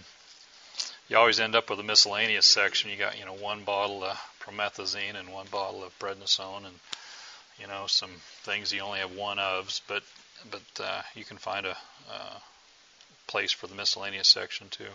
you 1.09 1.17
always 1.17 1.39
end 1.39 1.55
up 1.55 1.69
with 1.69 1.79
a 1.79 1.83
miscellaneous 1.83 2.45
section. 2.45 2.89
You 2.89 2.97
got 2.97 3.19
you 3.19 3.25
know 3.25 3.33
one 3.33 3.63
bottle 3.63 4.03
of 4.03 4.17
promethazine 4.41 5.15
and 5.15 5.29
one 5.31 5.47
bottle 5.51 5.83
of 5.83 5.97
prednisone, 5.99 6.65
and 6.65 6.75
you 7.59 7.67
know 7.67 7.85
some 7.87 8.11
things 8.43 8.73
you 8.73 8.81
only 8.81 8.99
have 8.99 9.15
one 9.15 9.39
of, 9.39 9.79
but 9.87 10.03
but 10.51 10.83
uh, 10.83 11.01
you 11.15 11.23
can 11.23 11.37
find 11.37 11.65
a 11.65 11.77
uh, 12.11 12.39
place 13.27 13.51
for 13.51 13.67
the 13.67 13.75
miscellaneous 13.75 14.27
section 14.27 14.67
too. 14.69 14.89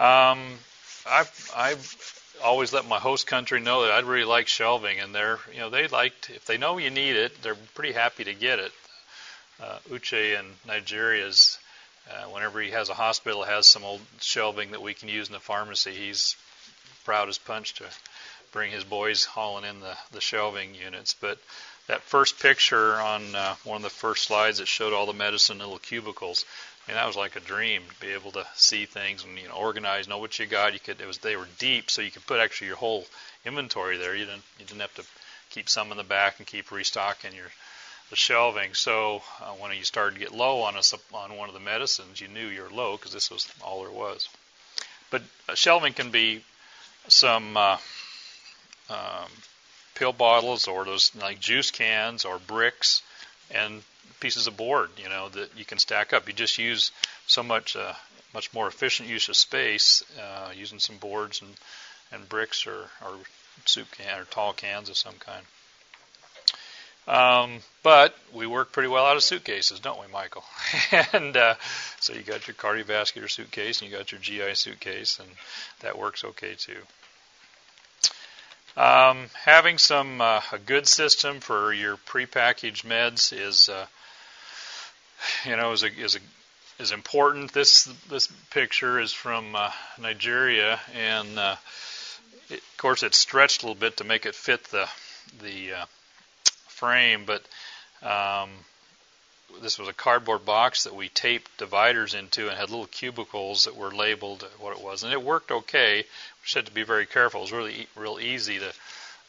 Um, 0.00 0.58
I've 1.08 1.50
I've 1.54 2.20
always 2.42 2.72
let 2.72 2.86
my 2.86 2.98
host 2.98 3.26
country 3.26 3.60
know 3.60 3.82
that 3.82 3.92
I'd 3.92 4.04
really 4.04 4.24
like 4.24 4.48
shelving, 4.48 4.98
and 4.98 5.14
they're 5.14 5.38
you 5.52 5.60
know 5.60 5.70
they 5.70 5.86
liked 5.88 6.30
if 6.30 6.44
they 6.46 6.58
know 6.58 6.78
you 6.78 6.90
need 6.90 7.16
it, 7.16 7.40
they're 7.42 7.56
pretty 7.74 7.92
happy 7.92 8.24
to 8.24 8.34
get 8.34 8.58
it. 8.58 8.72
Uh, 9.60 9.78
Uche 9.90 10.38
in 10.38 10.46
Nigeria 10.66 11.26
is 11.26 11.58
uh, 12.10 12.24
whenever 12.24 12.60
he 12.60 12.70
has 12.70 12.88
a 12.88 12.94
hospital, 12.94 13.42
has 13.42 13.66
some 13.66 13.84
old 13.84 14.00
shelving 14.20 14.72
that 14.72 14.82
we 14.82 14.94
can 14.94 15.08
use 15.08 15.28
in 15.28 15.32
the 15.32 15.40
pharmacy. 15.40 15.92
He's 15.92 16.36
proud 17.04 17.28
as 17.28 17.38
punch 17.38 17.74
to 17.74 17.84
bring 18.52 18.70
his 18.70 18.84
boys 18.84 19.24
hauling 19.24 19.64
in 19.64 19.80
the, 19.80 19.96
the 20.12 20.20
shelving 20.20 20.74
units. 20.74 21.14
But 21.14 21.38
that 21.88 22.02
first 22.02 22.40
picture 22.40 22.94
on 22.94 23.34
uh, 23.34 23.54
one 23.64 23.76
of 23.76 23.82
the 23.82 23.90
first 23.90 24.24
slides 24.24 24.58
that 24.58 24.68
showed 24.68 24.92
all 24.92 25.06
the 25.06 25.12
medicine 25.12 25.58
little 25.58 25.78
cubicles, 25.78 26.44
I 26.86 26.90
mean 26.90 26.96
that 26.96 27.06
was 27.06 27.16
like 27.16 27.36
a 27.36 27.40
dream 27.40 27.82
to 27.88 28.00
be 28.00 28.12
able 28.12 28.32
to 28.32 28.46
see 28.54 28.86
things 28.86 29.24
and 29.24 29.38
you 29.38 29.48
know 29.48 29.54
organize, 29.54 30.08
know 30.08 30.18
what 30.18 30.38
you 30.38 30.46
got. 30.46 30.74
You 30.74 30.80
could 30.80 31.00
it 31.00 31.06
was 31.06 31.18
they 31.18 31.36
were 31.36 31.48
deep, 31.58 31.90
so 31.90 32.02
you 32.02 32.10
could 32.10 32.26
put 32.26 32.40
actually 32.40 32.68
your 32.68 32.76
whole 32.76 33.06
inventory 33.44 33.96
there. 33.96 34.14
You 34.14 34.26
didn't 34.26 34.42
you 34.58 34.66
didn't 34.66 34.80
have 34.80 34.94
to 34.94 35.04
keep 35.50 35.68
some 35.68 35.90
in 35.90 35.96
the 35.96 36.04
back 36.04 36.38
and 36.38 36.46
keep 36.46 36.70
restocking 36.70 37.34
your 37.34 37.50
the 38.12 38.16
shelving. 38.16 38.74
So 38.74 39.22
uh, 39.40 39.52
when 39.52 39.74
you 39.74 39.84
started 39.84 40.16
to 40.16 40.20
get 40.20 40.34
low 40.34 40.60
on 40.60 40.74
a, 40.76 41.16
on 41.16 41.34
one 41.38 41.48
of 41.48 41.54
the 41.54 41.60
medicines, 41.60 42.20
you 42.20 42.28
knew 42.28 42.46
you 42.46 42.60
were 42.60 42.68
low 42.68 42.94
because 42.98 43.10
this 43.10 43.30
was 43.30 43.48
all 43.62 43.82
there 43.82 43.90
was. 43.90 44.28
But 45.10 45.22
uh, 45.48 45.54
shelving 45.54 45.94
can 45.94 46.10
be 46.10 46.44
some 47.08 47.56
uh, 47.56 47.78
um, 48.90 49.30
pill 49.94 50.12
bottles 50.12 50.68
or 50.68 50.84
those 50.84 51.10
like 51.16 51.40
juice 51.40 51.70
cans 51.70 52.26
or 52.26 52.38
bricks 52.38 53.00
and 53.50 53.82
pieces 54.20 54.46
of 54.46 54.58
board, 54.58 54.90
you 54.98 55.08
know, 55.08 55.30
that 55.30 55.48
you 55.56 55.64
can 55.64 55.78
stack 55.78 56.12
up. 56.12 56.28
You 56.28 56.34
just 56.34 56.58
use 56.58 56.92
so 57.26 57.42
much 57.42 57.76
uh, 57.76 57.94
much 58.34 58.52
more 58.52 58.68
efficient 58.68 59.08
use 59.08 59.30
of 59.30 59.36
space 59.38 60.04
uh, 60.20 60.50
using 60.54 60.80
some 60.80 60.98
boards 60.98 61.40
and 61.40 61.54
and 62.12 62.28
bricks 62.28 62.66
or, 62.66 62.90
or 63.02 63.16
soup 63.64 63.90
can 63.92 64.20
or 64.20 64.24
tall 64.26 64.52
cans 64.52 64.90
of 64.90 64.98
some 64.98 65.14
kind. 65.18 65.46
Um, 67.08 67.58
but 67.82 68.16
we 68.32 68.46
work 68.46 68.70
pretty 68.70 68.88
well 68.88 69.06
out 69.06 69.16
of 69.16 69.24
suitcases, 69.24 69.80
don't 69.80 70.00
we, 70.00 70.06
Michael? 70.12 70.44
and 71.12 71.36
uh, 71.36 71.54
so 72.00 72.12
you 72.12 72.22
got 72.22 72.46
your 72.46 72.54
cardiovascular 72.54 73.28
suitcase 73.28 73.80
and 73.80 73.90
you 73.90 73.96
got 73.96 74.12
your 74.12 74.20
GI 74.20 74.54
suitcase, 74.54 75.18
and 75.18 75.28
that 75.80 75.98
works 75.98 76.24
okay 76.24 76.54
too. 76.54 76.78
Um, 78.76 79.26
having 79.44 79.78
some 79.78 80.20
uh, 80.20 80.40
a 80.52 80.58
good 80.58 80.86
system 80.86 81.40
for 81.40 81.74
your 81.74 81.96
prepackaged 81.96 82.84
meds 82.84 83.32
is, 83.38 83.68
uh, 83.68 83.86
you 85.44 85.56
know, 85.56 85.72
is 85.72 85.82
a, 85.82 85.92
is 85.92 86.16
a, 86.16 86.20
is 86.82 86.92
important. 86.92 87.52
This 87.52 87.84
this 88.08 88.28
picture 88.50 88.98
is 88.98 89.12
from 89.12 89.54
uh, 89.54 89.70
Nigeria, 90.00 90.80
and 90.94 91.38
uh, 91.38 91.56
it, 92.48 92.60
of 92.60 92.76
course 92.78 93.02
it's 93.02 93.18
stretched 93.18 93.62
a 93.62 93.66
little 93.66 93.78
bit 93.78 93.98
to 93.98 94.04
make 94.04 94.24
it 94.24 94.34
fit 94.34 94.64
the 94.64 94.88
the 95.42 95.72
uh, 95.74 95.84
frame, 96.82 97.24
but 97.24 97.42
um, 98.02 98.50
this 99.62 99.78
was 99.78 99.86
a 99.86 99.92
cardboard 99.92 100.44
box 100.44 100.82
that 100.82 100.96
we 100.96 101.08
taped 101.08 101.56
dividers 101.56 102.12
into 102.12 102.48
and 102.48 102.58
had 102.58 102.70
little 102.70 102.88
cubicles 102.88 103.64
that 103.64 103.76
were 103.76 103.92
labeled 103.92 104.44
what 104.58 104.76
it 104.76 104.82
was, 104.82 105.04
and 105.04 105.12
it 105.12 105.22
worked 105.22 105.52
okay. 105.52 105.98
We 105.98 106.42
just 106.42 106.56
had 106.56 106.66
to 106.66 106.72
be 106.72 106.82
very 106.82 107.06
careful. 107.06 107.38
It 107.38 107.44
was 107.44 107.52
really 107.52 107.86
real 107.94 108.18
easy 108.20 108.58
to 108.58 108.72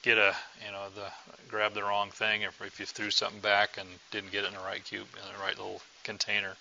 get 0.01 0.17
a 0.17 0.35
you 0.65 0.71
know 0.71 0.85
the 0.95 1.11
grab 1.47 1.75
the 1.75 1.83
wrong 1.83 2.09
thing 2.09 2.41
if, 2.41 2.59
if 2.63 2.79
you 2.79 2.87
threw 2.87 3.11
something 3.11 3.39
back 3.39 3.77
and 3.77 3.87
didn't 4.09 4.31
get 4.31 4.45
it 4.45 4.47
in 4.47 4.53
the 4.53 4.59
right 4.59 4.83
cube 4.83 5.05
in 5.13 5.33
the 5.37 5.43
right 5.43 5.55
little 5.55 5.81
container. 6.03 6.55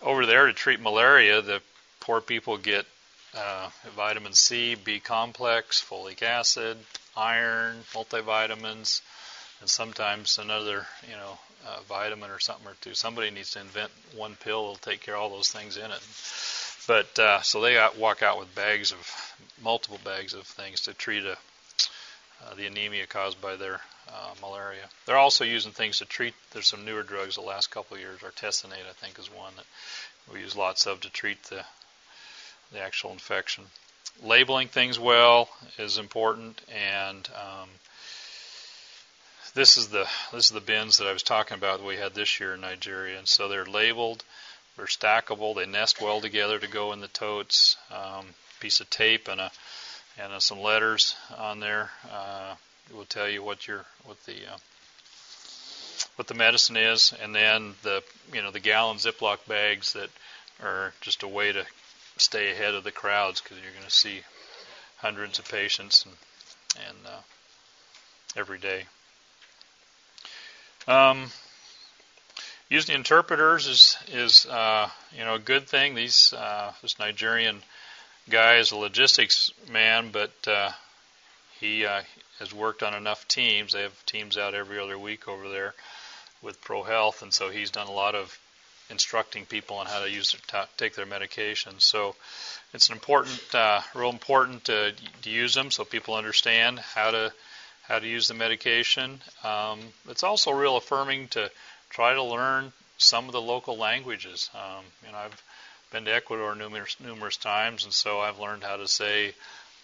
Over 0.00 0.24
there 0.24 0.46
to 0.46 0.54
treat 0.54 0.80
malaria, 0.80 1.42
the 1.42 1.60
poor 2.00 2.22
people 2.22 2.56
get 2.56 2.86
uh, 3.36 3.68
vitamin 3.94 4.32
C, 4.32 4.76
B 4.76 4.98
complex, 4.98 5.84
folic 5.84 6.22
acid, 6.22 6.78
iron, 7.14 7.84
multivitamins 7.92 9.02
and 9.60 9.68
sometimes 9.68 10.38
another, 10.38 10.86
you 11.08 11.16
know, 11.16 11.38
uh, 11.66 11.80
vitamin 11.88 12.30
or 12.30 12.38
something 12.38 12.66
or 12.66 12.76
two. 12.80 12.94
Somebody 12.94 13.30
needs 13.30 13.52
to 13.52 13.60
invent 13.60 13.90
one 14.16 14.36
pill 14.36 14.62
that'll 14.62 14.76
take 14.76 15.00
care 15.02 15.16
of 15.16 15.22
all 15.22 15.30
those 15.30 15.50
things 15.50 15.76
in 15.76 15.90
it. 15.90 16.02
But 16.86 17.18
uh, 17.18 17.42
so 17.42 17.60
they 17.60 17.74
got, 17.74 17.98
walk 17.98 18.22
out 18.22 18.38
with 18.38 18.54
bags 18.54 18.92
of 18.92 19.34
multiple 19.62 20.00
bags 20.04 20.34
of 20.34 20.46
things 20.46 20.80
to 20.82 20.94
treat 20.94 21.24
a, 21.24 21.32
uh, 21.32 22.54
the 22.56 22.66
anemia 22.66 23.06
caused 23.06 23.40
by 23.40 23.56
their 23.56 23.80
uh, 24.08 24.30
malaria. 24.40 24.88
They're 25.06 25.18
also 25.18 25.44
using 25.44 25.72
things 25.72 25.98
to 25.98 26.06
treat. 26.06 26.34
There's 26.52 26.66
some 26.66 26.84
newer 26.84 27.02
drugs 27.02 27.34
the 27.34 27.42
last 27.42 27.70
couple 27.70 27.96
of 27.96 28.00
years. 28.00 28.20
Artesunate, 28.20 28.88
I 28.88 28.94
think, 28.94 29.18
is 29.18 29.30
one 29.30 29.52
that 29.56 29.66
we 30.32 30.40
use 30.40 30.56
lots 30.56 30.86
of 30.86 31.00
to 31.00 31.10
treat 31.10 31.42
the 31.44 31.64
the 32.72 32.80
actual 32.80 33.12
infection. 33.12 33.64
Labeling 34.22 34.68
things 34.68 34.98
well 34.98 35.48
is 35.78 35.98
important, 35.98 36.60
and 36.68 37.28
um, 37.34 37.68
this 39.54 39.76
is 39.76 39.88
the 39.88 40.06
this 40.32 40.46
is 40.46 40.50
the 40.50 40.60
bins 40.60 40.98
that 40.98 41.06
I 41.06 41.12
was 41.12 41.22
talking 41.22 41.56
about 41.56 41.80
that 41.80 41.86
we 41.86 41.96
had 41.96 42.14
this 42.14 42.40
year 42.40 42.54
in 42.54 42.60
Nigeria, 42.60 43.18
and 43.18 43.28
so 43.28 43.48
they're 43.48 43.64
labeled, 43.64 44.24
they're 44.76 44.86
stackable, 44.86 45.54
they 45.54 45.66
nest 45.66 46.00
well 46.00 46.20
together 46.20 46.58
to 46.58 46.68
go 46.68 46.92
in 46.92 47.00
the 47.00 47.08
totes. 47.08 47.76
Um, 47.90 48.26
piece 48.60 48.80
of 48.80 48.90
tape 48.90 49.26
and 49.26 49.40
a 49.40 49.50
and 50.18 50.32
uh, 50.32 50.40
some 50.40 50.60
letters 50.60 51.16
on 51.36 51.60
there 51.60 51.90
uh, 52.12 52.54
will 52.94 53.06
tell 53.06 53.28
you 53.28 53.42
what 53.42 53.66
your 53.66 53.84
what 54.04 54.22
the 54.26 54.34
uh, 54.34 54.56
what 56.16 56.28
the 56.28 56.34
medicine 56.34 56.76
is, 56.76 57.14
and 57.22 57.34
then 57.34 57.74
the 57.82 58.02
you 58.32 58.42
know 58.42 58.50
the 58.50 58.60
gallon 58.60 58.98
Ziploc 58.98 59.38
bags 59.48 59.94
that 59.94 60.10
are 60.62 60.92
just 61.00 61.22
a 61.22 61.28
way 61.28 61.52
to 61.52 61.64
stay 62.18 62.52
ahead 62.52 62.74
of 62.74 62.84
the 62.84 62.92
crowds 62.92 63.40
because 63.40 63.56
you're 63.62 63.72
going 63.72 63.84
to 63.84 63.90
see 63.90 64.20
hundreds 64.98 65.38
of 65.38 65.48
patients 65.48 66.04
and 66.04 66.14
and 66.86 66.98
uh, 67.06 67.20
every 68.36 68.58
day. 68.58 68.84
Um, 70.88 71.30
using 72.68 72.94
interpreters 72.94 73.66
is 73.66 73.96
is 74.12 74.46
uh, 74.46 74.88
you 75.16 75.24
know 75.24 75.34
a 75.34 75.38
good 75.38 75.68
thing. 75.68 75.94
These 75.94 76.32
uh, 76.32 76.72
this 76.82 76.98
Nigerian 76.98 77.62
guy 78.28 78.56
is 78.56 78.72
a 78.72 78.76
logistics 78.76 79.52
man, 79.70 80.10
but 80.12 80.32
uh, 80.46 80.70
he 81.58 81.84
uh, 81.84 82.02
has 82.38 82.54
worked 82.54 82.82
on 82.82 82.94
enough 82.94 83.28
teams. 83.28 83.72
They 83.72 83.82
have 83.82 84.06
teams 84.06 84.38
out 84.38 84.54
every 84.54 84.78
other 84.78 84.98
week 84.98 85.28
over 85.28 85.48
there 85.48 85.74
with 86.42 86.60
Pro 86.60 86.82
Health, 86.82 87.22
and 87.22 87.32
so 87.32 87.50
he's 87.50 87.70
done 87.70 87.88
a 87.88 87.92
lot 87.92 88.14
of 88.14 88.38
instructing 88.88 89.46
people 89.46 89.76
on 89.76 89.86
how 89.86 90.00
to 90.00 90.10
use 90.10 90.32
to 90.48 90.68
take 90.76 90.94
their 90.94 91.06
medications. 91.06 91.82
So 91.82 92.16
it's 92.74 92.88
an 92.88 92.94
important, 92.94 93.54
uh, 93.54 93.80
real 93.94 94.10
important 94.10 94.64
to, 94.64 94.92
to 95.22 95.30
use 95.30 95.54
them 95.54 95.70
so 95.70 95.84
people 95.84 96.14
understand 96.14 96.78
how 96.78 97.12
to 97.12 97.32
how 97.90 97.98
to 97.98 98.06
use 98.06 98.28
the 98.28 98.34
medication. 98.34 99.20
Um, 99.42 99.80
it's 100.08 100.22
also 100.22 100.52
real 100.52 100.76
affirming 100.76 101.26
to 101.28 101.50
try 101.90 102.14
to 102.14 102.22
learn 102.22 102.72
some 102.98 103.26
of 103.26 103.32
the 103.32 103.40
local 103.40 103.76
languages. 103.76 104.48
Um, 104.54 104.84
you 105.04 105.10
know, 105.10 105.18
I've 105.18 105.42
been 105.90 106.04
to 106.04 106.14
Ecuador 106.14 106.54
numerous 106.54 106.96
numerous 107.00 107.36
times, 107.36 107.82
and 107.84 107.92
so 107.92 108.20
I've 108.20 108.38
learned 108.38 108.62
how 108.62 108.76
to 108.76 108.86
say 108.86 109.34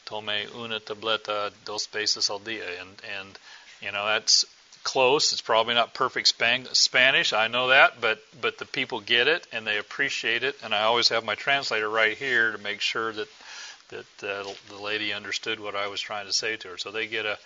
"tome 0.05 0.31
una 0.55 0.79
tableta 0.79 1.53
dos 1.65 1.87
veces 1.89 2.31
al 2.31 2.39
día," 2.39 2.81
and 2.81 2.91
and 3.19 3.39
you 3.83 3.91
know 3.91 4.07
that's 4.07 4.45
close. 4.85 5.33
It's 5.33 5.43
probably 5.43 5.75
not 5.75 5.93
perfect 5.93 6.33
Spanish. 6.73 7.33
I 7.33 7.49
know 7.49 7.69
that, 7.69 8.01
but 8.01 8.23
but 8.41 8.59
the 8.59 8.67
people 8.67 9.01
get 9.01 9.27
it 9.27 9.45
and 9.53 9.67
they 9.67 9.79
appreciate 9.79 10.45
it. 10.45 10.55
And 10.63 10.73
I 10.73 10.83
always 10.83 11.09
have 11.09 11.25
my 11.25 11.35
translator 11.35 11.91
right 11.91 12.17
here 12.17 12.53
to 12.53 12.59
make 12.59 12.81
sure 12.81 13.13
that 13.13 13.29
that 13.89 14.23
uh, 14.23 14.45
the 14.69 14.81
lady 14.81 15.13
understood 15.13 15.59
what 15.59 15.75
I 15.75 15.89
was 15.89 16.01
trying 16.01 16.27
to 16.27 16.33
say 16.33 16.57
to 16.57 16.69
her. 16.69 16.79
So 16.79 16.93
they 16.93 17.09
get 17.09 17.27
a 17.27 17.37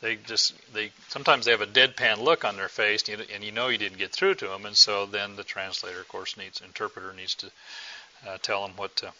they 0.00 0.16
just 0.16 0.54
they 0.72 0.92
sometimes 1.08 1.44
they 1.44 1.52
have 1.52 1.60
a 1.60 1.66
deadpan 1.66 2.18
look 2.18 2.44
on 2.44 2.56
their 2.56 2.68
face, 2.68 3.04
and 3.08 3.44
you, 3.44 3.52
know 3.52 3.68
you 3.68 3.78
didn't 3.78 3.98
get 3.98 4.12
through 4.12 4.34
to 4.36 4.48
them, 4.48 4.66
and 4.66 4.76
so 4.76 5.06
then 5.06 5.36
the 5.36 5.44
translator, 5.44 6.00
of 6.00 6.08
course, 6.08 6.36
needs 6.36 6.60
interpreter 6.60 7.12
needs 7.12 7.34
to 7.36 7.50
uh, 8.28 8.38
tell 8.42 8.66
them 8.66 8.76
what 8.76 8.96
to, 8.96 9.12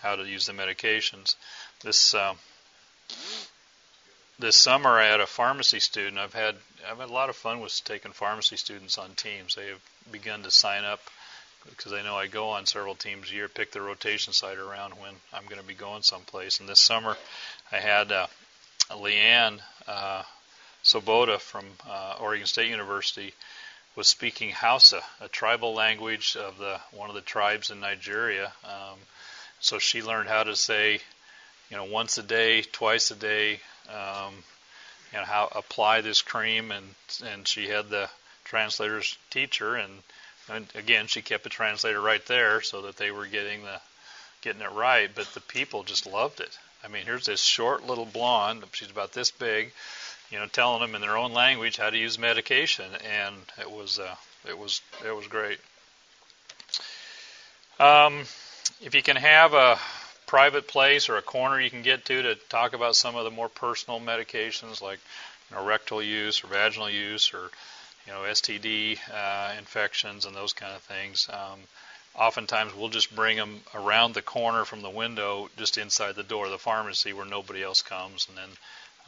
how 0.00 0.16
to 0.16 0.24
use 0.24 0.46
the 0.46 0.52
medications. 0.52 1.36
This 1.82 2.14
uh, 2.14 2.34
this 4.38 4.58
summer, 4.58 4.90
I 4.90 5.06
had 5.06 5.20
a 5.20 5.26
pharmacy 5.26 5.80
student. 5.80 6.18
I've 6.18 6.34
had 6.34 6.56
I've 6.88 6.98
had 6.98 7.08
a 7.08 7.12
lot 7.12 7.30
of 7.30 7.36
fun 7.36 7.60
with 7.60 7.80
taking 7.84 8.12
pharmacy 8.12 8.56
students 8.56 8.98
on 8.98 9.10
teams. 9.14 9.54
They 9.54 9.68
have 9.68 9.80
begun 10.12 10.42
to 10.42 10.50
sign 10.50 10.84
up 10.84 11.00
because 11.70 11.92
I 11.92 12.02
know 12.02 12.16
I 12.16 12.26
go 12.26 12.50
on 12.50 12.66
several 12.66 12.94
teams 12.94 13.30
a 13.30 13.34
year, 13.34 13.48
pick 13.48 13.72
the 13.72 13.80
rotation 13.80 14.32
site 14.32 14.58
around 14.58 14.92
when 14.92 15.12
I'm 15.32 15.44
going 15.44 15.60
to 15.60 15.66
be 15.66 15.74
going 15.74 16.02
someplace. 16.02 16.60
And 16.60 16.68
this 16.68 16.80
summer, 16.80 17.16
I 17.72 17.76
had 17.76 18.12
uh, 18.12 18.26
Leanne 18.90 19.60
uh, 19.86 20.22
Soboda 20.82 21.38
from 21.38 21.66
uh, 21.88 22.16
Oregon 22.20 22.46
State 22.46 22.70
University 22.70 23.34
was 23.96 24.08
speaking 24.08 24.50
Hausa, 24.50 25.02
a 25.20 25.28
tribal 25.28 25.74
language 25.74 26.36
of 26.36 26.56
the 26.58 26.80
one 26.92 27.08
of 27.08 27.14
the 27.14 27.20
tribes 27.20 27.70
in 27.70 27.80
Nigeria, 27.80 28.52
um, 28.64 28.98
so 29.60 29.78
she 29.78 30.02
learned 30.02 30.28
how 30.28 30.44
to 30.44 30.54
say, 30.54 31.00
you 31.70 31.76
know, 31.76 31.84
once 31.84 32.16
a 32.16 32.22
day, 32.22 32.62
twice 32.62 33.10
a 33.10 33.16
day, 33.16 33.60
um, 33.88 34.34
you 35.12 35.18
know, 35.18 35.24
how 35.24 35.48
apply 35.52 36.00
this 36.00 36.22
cream, 36.22 36.70
and 36.70 36.94
and 37.26 37.46
she 37.48 37.68
had 37.68 37.90
the 37.90 38.08
translators 38.44 39.18
teach 39.30 39.58
her, 39.58 39.76
and, 39.76 39.92
and 40.48 40.66
again, 40.74 41.06
she 41.06 41.22
kept 41.22 41.42
the 41.42 41.50
translator 41.50 42.00
right 42.00 42.24
there 42.26 42.62
so 42.62 42.82
that 42.82 42.96
they 42.96 43.10
were 43.10 43.26
getting 43.26 43.62
the 43.62 43.80
getting 44.42 44.62
it 44.62 44.72
right. 44.72 45.10
But 45.14 45.26
the 45.34 45.40
people 45.40 45.82
just 45.82 46.06
loved 46.06 46.40
it. 46.40 46.56
I 46.84 46.88
mean, 46.88 47.04
here's 47.04 47.26
this 47.26 47.42
short 47.42 47.86
little 47.86 48.06
blonde. 48.06 48.64
She's 48.72 48.90
about 48.90 49.12
this 49.12 49.30
big, 49.30 49.72
you 50.30 50.38
know, 50.38 50.46
telling 50.46 50.80
them 50.80 50.94
in 50.94 51.00
their 51.00 51.16
own 51.16 51.32
language 51.32 51.76
how 51.76 51.90
to 51.90 51.98
use 51.98 52.18
medication, 52.18 52.86
and 53.20 53.36
it 53.58 53.70
was 53.70 53.98
uh, 53.98 54.14
it 54.48 54.56
was 54.56 54.80
it 55.04 55.14
was 55.14 55.26
great. 55.26 55.58
Um, 57.80 58.24
if 58.80 58.94
you 58.94 59.02
can 59.02 59.16
have 59.16 59.54
a 59.54 59.78
private 60.26 60.68
place 60.68 61.08
or 61.08 61.16
a 61.16 61.22
corner 61.22 61.58
you 61.58 61.70
can 61.70 61.82
get 61.82 62.04
to 62.04 62.22
to 62.22 62.34
talk 62.34 62.74
about 62.74 62.94
some 62.94 63.16
of 63.16 63.24
the 63.24 63.30
more 63.30 63.48
personal 63.48 63.98
medications 63.98 64.82
like 64.82 64.98
you 65.50 65.56
know, 65.56 65.64
rectal 65.64 66.02
use 66.02 66.44
or 66.44 66.48
vaginal 66.48 66.90
use 66.90 67.32
or 67.32 67.50
you 68.06 68.12
know 68.12 68.20
STD 68.20 68.98
uh, 69.12 69.54
infections 69.58 70.26
and 70.26 70.36
those 70.36 70.52
kind 70.52 70.74
of 70.74 70.82
things. 70.82 71.28
Um, 71.30 71.60
oftentimes 72.18 72.74
we'll 72.74 72.88
just 72.88 73.14
bring 73.14 73.36
them 73.36 73.60
around 73.74 74.14
the 74.14 74.22
corner 74.22 74.64
from 74.64 74.82
the 74.82 74.90
window, 74.90 75.48
just 75.56 75.78
inside 75.78 76.16
the 76.16 76.22
door 76.22 76.46
of 76.46 76.50
the 76.50 76.58
pharmacy 76.58 77.12
where 77.12 77.24
nobody 77.24 77.62
else 77.62 77.82
comes, 77.82 78.26
and 78.28 78.36
then 78.36 78.48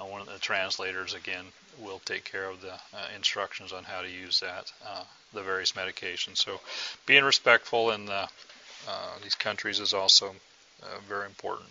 uh, 0.01 0.05
one 0.05 0.21
of 0.21 0.29
the 0.29 0.39
translators 0.39 1.15
again 1.15 1.45
will 1.79 2.01
take 2.05 2.25
care 2.25 2.49
of 2.49 2.61
the 2.61 2.73
uh, 2.73 3.07
instructions 3.17 3.73
on 3.73 3.85
how 3.85 4.03
to 4.03 4.09
use 4.09 4.41
that, 4.41 4.71
uh, 4.87 5.03
the 5.35 5.43
various 5.43 5.73
medications. 5.73 6.39
So, 6.39 6.61
being 7.07 7.25
respectful 7.25 7.91
in 7.91 8.07
the, 8.07 8.29
uh, 8.89 9.19
these 9.23 9.35
countries 9.35 9.81
is 9.81 9.93
also 9.93 10.35
uh, 10.83 10.87
very 11.09 11.27
important. 11.27 11.69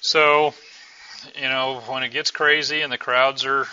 So, 0.00 0.52
you 1.36 1.48
know, 1.48 1.80
when 1.86 2.02
it 2.02 2.10
gets 2.10 2.32
crazy 2.32 2.80
and 2.80 2.92
the 2.92 2.98
crowds 2.98 3.44
are, 3.44 3.66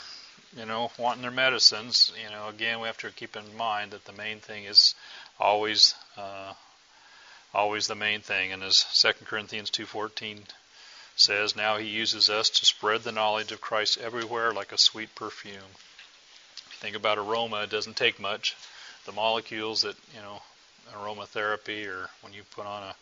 you 0.56 0.66
know, 0.66 0.92
wanting 1.00 1.24
their 1.24 1.32
medicines, 1.32 2.12
you 2.24 2.30
know, 2.30 2.48
again 2.50 2.80
we 2.80 2.88
have 2.88 2.98
to 3.00 3.10
keep 3.10 3.36
in 3.36 3.58
mind 3.58 3.92
that 3.92 4.06
the 4.06 4.14
main 4.14 4.40
thing 4.40 4.66
is 4.66 4.94
always 5.40 5.96
uh, 6.18 6.54
always 7.54 7.88
the 7.88 7.96
main 7.96 8.22
thing. 8.22 8.52
And 8.52 8.64
as 8.64 8.86
2 8.94 9.26
Corinthians 9.26 9.72
2:14 9.72 10.44
says, 11.16 11.56
now 11.56 11.78
he 11.78 11.88
uses 11.88 12.30
us 12.30 12.50
to 12.50 12.66
spread 12.66 13.04
the 13.04 13.12
knowledge 13.12 13.52
of 13.52 13.60
Christ 13.60 13.98
everywhere 13.98 14.54
like 14.54 14.72
a 14.72 14.78
sweet 14.78 15.14
perfume. 15.16 15.54
If 15.54 16.68
you 16.72 16.78
think 16.80 16.96
about 16.96 17.18
aroma, 17.18 17.64
it 17.64 17.70
doesn't 17.70 17.98
take 17.98 18.20
much. 18.20 18.56
The 19.06 19.12
molecules 19.12 19.82
that 19.82 19.96
you 20.16 20.22
know, 20.22 20.42
aromatherapy, 20.94 21.88
or 21.88 22.10
when 22.22 22.34
you 22.34 22.44
put 22.52 22.66
on 22.66 22.84
a, 22.84 22.96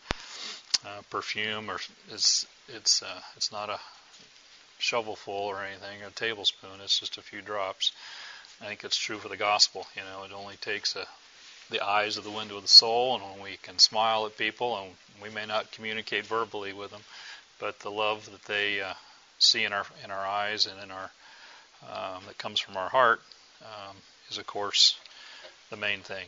perfume, 1.10 1.70
or 1.70 1.80
it's 2.10 2.46
it's 2.68 3.02
uh, 3.02 3.20
it's 3.36 3.52
not 3.52 3.68
a 3.68 3.78
shovelful 4.78 5.34
or 5.34 5.64
anything, 5.64 6.02
a 6.02 6.10
tablespoon. 6.10 6.80
It's 6.82 6.98
just 6.98 7.18
a 7.18 7.22
few 7.22 7.42
drops. 7.42 7.92
I 8.60 8.66
think 8.66 8.84
it's 8.84 8.96
true 8.96 9.18
for 9.18 9.28
the 9.28 9.36
gospel. 9.36 9.86
You 9.96 10.02
know, 10.02 10.24
it 10.24 10.32
only 10.32 10.56
takes 10.56 10.96
a 10.96 11.06
the 11.70 11.84
eyes 11.84 12.16
of 12.16 12.24
the 12.24 12.30
window 12.30 12.56
of 12.56 12.62
the 12.62 12.68
soul, 12.68 13.14
and 13.14 13.24
when 13.24 13.42
we 13.42 13.58
can 13.62 13.78
smile 13.78 14.26
at 14.26 14.38
people, 14.38 14.76
and 14.78 14.90
we 15.22 15.30
may 15.30 15.46
not 15.46 15.70
communicate 15.72 16.26
verbally 16.26 16.72
with 16.72 16.90
them, 16.90 17.02
but 17.58 17.80
the 17.80 17.90
love 17.90 18.30
that 18.30 18.44
they 18.44 18.80
uh, 18.80 18.94
see 19.38 19.64
in 19.64 19.72
our 19.72 19.86
in 20.04 20.10
our 20.10 20.26
eyes 20.26 20.66
and 20.66 20.82
in 20.82 20.90
our 20.90 21.10
um, 21.82 22.22
that 22.26 22.38
comes 22.38 22.60
from 22.60 22.76
our 22.76 22.88
heart 22.88 23.20
um, 23.62 23.96
is, 24.30 24.38
of 24.38 24.46
course, 24.46 24.98
the 25.70 25.76
main 25.76 26.00
thing. 26.00 26.26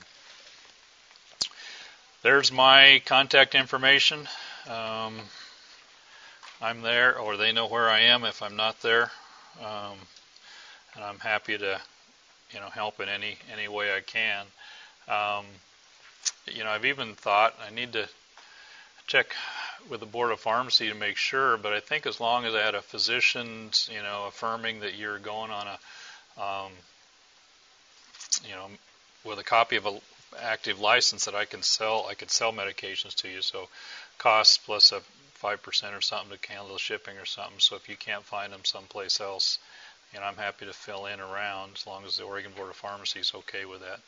There's 2.22 2.52
my 2.52 3.02
contact 3.06 3.54
information. 3.54 4.28
Um, 4.68 5.14
I'm 6.60 6.82
there, 6.82 7.18
or 7.18 7.36
they 7.36 7.52
know 7.52 7.66
where 7.66 7.88
I 7.88 8.00
am 8.00 8.24
if 8.24 8.42
I'm 8.42 8.56
not 8.56 8.82
there, 8.82 9.10
um, 9.60 9.96
and 10.94 11.02
I'm 11.02 11.18
happy 11.18 11.56
to, 11.56 11.80
you 12.52 12.60
know, 12.60 12.68
help 12.68 13.00
in 13.00 13.08
any 13.08 13.38
any 13.52 13.68
way 13.68 13.94
I 13.94 14.00
can. 14.00 14.44
Um, 15.10 15.44
you 16.46 16.62
know, 16.62 16.70
I've 16.70 16.84
even 16.84 17.14
thought 17.14 17.54
I 17.66 17.74
need 17.74 17.94
to 17.94 18.08
check 19.08 19.34
with 19.88 19.98
the 19.98 20.06
board 20.06 20.30
of 20.30 20.38
pharmacy 20.38 20.88
to 20.88 20.94
make 20.94 21.16
sure, 21.16 21.56
but 21.56 21.72
I 21.72 21.80
think 21.80 22.06
as 22.06 22.20
long 22.20 22.44
as 22.44 22.54
I 22.54 22.60
had 22.60 22.76
a 22.76 22.82
physician, 22.82 23.70
you 23.90 24.02
know, 24.02 24.26
affirming 24.28 24.80
that 24.80 24.94
you're 24.94 25.18
going 25.18 25.50
on 25.50 25.66
a, 25.66 26.40
um, 26.40 26.72
you 28.44 28.54
know, 28.54 28.68
with 29.24 29.40
a 29.40 29.44
copy 29.44 29.76
of 29.76 29.86
a 29.86 30.00
active 30.40 30.78
license 30.78 31.24
that 31.24 31.34
I 31.34 31.44
can 31.44 31.62
sell, 31.62 32.06
I 32.08 32.14
could 32.14 32.30
sell 32.30 32.52
medications 32.52 33.16
to 33.16 33.28
you. 33.28 33.42
So 33.42 33.68
costs 34.18 34.58
plus 34.58 34.92
a 34.92 35.00
five 35.34 35.60
percent 35.60 35.94
or 35.94 36.00
something 36.00 36.38
to 36.38 36.52
handle 36.52 36.78
shipping 36.78 37.16
or 37.18 37.26
something. 37.26 37.58
So 37.58 37.74
if 37.74 37.88
you 37.88 37.96
can't 37.96 38.22
find 38.22 38.52
them 38.52 38.64
someplace 38.64 39.20
else, 39.20 39.58
you 40.14 40.20
know, 40.20 40.26
I'm 40.26 40.36
happy 40.36 40.66
to 40.66 40.72
fill 40.72 41.06
in 41.06 41.18
around 41.18 41.72
as 41.74 41.86
long 41.86 42.04
as 42.06 42.16
the 42.16 42.22
Oregon 42.22 42.52
Board 42.56 42.70
of 42.70 42.76
Pharmacy 42.76 43.18
is 43.18 43.32
okay 43.34 43.64
with 43.64 43.80
that 43.80 43.98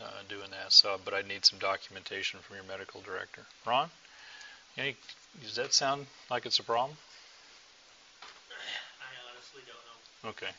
uh, 0.00 0.22
doing 0.28 0.50
that. 0.50 0.72
So, 0.72 0.98
but 1.04 1.14
I 1.14 1.22
need 1.22 1.44
some 1.44 1.58
documentation 1.58 2.40
from 2.40 2.56
your 2.56 2.64
medical 2.64 3.00
director. 3.00 3.42
Ron, 3.66 3.90
any, 4.78 4.96
does 5.42 5.56
that 5.56 5.74
sound 5.74 6.06
like 6.30 6.46
it's 6.46 6.58
a 6.58 6.62
problem? 6.62 6.96
I 9.00 9.12
honestly 9.30 9.62
don't 9.66 10.24
know. 10.24 10.30
Okay. 10.30 10.52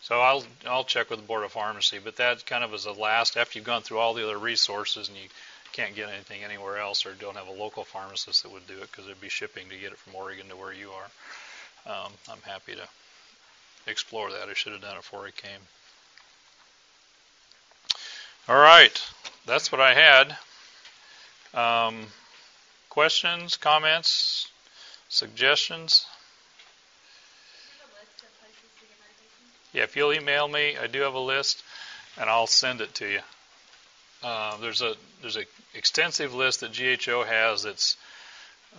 So 0.00 0.20
I'll 0.20 0.44
I'll 0.66 0.84
check 0.84 1.10
with 1.10 1.20
the 1.20 1.26
board 1.26 1.44
of 1.44 1.52
pharmacy, 1.52 1.98
but 2.02 2.16
that 2.16 2.46
kind 2.46 2.62
of 2.62 2.72
is 2.74 2.86
a 2.86 2.92
last 2.92 3.36
after 3.36 3.58
you've 3.58 3.66
gone 3.66 3.82
through 3.82 3.98
all 3.98 4.14
the 4.14 4.24
other 4.24 4.38
resources 4.38 5.08
and 5.08 5.16
you 5.16 5.28
can't 5.72 5.94
get 5.94 6.08
anything 6.08 6.44
anywhere 6.44 6.78
else 6.78 7.04
or 7.06 7.12
don't 7.12 7.36
have 7.36 7.48
a 7.48 7.52
local 7.52 7.84
pharmacist 7.84 8.42
that 8.42 8.52
would 8.52 8.66
do 8.66 8.74
it 8.74 8.90
because 8.90 9.06
it'd 9.06 9.20
be 9.20 9.28
shipping 9.28 9.68
to 9.68 9.76
get 9.76 9.92
it 9.92 9.98
from 9.98 10.14
Oregon 10.14 10.48
to 10.48 10.56
where 10.56 10.72
you 10.72 10.90
are. 10.90 11.10
Um, 11.92 12.12
I'm 12.30 12.40
happy 12.42 12.74
to 12.74 12.88
explore 13.86 14.30
that. 14.30 14.48
I 14.48 14.54
should 14.54 14.72
have 14.72 14.82
done 14.82 14.94
it 14.94 15.00
before 15.00 15.26
I 15.26 15.30
came. 15.32 15.60
All 18.48 18.56
right, 18.56 19.02
that's 19.44 19.72
what 19.72 19.80
I 19.80 19.92
had. 19.92 20.36
Um, 21.52 22.06
questions, 22.88 23.56
comments, 23.56 24.48
suggestions? 25.08 26.06
Yeah, 29.72 29.82
if 29.82 29.96
you'll 29.96 30.12
email 30.12 30.46
me, 30.46 30.76
I 30.76 30.86
do 30.86 31.00
have 31.00 31.14
a 31.14 31.18
list, 31.18 31.64
and 32.16 32.30
I'll 32.30 32.46
send 32.46 32.80
it 32.80 32.94
to 32.94 33.10
you. 33.10 33.20
Uh, 34.22 34.58
there's 34.58 34.80
a 34.80 34.94
there's 35.22 35.36
a 35.36 35.44
extensive 35.74 36.32
list 36.32 36.60
that 36.60 36.72
GHO 36.72 37.24
has. 37.24 37.64
That's 37.64 37.96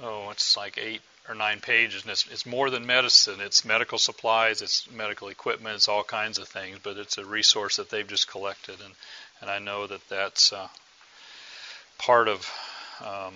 oh, 0.02 0.30
it's 0.32 0.56
like 0.56 0.78
eight 0.78 1.02
or 1.28 1.36
nine 1.36 1.60
pages, 1.60 2.04
and 2.04 2.12
it's, 2.12 2.26
it's 2.32 2.46
more 2.46 2.70
than 2.70 2.86
medicine. 2.86 3.42
It's 3.42 3.66
medical 3.66 3.98
supplies, 3.98 4.62
it's 4.62 4.90
medical 4.90 5.28
equipment, 5.28 5.76
it's 5.76 5.90
all 5.90 6.04
kinds 6.04 6.40
of 6.40 6.48
things. 6.48 6.80
But 6.82 6.98
it's 6.98 7.18
a 7.18 7.26
resource 7.26 7.76
that 7.78 7.90
they've 7.90 8.08
just 8.08 8.30
collected, 8.30 8.80
and 8.82 8.94
and 9.42 9.50
I 9.50 9.60
know 9.60 9.88
that 9.88 10.08
that's 10.10 10.54
uh, 10.54 10.68
part 11.98 12.28
of 12.28 12.50
um, 13.02 13.34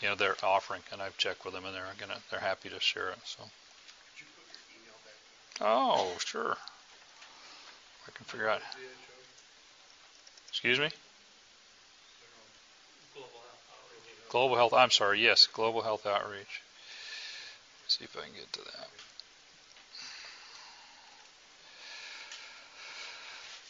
you 0.00 0.08
know 0.08 0.14
their 0.14 0.36
offering, 0.42 0.82
and 0.92 1.00
I've 1.00 1.16
checked 1.16 1.44
with 1.44 1.54
them, 1.54 1.64
and 1.64 1.74
they're 1.74 1.84
gonna 1.98 2.18
they're 2.30 2.40
happy 2.40 2.68
to 2.68 2.80
share 2.80 3.10
it. 3.10 3.18
So. 3.24 3.42
Oh, 5.60 6.12
sure. 6.18 6.56
I 8.06 8.10
can 8.14 8.24
figure 8.26 8.48
out. 8.48 8.60
Excuse 10.48 10.78
me. 10.78 10.90
Global 14.28 14.56
Health. 14.56 14.74
I'm 14.74 14.90
sorry. 14.90 15.22
Yes, 15.22 15.46
Global 15.46 15.82
Health 15.82 16.06
Outreach. 16.06 16.62
Let's 17.84 17.98
see 17.98 18.04
if 18.04 18.16
I 18.16 18.22
can 18.22 18.34
get 18.34 18.52
to 18.54 18.60
that. 18.60 18.88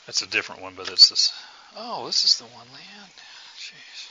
That's 0.07 0.23
a 0.23 0.31
different 0.31 0.63
one, 0.63 0.75
but 0.79 0.89
it's 0.89 1.11
this. 1.11 1.35
Oh, 1.77 2.07
this 2.07 2.25
is 2.25 2.39
the 2.39 2.47
one, 2.55 2.67
Leanne. 2.71 3.11
Jeez. 3.59 4.07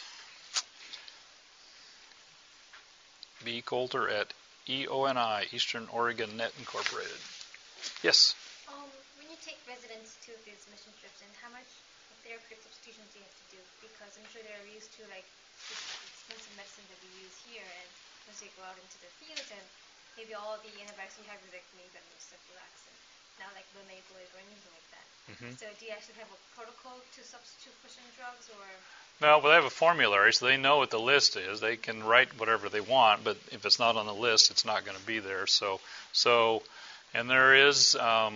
B. 3.44 3.64
Coulter 3.64 4.10
at 4.10 4.34
EONI, 4.68 5.54
Eastern 5.54 5.88
Oregon 5.94 6.36
Net 6.36 6.52
Incorporated. 6.60 7.22
Yes. 8.04 8.36
Um, 8.68 8.92
when 9.16 9.32
you 9.32 9.40
take 9.40 9.56
residents 9.64 10.20
to 10.28 10.36
these 10.44 10.68
mission 10.68 10.92
trips, 11.00 11.24
and 11.24 11.32
how 11.40 11.54
much 11.56 11.70
therapeutic 12.28 12.60
substitutions 12.66 13.08
do 13.14 13.22
you 13.22 13.26
have 13.30 13.38
to 13.38 13.48
do? 13.56 13.62
Because 13.86 14.12
I'm 14.20 14.28
sure 14.34 14.44
they're 14.44 14.68
used 14.74 14.92
to 15.00 15.06
like 15.14 15.24
expensive 15.56 16.54
medicine 16.60 16.84
that 16.92 17.00
we 17.06 17.10
use 17.24 17.38
here, 17.48 17.64
and 17.64 17.90
once 18.28 18.44
they 18.44 18.52
go 18.60 18.68
out 18.68 18.76
into 18.76 18.98
the 19.00 19.12
fields, 19.22 19.48
and 19.54 19.66
maybe 20.20 20.36
all 20.36 20.60
the 20.60 20.74
antibiotics 20.82 21.16
you 21.22 21.26
have 21.30 21.40
is 21.46 21.54
like 21.56 21.64
maybe 21.78 21.94
cephalexin, 22.20 22.96
not 23.40 23.54
like 23.56 23.70
linezolid 23.78 24.28
or 24.34 24.42
anything 24.42 24.74
like 24.74 24.90
that. 24.92 25.05
Mm-hmm. 25.32 25.58
So 25.58 25.66
do 25.80 25.86
you 25.86 25.92
actually 25.92 26.16
have 26.20 26.30
a 26.30 26.40
protocol 26.56 26.98
to 27.00 27.22
substitute 27.24 27.74
for 27.82 27.90
certain 27.90 28.12
drugs, 28.18 28.50
or? 28.54 28.66
No, 29.22 29.40
well, 29.40 29.50
they 29.50 29.56
have 29.56 29.66
a 29.66 29.70
formulary, 29.70 30.34
so 30.34 30.46
they 30.46 30.58
know 30.58 30.78
what 30.78 30.92
the 30.92 31.00
list 31.00 31.38
is. 31.38 31.62
They 31.62 31.78
can 31.78 32.04
write 32.04 32.38
whatever 32.40 32.70
they 32.70 32.82
want, 32.82 33.24
but 33.24 33.38
if 33.52 33.66
it's 33.66 33.80
not 33.80 33.96
on 33.96 34.06
the 34.06 34.14
list, 34.14 34.52
it's 34.52 34.66
not 34.66 34.86
going 34.86 34.98
to 34.98 35.06
be 35.06 35.20
there. 35.20 35.48
So, 35.48 35.80
so, 36.12 36.64
and 37.14 37.30
there 37.30 37.68
is 37.68 37.96
um, 37.96 38.36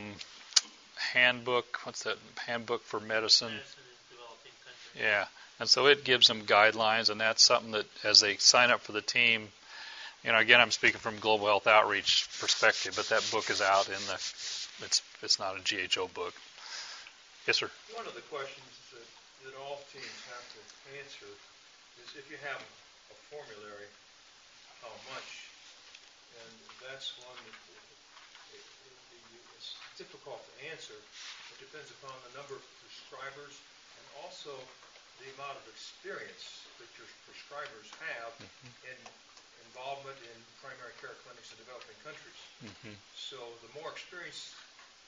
handbook. 1.13 1.79
What's 1.83 2.03
that 2.03 2.17
handbook 2.37 2.83
for 2.83 2.99
medicine? 2.99 3.51
medicine 3.51 3.83
yeah, 4.99 5.25
And 5.59 5.69
so 5.69 5.87
it 5.87 6.03
gives 6.03 6.27
them 6.27 6.43
guidelines, 6.43 7.09
and 7.09 7.19
that's 7.21 7.43
something 7.43 7.71
that 7.71 7.85
as 8.03 8.21
they 8.21 8.37
sign 8.37 8.71
up 8.71 8.81
for 8.81 8.91
the 8.91 9.01
team, 9.01 9.49
you 10.23 10.31
know, 10.31 10.37
again, 10.37 10.59
I'm 10.59 10.71
speaking 10.71 10.99
from 10.99 11.19
global 11.19 11.45
health 11.47 11.67
outreach 11.67 12.27
perspective, 12.39 12.93
but 12.95 13.07
that 13.09 13.25
book 13.31 13.49
is 13.49 13.61
out 13.61 13.87
in 13.87 14.05
the, 14.07 14.13
it's 14.85 15.01
it's 15.21 15.39
not 15.39 15.55
a 15.55 15.87
GHO 15.87 16.07
book. 16.07 16.33
Yes, 17.49 17.65
sir. 17.65 17.73
One 17.97 18.05
of 18.05 18.13
the 18.13 18.21
questions 18.29 18.77
that, 18.93 19.09
that 19.41 19.57
all 19.57 19.81
teams 19.89 20.19
have 20.29 20.45
to 20.53 20.61
answer 21.01 21.25
is 21.97 22.13
if 22.13 22.29
you 22.29 22.37
have 22.45 22.61
a 22.61 23.17
formulary, 23.33 23.89
how 24.85 24.93
much? 25.09 25.49
And 26.45 26.53
that's 26.77 27.17
one 27.25 27.41
that 27.41 27.81
it, 28.53 28.61
it, 28.61 29.25
it's 29.57 29.73
difficult 29.97 30.45
to 30.45 30.53
answer. 30.69 30.93
It 30.93 31.57
depends 31.57 31.89
upon 31.97 32.13
the 32.29 32.37
number 32.37 32.53
of 32.53 32.61
prescribers 32.85 33.57
and 33.97 34.05
also 34.21 34.53
the 35.17 35.33
amount 35.33 35.57
of 35.57 35.65
experience 35.73 36.69
that 36.77 36.89
your 37.01 37.09
prescribers 37.25 37.89
have 38.13 38.29
Mm-hmm. 38.37 38.93
in 38.93 38.97
involvement 39.73 40.21
in 40.21 40.37
primary 40.61 40.93
care 41.01 41.17
clinics 41.25 41.49
in 41.49 41.57
developing 41.65 41.97
countries. 42.05 42.41
Mm-hmm. 42.61 42.93
So 43.17 43.41
the 43.65 43.73
more 43.73 43.89
experienced 43.89 44.53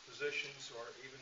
physicians 0.09 0.73
or 0.73 0.89
even 1.05 1.21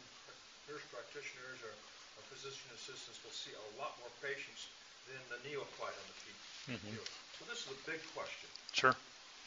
nurse 0.69 0.85
practitioners 0.93 1.59
or, 1.65 1.73
or 1.73 2.21
physician 2.29 2.69
assistants 2.77 3.17
will 3.25 3.33
see 3.33 3.51
a 3.57 3.65
lot 3.81 3.97
more 3.99 4.11
patients 4.21 4.69
than 5.09 5.19
the 5.33 5.39
neophyte 5.49 5.97
on 5.97 6.07
the 6.07 6.17
field. 6.21 6.79
Mhm. 6.79 6.95
So 7.37 7.45
this 7.49 7.65
is 7.65 7.73
a 7.73 7.79
big 7.89 8.01
question. 8.13 8.47
Sure. 8.73 8.95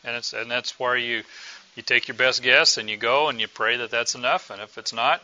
And 0.05 0.17
it's 0.19 0.33
and 0.33 0.51
that's 0.51 0.79
where 0.83 0.97
you 0.97 1.23
you 1.77 1.83
take 1.83 2.09
your 2.09 2.17
best 2.19 2.43
guess 2.43 2.77
and 2.77 2.91
you 2.91 2.97
go 2.97 3.29
and 3.29 3.41
you 3.41 3.47
pray 3.47 3.77
that 3.79 3.91
that's 3.91 4.15
enough. 4.15 4.51
And 4.51 4.61
if 4.61 4.77
it's 4.79 4.93
not, 4.93 5.23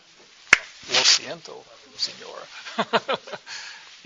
lo 0.95 1.03
siento, 1.03 1.59
senora. 1.99 2.47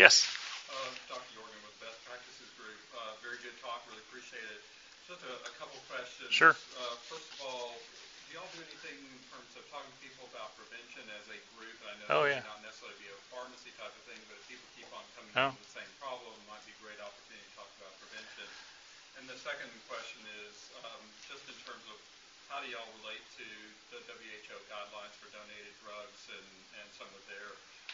yes. 0.01 0.25
Uh, 0.73 0.75
Dr. 1.13 1.29
Jorgen 1.37 1.61
with 1.61 1.77
Best 1.85 2.01
Practices 2.09 2.49
Group. 2.57 2.81
Uh, 2.97 3.13
very 3.21 3.37
good 3.45 3.53
talk. 3.61 3.85
Really 3.93 4.01
appreciate 4.09 4.49
it. 4.49 4.61
Just 5.07 5.21
a, 5.29 5.33
a 5.45 5.53
couple 5.61 5.77
questions. 5.93 6.33
Sure. 6.33 6.57
Uh, 6.57 6.97
first 7.13 7.29
of 7.37 7.45
all, 7.45 7.77
do 7.77 8.02
y'all 8.33 8.49
do 8.57 8.65
anything 8.65 8.97
in 8.97 9.21
terms 9.29 9.53
of 9.61 9.63
talking 9.69 9.93
to 9.93 10.01
people 10.01 10.25
about 10.33 10.57
prevention 10.57 11.05
as 11.21 11.25
a 11.29 11.39
group? 11.57 11.77
I 11.85 11.93
Oh, 12.09 12.25
know 12.25 12.33
it 12.33 12.41
yeah. 12.41 12.49
not 12.49 12.65
necessarily 12.65 12.97
be 13.05 13.09
a 13.13 13.19
pharmacy 13.29 13.69
type 13.77 13.93
of 13.93 14.03
thing, 14.09 14.17
but 14.29 14.41
if 14.41 14.45
people 14.49 14.65
keep 14.73 14.89
on 14.97 15.05
coming 15.17 15.33
Oh. 15.37 15.53
to 15.53 15.61
the 15.61 15.73
same 15.77 15.91
problem, 16.01 16.33
it 16.33 16.47
might 16.49 16.65
be 16.65 16.73
a 16.73 16.81
great 16.81 16.97
opportunity 17.01 17.45
to 17.45 17.53
talk 17.61 17.69
about 17.77 17.93
prevention. 18.01 18.49
And 19.21 19.29
the 19.29 19.37
second 19.45 19.69
question 19.87 20.25
is 20.49 20.57
um, 20.81 21.03
just 21.29 21.45
in 21.45 21.57
terms 21.69 21.85
of 21.93 21.99
how 22.49 22.65
do 22.65 22.69
y'all 22.73 22.89
relate 23.05 23.25
to 23.37 23.47
the 23.93 24.01
WHO 24.09 24.57
guidelines 24.73 25.13
for 25.21 25.29
donated 25.33 25.73
drugs 25.85 26.21
and, 26.33 26.49
and 26.81 26.89
some 26.97 27.09
of 27.13 27.23
their 27.29 27.49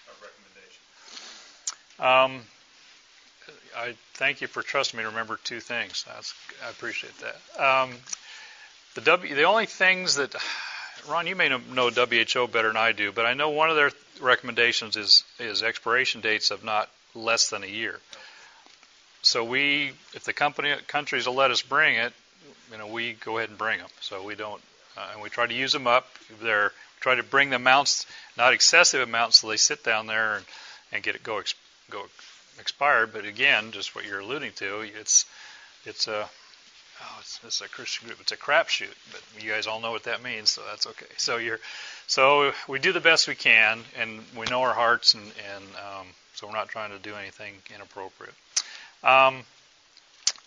uh, 0.07 0.15
recommendations? 0.23 0.87
Um, 1.99 2.33
I 3.75 3.95
thank 4.15 4.41
you 4.41 4.47
for 4.47 4.63
trusting 4.63 4.97
me 4.97 5.03
to 5.03 5.11
remember 5.11 5.39
two 5.43 5.59
things. 5.61 6.05
That's, 6.07 6.35
I 6.63 6.71
appreciate 6.71 7.15
that. 7.19 7.39
Um, 7.59 7.99
the 8.99 9.05
W, 9.05 9.33
the 9.33 9.45
only 9.45 9.67
things 9.67 10.17
that 10.17 10.35
Ron, 11.09 11.29
you 11.29 11.37
may 11.37 11.49
know 11.49 11.91
WHO 11.91 12.49
better 12.49 12.67
than 12.67 12.77
I 12.77 12.91
do, 12.91 13.13
but 13.13 13.27
I 13.27 13.35
know 13.35 13.51
one 13.51 13.71
of 13.71 13.77
their 13.77 13.93
recommendations 14.21 14.97
is 14.97 15.23
is 15.39 15.63
expiration 15.63 16.21
dates 16.21 16.51
of 16.51 16.65
not 16.65 16.91
less 17.15 17.49
than 17.49 17.63
a 17.63 17.69
year. 17.69 18.01
So 19.23 19.45
we, 19.45 19.93
if 20.15 20.25
the 20.25 20.33
company 20.33 20.75
countries 20.89 21.29
will 21.29 21.35
let 21.35 21.53
us 21.53 21.63
bring 21.63 21.95
it, 21.95 22.13
you 22.73 22.79
know, 22.79 22.89
we 22.89 23.13
go 23.13 23.39
ahead 23.39 23.51
and 23.51 23.59
bring 23.59 23.79
them. 23.79 23.89
So 24.01 24.25
we 24.25 24.35
don't, 24.35 24.61
uh, 24.97 25.11
and 25.13 25.23
we 25.23 25.29
try 25.29 25.47
to 25.47 25.55
use 25.55 25.73
them 25.73 25.87
up. 25.87 26.09
They're 26.43 26.73
try 26.99 27.15
to 27.15 27.23
bring 27.23 27.51
the 27.51 27.57
amounts, 27.57 28.05
not 28.37 28.53
excessive 28.53 29.01
amounts, 29.01 29.39
so 29.39 29.49
they 29.49 29.59
sit 29.59 29.85
down 29.85 30.09
there 30.09 30.37
and, 30.37 30.45
and 30.91 31.03
get 31.05 31.15
it 31.15 31.23
go 31.23 31.39
ex, 31.39 31.55
go 31.89 32.03
expired. 32.59 33.13
But 33.13 33.27
again, 33.27 33.71
just 33.71 33.95
what 33.95 34.05
you're 34.05 34.21
alluding 34.21 34.53
to, 34.57 34.81
it's 34.81 35.25
it's 35.85 36.09
a 36.09 36.29
oh, 37.03 37.17
it's, 37.21 37.41
it's 37.45 37.61
a 37.61 37.69
Christian 37.69 38.07
group. 38.07 38.21
It's 38.21 38.33
a 38.33 38.37
crapshoot, 38.37 38.95
but 39.13 39.23
you 39.43 39.51
guys 39.51 39.67
all 39.67 39.81
know 39.81 39.93
what 39.93 40.05
that 40.05 40.23
means, 40.23 40.51
so 40.51 40.63
that's 40.69 40.87
okay. 40.87 41.07
So 41.17 41.37
you're, 41.37 41.61
so 42.07 42.53
we 42.67 42.79
do 42.79 42.93
the 42.93 43.01
best 43.01 43.29
we 43.29 43.35
can, 43.35 43.81
and 43.97 44.21
we 44.37 44.47
know 44.47 44.63
our 44.63 44.75
hearts, 44.75 45.15
and 45.15 45.25
and 45.55 45.65
um, 45.77 46.07
so 46.35 46.47
we're 46.47 46.53
not 46.53 46.69
trying 46.69 46.91
to 46.91 46.99
do 46.99 47.15
anything 47.15 47.55
inappropriate. 47.75 48.35
Um, 49.03 49.45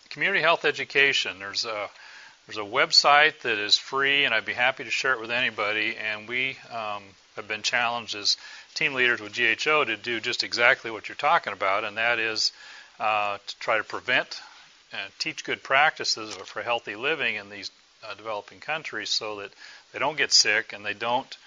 community 0.10 0.42
health 0.42 0.66
education. 0.66 1.40
There's 1.40 1.66
a 1.66 1.90
there's 2.48 2.58
a 2.58 2.70
website 2.70 3.40
that 3.42 3.58
is 3.58 3.78
free, 3.78 4.26
and 4.26 4.34
I'd 4.34 4.46
be 4.46 4.54
happy 4.54 4.84
to 4.84 4.92
share 4.92 5.14
it 5.14 5.22
with 5.22 5.32
anybody. 5.32 5.96
And 5.96 6.28
we 6.28 6.58
um, 6.72 7.04
have 7.36 7.48
been 7.48 7.62
challenged 7.62 8.16
as 8.16 8.36
team 8.74 8.94
leaders 8.94 9.22
with 9.22 9.34
GHO 9.34 9.86
to 9.86 9.96
do 9.96 10.20
just 10.20 10.44
exactly 10.44 10.92
what 10.92 11.08
you're 11.08 11.16
talking 11.16 11.54
about, 11.54 11.84
and 11.84 11.98
that 11.98 12.20
is 12.20 12.52
uh, 13.00 13.38
to 13.46 13.60
try 13.60 13.78
to 13.78 13.84
prevent 13.84 14.42
and 14.94 15.12
teach 15.20 15.44
good 15.44 15.64
practices 15.64 16.36
for 16.36 16.62
healthy 16.62 16.96
living 16.96 17.36
in 17.36 17.50
these 17.50 17.72
uh, 18.08 18.14
developing 18.16 18.60
countries, 18.60 19.10
so 19.10 19.38
that 19.38 19.52
they 19.92 20.00
don't 20.00 20.18
get 20.18 20.32
sick 20.32 20.74
and 20.74 20.86
they 20.86 20.94
don't 20.94 21.38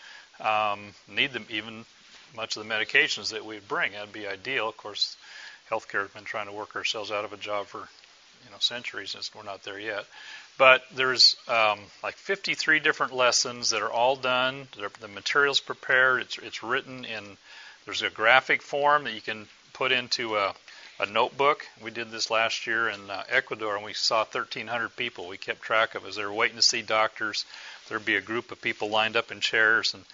um, 0.40 0.94
need 1.08 1.32
them 1.32 1.46
even 1.50 1.84
much 2.36 2.56
of 2.56 2.66
the 2.66 2.74
medications 2.74 3.30
that 3.30 3.44
we 3.44 3.58
bring. 3.60 3.92
That'd 3.92 4.12
be 4.12 4.26
ideal. 4.26 4.68
Of 4.68 4.76
course, 4.76 5.16
healthcare 5.70 6.02
has 6.02 6.10
been 6.10 6.24
trying 6.24 6.46
to 6.46 6.52
work 6.52 6.76
ourselves 6.76 7.10
out 7.10 7.24
of 7.24 7.32
a 7.32 7.36
job 7.36 7.66
for 7.66 7.88
you 8.44 8.50
know 8.50 8.58
centuries, 8.58 9.14
and 9.14 9.28
we're 9.34 9.42
not 9.42 9.62
there 9.62 9.78
yet. 9.78 10.04
But 10.56 10.84
there's 10.94 11.36
um, 11.48 11.80
like 12.02 12.14
53 12.14 12.78
different 12.80 13.12
lessons 13.12 13.70
that 13.70 13.82
are 13.82 13.90
all 13.90 14.16
done. 14.16 14.68
The 15.00 15.08
material's 15.08 15.60
prepared. 15.60 16.22
It's 16.22 16.38
it's 16.38 16.62
written 16.62 17.04
in. 17.04 17.36
There's 17.84 18.02
a 18.02 18.10
graphic 18.10 18.62
form 18.62 19.04
that 19.04 19.12
you 19.12 19.20
can 19.20 19.46
put 19.74 19.92
into 19.92 20.36
a, 20.36 20.54
a 21.00 21.06
notebook. 21.06 21.66
We 21.82 21.90
did 21.90 22.10
this 22.10 22.30
last 22.30 22.66
year 22.66 22.88
in 22.88 23.10
uh, 23.10 23.24
Ecuador, 23.28 23.76
and 23.76 23.84
we 23.84 23.94
saw 23.94 24.18
1,300 24.18 24.94
people. 24.96 25.26
We 25.26 25.36
kept 25.36 25.62
track 25.62 25.94
of 25.94 26.06
as 26.06 26.16
they 26.16 26.24
were 26.24 26.32
waiting 26.32 26.56
to 26.56 26.62
see 26.62 26.82
doctors. 26.82 27.44
There'd 27.88 28.04
be 28.04 28.16
a 28.16 28.20
group 28.20 28.52
of 28.52 28.60
people 28.60 28.88
lined 28.90 29.16
up 29.16 29.32
in 29.32 29.40
chairs, 29.40 29.94
and 29.94 30.04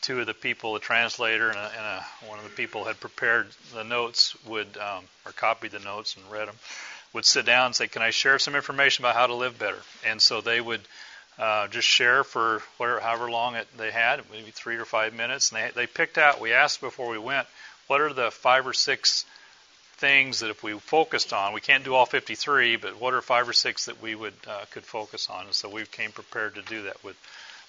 two 0.00 0.20
of 0.20 0.26
the 0.26 0.34
people, 0.34 0.76
a 0.76 0.80
translator 0.80 1.48
and, 1.48 1.58
a, 1.58 1.70
and 1.76 1.86
a, 1.86 2.06
one 2.26 2.38
of 2.38 2.44
the 2.44 2.50
people 2.50 2.84
had 2.84 3.00
prepared 3.00 3.48
the 3.74 3.82
notes, 3.82 4.36
would 4.46 4.76
um, 4.76 5.04
or 5.26 5.32
copied 5.32 5.72
the 5.72 5.80
notes 5.80 6.16
and 6.16 6.30
read 6.30 6.48
them, 6.48 6.56
would 7.12 7.24
sit 7.24 7.44
down 7.44 7.66
and 7.66 7.76
say, 7.76 7.88
"Can 7.88 8.02
I 8.02 8.10
share 8.10 8.38
some 8.38 8.54
information 8.54 9.04
about 9.04 9.16
how 9.16 9.26
to 9.26 9.34
live 9.34 9.58
better?" 9.58 9.82
And 10.06 10.22
so 10.22 10.40
they 10.40 10.60
would 10.60 10.82
uh, 11.38 11.66
just 11.68 11.88
share 11.88 12.22
for 12.22 12.62
whatever, 12.76 13.00
however 13.00 13.30
long 13.30 13.56
it, 13.56 13.66
they 13.76 13.90
had, 13.90 14.22
maybe 14.30 14.52
three 14.52 14.76
or 14.76 14.84
five 14.84 15.12
minutes. 15.12 15.50
And 15.50 15.60
they 15.60 15.70
they 15.74 15.86
picked 15.88 16.18
out. 16.18 16.40
We 16.40 16.52
asked 16.52 16.80
before 16.80 17.10
we 17.10 17.18
went, 17.18 17.48
what 17.88 18.00
are 18.00 18.12
the 18.12 18.30
five 18.30 18.68
or 18.68 18.72
six 18.72 19.24
things 20.00 20.40
that 20.40 20.50
if 20.50 20.62
we 20.62 20.72
focused 20.78 21.32
on, 21.32 21.52
we 21.52 21.60
can't 21.60 21.84
do 21.84 21.94
all 21.94 22.06
53, 22.06 22.76
but 22.76 23.00
what 23.00 23.14
are 23.14 23.20
five 23.20 23.48
or 23.48 23.52
six 23.52 23.84
that 23.84 24.02
we 24.02 24.14
would 24.14 24.34
uh, 24.48 24.64
could 24.70 24.84
focus 24.84 25.28
on? 25.28 25.44
And 25.44 25.54
so 25.54 25.68
we 25.68 25.84
came 25.84 26.10
prepared 26.10 26.54
to 26.54 26.62
do 26.62 26.82
that 26.84 27.04
with 27.04 27.16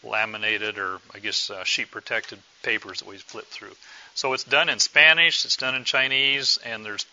laminated 0.04 0.78
or 0.80 1.00
I 1.14 1.20
guess 1.20 1.50
uh, 1.50 1.64
sheet 1.64 1.92
protected 1.92 2.40
papers 2.64 3.00
that 3.00 3.08
we 3.08 3.18
flip 3.18 3.46
through. 3.46 3.74
So 4.16 4.34
it's 4.34 4.44
done 4.44 4.70
in 4.70 4.80
Spanish, 4.80 5.46
it's 5.46 5.58
done 5.58 5.76
in 5.76 5.84
Chinese, 5.84 6.58
and 6.66 6.86
there's 6.86 7.06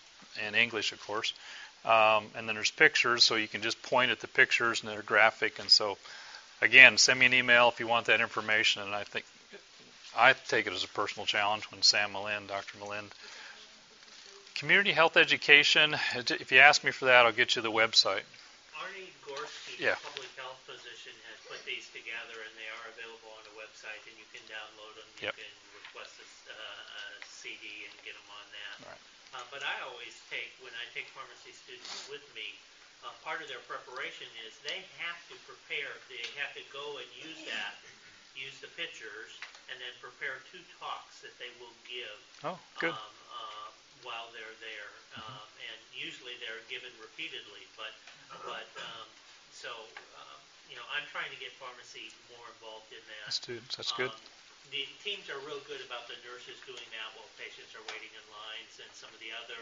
in 0.47 0.55
English, 0.55 0.93
of 0.93 1.05
course. 1.05 1.33
Um, 1.85 2.27
and 2.37 2.49
then 2.49 2.55
there's 2.55 2.71
pictures, 2.71 3.25
so 3.25 3.35
you 3.35 3.49
can 3.49 3.63
just 3.63 3.83
point 3.83 4.11
at 4.11 4.21
the 4.21 4.29
pictures 4.29 4.83
and 4.83 4.91
they're 4.91 5.03
graphic. 5.03 5.59
And 5.59 5.71
so, 5.71 5.97
again, 6.63 6.99
send 6.99 7.19
me 7.19 7.27
an 7.27 7.35
email 7.35 7.69
if 7.69 7.81
you 7.81 7.87
want 7.87 8.07
that 8.07 8.21
information. 8.21 8.83
And 8.83 8.95
I 8.95 9.05
think 9.05 9.25
I 10.17 10.33
take 10.33 10.67
it 10.67 10.73
as 10.73 10.85
a 10.85 10.89
personal 10.89 11.27
challenge 11.27 11.65
when 11.71 11.83
Sam 11.83 12.13
Malind, 12.13 12.49
Dr. 12.49 12.79
Malind, 12.79 13.11
community 14.59 14.91
health 14.91 15.17
education. 15.17 15.95
If 16.19 16.51
you 16.51 16.59
ask 16.59 16.83
me 16.83 16.91
for 16.91 17.07
that, 17.07 17.25
I'll 17.25 17.33
get 17.33 17.55
you 17.55 17.63
the 17.63 17.71
website. 17.71 18.27
Arnie 18.75 19.15
Gorski, 19.23 19.79
Yeah. 19.79 19.95
public 20.03 20.29
health 20.37 20.59
physician, 20.67 21.15
has 21.31 21.39
put 21.47 21.63
these 21.65 21.87
together, 21.95 22.43
and 22.43 22.53
they 22.59 22.67
are 22.67 22.87
available 22.91 23.31
on 23.39 23.43
the 23.47 23.55
website, 23.55 24.03
and 24.11 24.19
you 24.19 24.27
can 24.35 24.43
download 24.51 24.95
them. 24.99 25.07
You 25.23 25.31
Yep. 25.31 25.37
can 25.39 25.53
request 25.79 26.19
a, 26.19 26.27
uh, 26.51 26.55
a 26.59 27.25
CD 27.31 27.87
and 27.87 27.95
get 28.03 28.15
them 28.19 28.31
on 28.35 28.47
that. 28.51 28.77
Right. 28.91 29.03
Uh, 29.39 29.45
but 29.55 29.63
I 29.63 29.79
always 29.87 30.15
take, 30.31 30.51
when 30.59 30.75
I 30.75 30.85
take 30.95 31.07
pharmacy 31.15 31.53
students 31.55 32.09
with 32.11 32.23
me, 32.35 32.59
uh, 33.05 33.15
part 33.23 33.41
of 33.43 33.47
their 33.49 33.63
preparation 33.71 34.27
is 34.43 34.55
they 34.67 34.83
have 34.99 35.19
to 35.31 35.37
prepare. 35.47 35.95
They 36.11 36.19
have 36.43 36.53
to 36.59 36.65
go 36.75 36.99
and 36.99 37.07
use 37.15 37.39
that, 37.47 37.79
use 38.35 38.59
the 38.59 38.69
pictures, 38.75 39.31
and 39.71 39.79
then 39.81 39.93
prepare 40.01 40.43
two 40.51 40.65
talks 40.81 41.21
that 41.23 41.37
they 41.39 41.51
will 41.63 41.75
give 41.87 42.19
Oh, 42.43 42.59
good. 42.81 42.91
um, 42.91 43.15
uh, 43.31 43.68
while 44.07 44.29
they're 44.35 44.59
there, 44.63 44.91
um, 45.19 45.47
and 45.71 45.79
usually 45.95 46.35
they're 46.43 46.63
given 46.71 46.91
repeatedly. 47.03 47.65
But 47.79 47.93
but 48.47 48.69
um, 48.79 49.07
so 49.51 49.71
um, 50.19 50.39
you 50.71 50.77
know, 50.77 50.85
I'm 50.95 51.07
trying 51.11 51.31
to 51.33 51.41
get 51.41 51.51
pharmacy 51.57 52.13
more 52.33 52.45
involved 52.59 52.91
in 52.93 53.03
that. 53.23 53.33
Students, 53.33 53.75
that's 53.79 53.95
good. 53.97 54.13
Um, 54.13 54.21
the 54.69 54.85
teams 55.01 55.25
are 55.33 55.41
real 55.49 55.65
good 55.65 55.81
about 55.89 56.05
the 56.13 56.19
nurses 56.29 56.61
doing 56.69 56.85
that 56.93 57.09
while 57.17 57.29
patients 57.41 57.73
are 57.73 57.85
waiting 57.89 58.13
in 58.13 58.25
lines, 58.29 58.75
and 58.85 58.91
some 58.93 59.09
of 59.17 59.21
the 59.25 59.33
other 59.41 59.61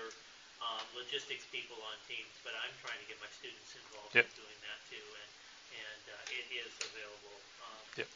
um, 0.58 0.82
logistics 0.98 1.46
people 1.54 1.78
on 1.86 1.94
teams. 2.10 2.32
But 2.42 2.58
I'm 2.58 2.74
trying 2.82 2.98
to 2.98 3.06
get 3.06 3.16
my 3.22 3.30
students 3.38 3.70
involved 3.78 4.12
Yep. 4.18 4.26
in 4.26 4.34
doing 4.42 4.58
that 4.66 4.78
too, 4.90 5.06
and 5.06 5.30
and 5.76 6.02
uh, 6.10 6.36
it 6.38 6.46
is 6.58 6.72
available 6.90 7.38
um, 7.62 7.84
Yep. 8.02 8.08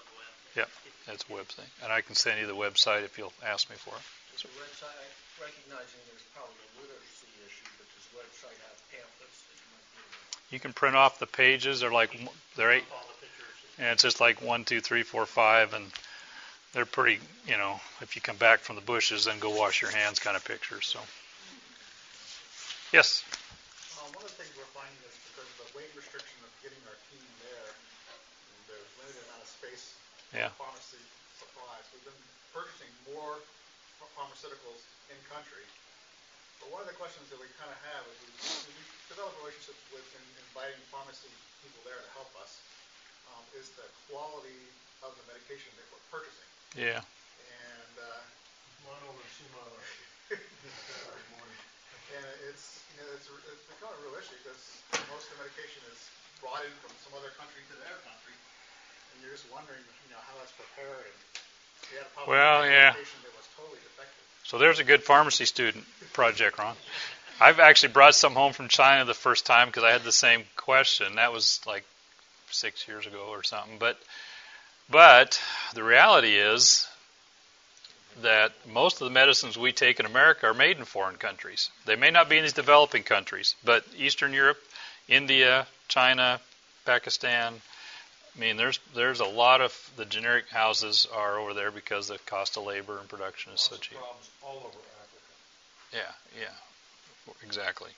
on 0.00 0.04
the 0.08 0.14
web. 0.16 0.32
Yep, 0.54 0.68
That's 1.10 1.24
a 1.28 1.32
web 1.34 1.46
thing. 1.50 1.66
And 1.82 1.90
I 1.92 2.00
can 2.00 2.14
send 2.14 2.38
you 2.40 2.46
the 2.46 2.54
website 2.54 3.02
if 3.04 3.18
you'll 3.18 3.34
ask 3.42 3.68
me 3.68 3.76
for 3.76 3.90
it. 3.96 4.04
Just 4.32 4.46
a 4.46 4.52
website, 4.54 5.10
Realizing 5.40 6.00
there's 6.08 6.22
probably 6.32 6.54
a 6.62 6.70
literacy 6.80 7.30
issue, 7.42 7.66
but 7.76 7.86
does 7.90 8.04
the 8.10 8.16
website 8.22 8.58
have 8.70 8.76
pamphlets 8.94 9.38
that 9.50 9.56
you 9.58 9.68
might 9.74 9.86
be 9.90 9.98
able 9.98 10.14
to? 10.14 10.54
You 10.54 10.60
can 10.62 10.72
print 10.72 10.94
off 10.96 11.18
the 11.18 11.26
pages. 11.26 11.80
They're 11.80 11.90
like 11.92 12.14
they're 12.56 12.72
eight, 12.72 12.86
All 12.94 13.02
the 13.10 13.18
pictures. 13.18 13.56
and 13.78 13.88
it's 13.92 14.02
just 14.06 14.20
like 14.22 14.40
one, 14.40 14.62
two, 14.64 14.80
three, 14.80 15.02
four, 15.02 15.26
five, 15.26 15.74
and 15.74 15.84
they're 16.72 16.86
pretty. 16.86 17.18
You 17.50 17.58
know, 17.58 17.80
if 18.00 18.14
you 18.14 18.22
come 18.22 18.36
back 18.38 18.60
from 18.60 18.76
the 18.76 18.82
bushes, 18.86 19.26
then 19.26 19.38
go 19.42 19.50
wash 19.50 19.82
your 19.82 19.90
hands, 19.90 20.18
kind 20.22 20.36
of 20.38 20.44
pictures. 20.46 20.86
So, 20.86 21.00
yes. 22.94 23.26
Uh, 23.98 24.06
one 24.14 24.22
of 24.24 24.30
the 24.30 24.38
things 24.38 24.54
we're 24.54 24.70
finding 24.70 24.96
is 25.04 25.14
because 25.34 25.48
of 25.50 25.66
the 25.66 25.68
weight 25.76 25.90
restriction 25.98 26.38
of 26.46 26.50
getting 26.62 26.78
our 26.86 26.98
team 27.10 27.26
there, 27.42 27.68
and 27.74 28.58
there's 28.70 28.88
limited 29.02 29.22
amount 29.28 29.42
of 29.42 29.50
space 29.50 29.98
Yeah. 30.30 30.48
for 30.54 30.70
pharmacy 30.70 31.02
supplies. 31.42 31.84
We've 31.90 32.06
been 32.06 32.22
purchasing 32.54 32.92
more 33.12 33.42
ph- 33.98 34.08
pharmaceuticals 34.14 34.82
in 35.12 35.18
country. 35.28 35.66
But 36.62 36.72
one 36.72 36.80
of 36.80 36.88
the 36.88 36.96
questions 36.96 37.28
that 37.28 37.36
we 37.36 37.44
kind 37.60 37.68
of 37.68 37.76
have 37.92 38.02
is 38.08 38.16
we, 38.24 38.72
we 38.72 38.74
develop 39.12 39.36
relationships 39.44 39.82
with 39.92 40.06
and 40.16 40.24
inviting 40.48 40.80
pharmacy 40.88 41.28
people 41.60 41.82
there 41.84 41.98
to 42.00 42.10
help 42.16 42.32
us, 42.40 42.56
um, 43.34 43.44
is 43.58 43.68
the 43.76 43.84
quality 44.08 44.56
of 45.04 45.12
the 45.20 45.24
medication 45.28 45.68
that 45.76 45.84
we're 45.92 46.06
purchasing. 46.08 46.48
Yeah. 46.78 47.04
And, 47.04 47.94
uh, 48.00 48.22
Come 48.80 48.96
on 48.96 49.00
over 49.12 49.20
and 49.20 49.32
see 49.36 49.44
my 49.52 49.60
life. 49.68 49.92
Saturday 50.32 51.28
morning. 51.36 51.60
And 52.16 52.24
it's, 52.48 52.80
you 52.96 53.04
know, 53.04 53.08
it's, 53.12 53.28
it's 53.52 53.64
become 53.76 53.92
a 53.92 54.00
real 54.08 54.16
issue 54.16 54.40
because 54.40 54.62
most 55.12 55.28
of 55.28 55.36
the 55.36 55.44
medication 55.44 55.84
is 55.92 56.00
brought 56.40 56.64
in 56.64 56.72
from 56.80 56.96
some 57.04 57.12
other 57.20 57.32
country 57.36 57.60
to 57.68 57.76
their 57.84 57.96
country. 58.08 58.32
And 59.12 59.14
you're 59.20 59.36
just 59.36 59.44
wondering, 59.52 59.84
you 59.84 60.10
know, 60.16 60.20
how 60.24 60.32
that's 60.40 60.54
prepared 60.56 61.04
and 61.12 61.18
we 61.92 62.00
had 62.00 62.08
a 62.08 62.12
problem 62.13 62.13
Well, 62.26 62.64
yeah. 62.66 62.94
So 64.44 64.58
there's 64.58 64.78
a 64.78 64.84
good 64.84 65.02
pharmacy 65.02 65.44
student 65.44 65.84
project, 66.12 66.58
Ron. 66.58 66.74
I've 67.40 67.60
actually 67.60 67.92
brought 67.92 68.14
some 68.14 68.34
home 68.34 68.52
from 68.52 68.68
China 68.68 69.04
the 69.04 69.14
first 69.14 69.44
time 69.44 69.68
because 69.68 69.84
I 69.84 69.90
had 69.90 70.04
the 70.04 70.12
same 70.12 70.44
question. 70.56 71.16
That 71.16 71.32
was 71.32 71.60
like 71.66 71.84
six 72.50 72.86
years 72.88 73.06
ago 73.06 73.26
or 73.28 73.42
something. 73.42 73.78
But 73.78 73.98
but 74.88 75.40
the 75.74 75.82
reality 75.82 76.36
is 76.36 76.86
that 78.22 78.52
most 78.70 79.00
of 79.00 79.06
the 79.06 79.14
medicines 79.14 79.58
we 79.58 79.72
take 79.72 79.98
in 79.98 80.06
America 80.06 80.46
are 80.46 80.54
made 80.54 80.78
in 80.78 80.84
foreign 80.84 81.16
countries. 81.16 81.70
They 81.84 81.96
may 81.96 82.10
not 82.10 82.28
be 82.28 82.36
in 82.36 82.44
these 82.44 82.52
developing 82.52 83.02
countries, 83.02 83.56
but 83.64 83.84
Eastern 83.96 84.32
Europe, 84.32 84.58
India, 85.08 85.66
China, 85.88 86.40
Pakistan. 86.84 87.60
I 88.36 88.40
mean, 88.40 88.56
there's 88.56 88.80
there's 88.94 89.20
a 89.20 89.26
lot 89.26 89.60
of 89.60 89.90
the 89.96 90.04
generic 90.04 90.48
houses 90.50 91.06
are 91.14 91.38
over 91.38 91.54
there 91.54 91.70
because 91.70 92.08
the 92.08 92.18
cost 92.26 92.56
of 92.56 92.64
labor 92.64 92.98
and 92.98 93.08
production 93.08 93.52
is 93.52 93.60
so 93.60 93.76
cheap. 93.76 93.96
problems 93.98 94.30
all 94.42 94.56
over 94.56 94.66
Africa. 94.66 95.22
Yeah, 95.92 96.40
yeah, 96.40 97.34
exactly. 97.46 97.90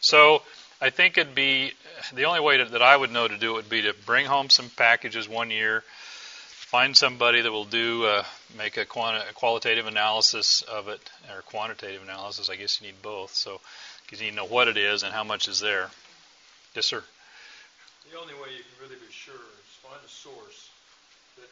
So 0.00 0.42
I 0.80 0.90
think 0.90 1.16
it'd 1.16 1.34
be 1.34 1.72
the 2.12 2.24
only 2.24 2.40
way 2.40 2.58
to, 2.58 2.66
that 2.66 2.82
I 2.82 2.96
would 2.96 3.10
know 3.10 3.26
to 3.26 3.36
do 3.36 3.52
it 3.52 3.54
would 3.54 3.70
be 3.70 3.82
to 3.82 3.94
bring 4.06 4.26
home 4.26 4.50
some 4.50 4.68
packages 4.70 5.28
one 5.28 5.50
year, 5.50 5.82
find 6.48 6.96
somebody 6.96 7.40
that 7.40 7.50
will 7.50 7.64
do 7.64 8.04
uh, 8.04 8.24
make 8.56 8.76
a, 8.76 8.84
quanti- 8.84 9.28
a 9.28 9.32
qualitative 9.32 9.86
analysis 9.86 10.62
of 10.62 10.88
it 10.88 11.00
or 11.34 11.42
quantitative 11.42 12.02
analysis. 12.02 12.50
I 12.50 12.56
guess 12.56 12.80
you 12.80 12.88
need 12.88 13.00
both. 13.02 13.34
So 13.34 13.60
because 14.04 14.20
you 14.20 14.26
need 14.26 14.36
to 14.36 14.36
know 14.36 14.46
what 14.46 14.68
it 14.68 14.76
is 14.76 15.02
and 15.02 15.12
how 15.12 15.24
much 15.24 15.48
is 15.48 15.60
there. 15.60 15.90
Yes, 16.74 16.86
sir. 16.86 17.02
The 18.10 18.18
only 18.18 18.34
way 18.34 18.56
you 18.56 18.64
can 18.64 18.88
really 18.88 18.96
be 18.96 19.12
sure 19.12 19.34
is 19.34 19.67
find 19.84 20.00
a 20.04 20.08
source 20.08 20.70
that 21.36 21.50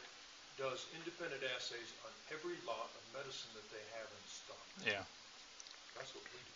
does 0.57 0.85
independent 0.97 1.41
assays 1.55 1.89
on 2.03 2.11
every 2.33 2.57
lot 2.65 2.89
of 2.91 3.01
medicine 3.13 3.51
that 3.53 3.67
they 3.69 3.83
have 3.97 4.09
in 4.09 4.23
stock. 4.25 4.65
Yeah. 4.83 5.03
That's 5.95 6.13
what 6.13 6.23
we 6.25 6.39
do. 6.39 6.53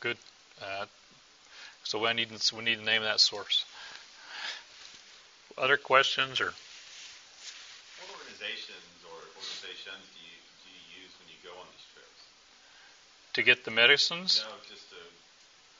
Good. 0.00 0.18
Uh, 0.60 0.86
so 1.84 1.98
we 1.98 2.12
need 2.14 2.30
we 2.30 2.62
need 2.64 2.78
to 2.78 2.84
name 2.84 3.02
that 3.02 3.20
source. 3.20 3.64
Other 5.58 5.76
questions 5.76 6.40
or 6.40 6.54
What 6.54 8.08
organizations 8.16 8.96
or 9.04 9.18
organizations 9.34 10.04
do 10.14 10.20
you, 10.24 10.36
do 10.64 10.68
you 10.72 11.04
use 11.04 11.12
when 11.20 11.28
you 11.28 11.36
go 11.44 11.52
on 11.58 11.66
these 11.74 11.86
trips? 11.92 12.20
to 13.34 13.42
get 13.42 13.64
the 13.64 13.70
medicines? 13.70 14.42
No, 14.46 14.56
just 14.66 14.88
to 14.90 15.00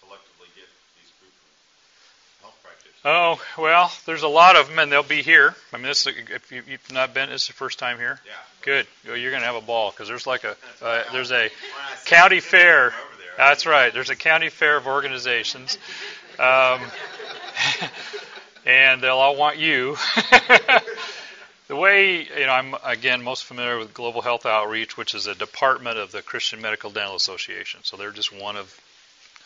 collectively 0.03 0.51
get 0.59 0.69
these 1.01 1.11
group 1.23 1.33
of 1.33 1.49
health 1.49 1.65
practitioners. 1.73 2.30
Oh 3.03 3.41
well, 3.57 3.91
there's 4.05 4.25
a 4.25 4.29
lot 4.29 4.57
of 4.57 4.69
them, 4.69 4.79
and 4.79 4.93
they'll 4.93 5.03
be 5.03 5.23
here. 5.23 5.55
I 5.73 5.77
mean, 5.79 5.87
this 5.87 6.07
is, 6.07 6.15
if 6.31 6.53
you, 6.53 6.63
you've 6.69 6.93
not 6.93 7.15
been, 7.15 7.31
this 7.31 7.43
is 7.43 7.49
the 7.49 7.55
first 7.55 7.79
time 7.79 7.97
here. 7.97 8.21
Yeah. 8.27 8.33
Good. 8.63 8.87
Well, 9.07 9.17
you're 9.17 9.31
going 9.31 9.41
to 9.41 9.47
have 9.47 9.57
a 9.57 9.63
ball 9.63 9.91
because 9.91 10.07
there's 10.07 10.27
like 10.27 10.45
a 10.45 10.55
uh, 10.83 11.05
there's 11.11 11.31
a 11.31 11.35
when 11.35 11.49
I 11.49 11.97
see 11.97 12.11
county 12.11 12.41
fair. 12.41 12.89
of 12.89 12.93
them 12.93 13.01
over 13.01 13.23
there, 13.23 13.47
I 13.47 13.49
That's 13.49 13.65
right. 13.65 13.95
There's 13.95 14.11
a 14.11 14.17
county 14.17 14.51
fair 14.51 14.77
of 14.77 14.87
organizations, 14.87 15.79
um, 16.39 16.83
and 18.67 19.03
they'll 19.03 19.17
all 19.17 19.37
want 19.37 19.57
you. 19.57 19.97
the 21.69 21.77
way 21.77 22.19
you 22.19 22.47
know, 22.47 22.53
I'm 22.53 22.75
again 22.85 23.23
most 23.23 23.45
familiar 23.45 23.79
with 23.79 23.95
Global 23.95 24.21
Health 24.21 24.45
Outreach, 24.45 24.99
which 24.99 25.15
is 25.15 25.27
a 25.27 25.35
department 25.35 25.97
of 25.97 26.13
the 26.13 26.21
Christian 26.21 26.61
Medical 26.61 26.91
Dental 26.91 27.17
Association. 27.17 27.81
So 27.83 27.97
they're 27.97 28.11
just 28.11 28.31
one 28.31 28.59
of 28.59 28.79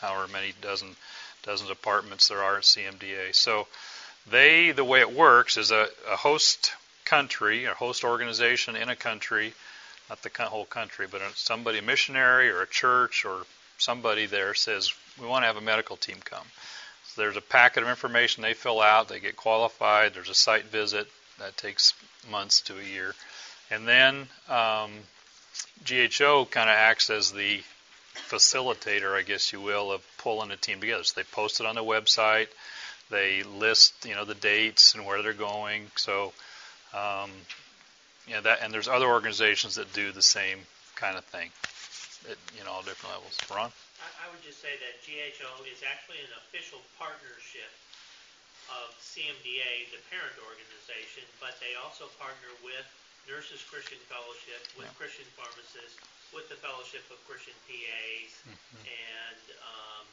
however 0.01 0.27
many 0.33 0.55
dozen 0.61 0.97
dozen 1.45 1.69
departments 1.69 2.29
there 2.29 2.43
are 2.43 2.57
at 2.57 2.63
CMDA. 2.63 3.35
So 3.35 3.67
they, 4.31 4.73
the 4.73 4.85
way 4.85 5.01
it 5.01 5.13
works 5.13 5.57
is 5.57 5.71
a, 5.71 5.89
a 6.11 6.17
host 6.17 6.73
country, 7.05 7.65
a 7.65 7.75
host 7.75 8.05
organization 8.05 8.77
in 8.77 8.89
a 8.89 8.97
country, 8.97 9.53
not 10.09 10.23
the 10.23 10.31
whole 10.45 10.65
country, 10.65 11.07
but 11.11 11.21
somebody, 11.35 11.79
a 11.79 11.83
missionary 11.83 12.51
or 12.51 12.63
a 12.63 12.67
church 12.67 13.25
or 13.25 13.43
somebody 13.79 14.27
there 14.27 14.55
says, 14.55 14.93
we 15.21 15.27
want 15.27 15.43
to 15.43 15.47
have 15.47 15.57
a 15.57 15.61
medical 15.61 15.97
team 15.97 16.17
come. 16.25 16.47
So 17.05 17.21
there's 17.21 17.37
a 17.37 17.43
packet 17.43 17.83
of 17.83 17.89
information 17.89 18.43
they 18.43 18.55
fill 18.55 18.81
out, 18.81 19.09
they 19.09 19.21
get 19.21 19.37
qualified, 19.37 20.15
there's 20.15 20.31
a 20.31 20.35
site 20.35 20.65
visit, 20.65 21.07
that 21.39 21.57
takes 21.57 21.95
months 22.31 22.61
to 22.63 22.79
a 22.79 22.83
year. 22.83 23.15
And 23.71 23.89
then 23.89 24.29
um, 24.49 24.91
GHO 25.85 26.47
kind 26.47 26.71
of 26.71 26.77
acts 26.77 27.11
as 27.11 27.33
the 27.33 27.63
facilitator, 28.25 29.15
I 29.15 29.23
guess 29.23 29.53
you 29.53 29.61
will, 29.61 29.93
of 29.93 30.03
pulling 30.19 30.51
a 30.51 30.57
team 30.57 30.81
together. 30.81 31.05
So 31.05 31.21
they 31.21 31.25
post 31.33 31.61
it 31.61 31.67
on 31.67 31.75
their 31.75 31.85
website. 31.85 32.49
They 33.11 33.43
list, 33.43 34.07
you 34.07 34.15
know, 34.15 34.25
the 34.25 34.35
dates 34.35 34.95
and 34.95 35.05
where 35.05 35.23
they're 35.23 35.33
going. 35.33 35.87
So, 35.97 36.33
um, 36.93 37.31
yeah, 38.27 38.41
that 38.41 38.61
and 38.63 38.73
there's 38.73 38.89
other 38.89 39.07
organizations 39.07 39.77
that 39.77 39.93
do 39.93 40.11
the 40.13 40.25
same 40.25 40.59
kind 40.97 41.17
of 41.19 41.25
thing, 41.29 41.51
at 42.31 42.39
you 42.57 42.65
know, 42.65 42.73
all 42.73 42.83
different 42.83 43.13
levels. 43.15 43.37
Ron, 43.53 43.69
I, 43.69 44.09
I 44.25 44.27
would 44.33 44.41
just 44.41 44.63
say 44.65 44.73
that 44.81 45.05
GHO 45.05 45.65
is 45.69 45.85
actually 45.85 46.25
an 46.25 46.33
official 46.49 46.81
partnership 46.97 47.69
of 48.73 48.89
CMDA, 48.97 49.93
the 49.93 50.01
parent 50.09 50.33
organization, 50.41 51.29
but 51.37 51.53
they 51.61 51.77
also 51.77 52.09
partner 52.17 52.49
with 52.65 52.89
Nurses 53.29 53.61
Christian 53.69 54.01
Fellowship, 54.09 54.65
with 54.81 54.89
Yeah. 54.89 54.97
Christian 54.97 55.29
Pharmacists, 55.37 56.01
with 56.35 56.51
the 56.51 56.59
Fellowship 56.59 57.07
of 57.15 57.19
Christian 57.31 57.55
PAs, 57.71 58.43
and 58.83 59.45
um, 59.63 60.05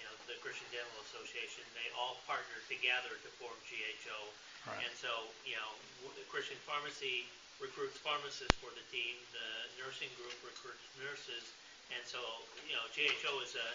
you 0.00 0.04
know 0.08 0.14
the 0.24 0.40
Christian 0.40 0.66
Dental 0.72 0.98
Association. 1.12 1.62
They 1.76 1.92
all 1.94 2.16
partner 2.24 2.58
together 2.66 3.12
to 3.12 3.28
form 3.36 3.54
GHO. 3.68 4.20
Right. 4.64 4.80
And 4.84 4.92
so 4.96 5.28
you 5.44 5.54
know 5.60 5.70
the 6.16 6.24
Christian 6.32 6.56
Pharmacy 6.64 7.28
recruits 7.60 8.00
pharmacists 8.00 8.56
for 8.58 8.72
the 8.72 8.84
team. 8.88 9.20
The 9.36 9.84
nursing 9.84 10.08
group 10.16 10.34
recruits 10.40 10.82
nurses, 10.96 11.44
and 11.92 12.02
so 12.08 12.20
you 12.64 12.74
know 12.74 12.84
GHO 12.96 13.44
is 13.44 13.52
a 13.54 13.68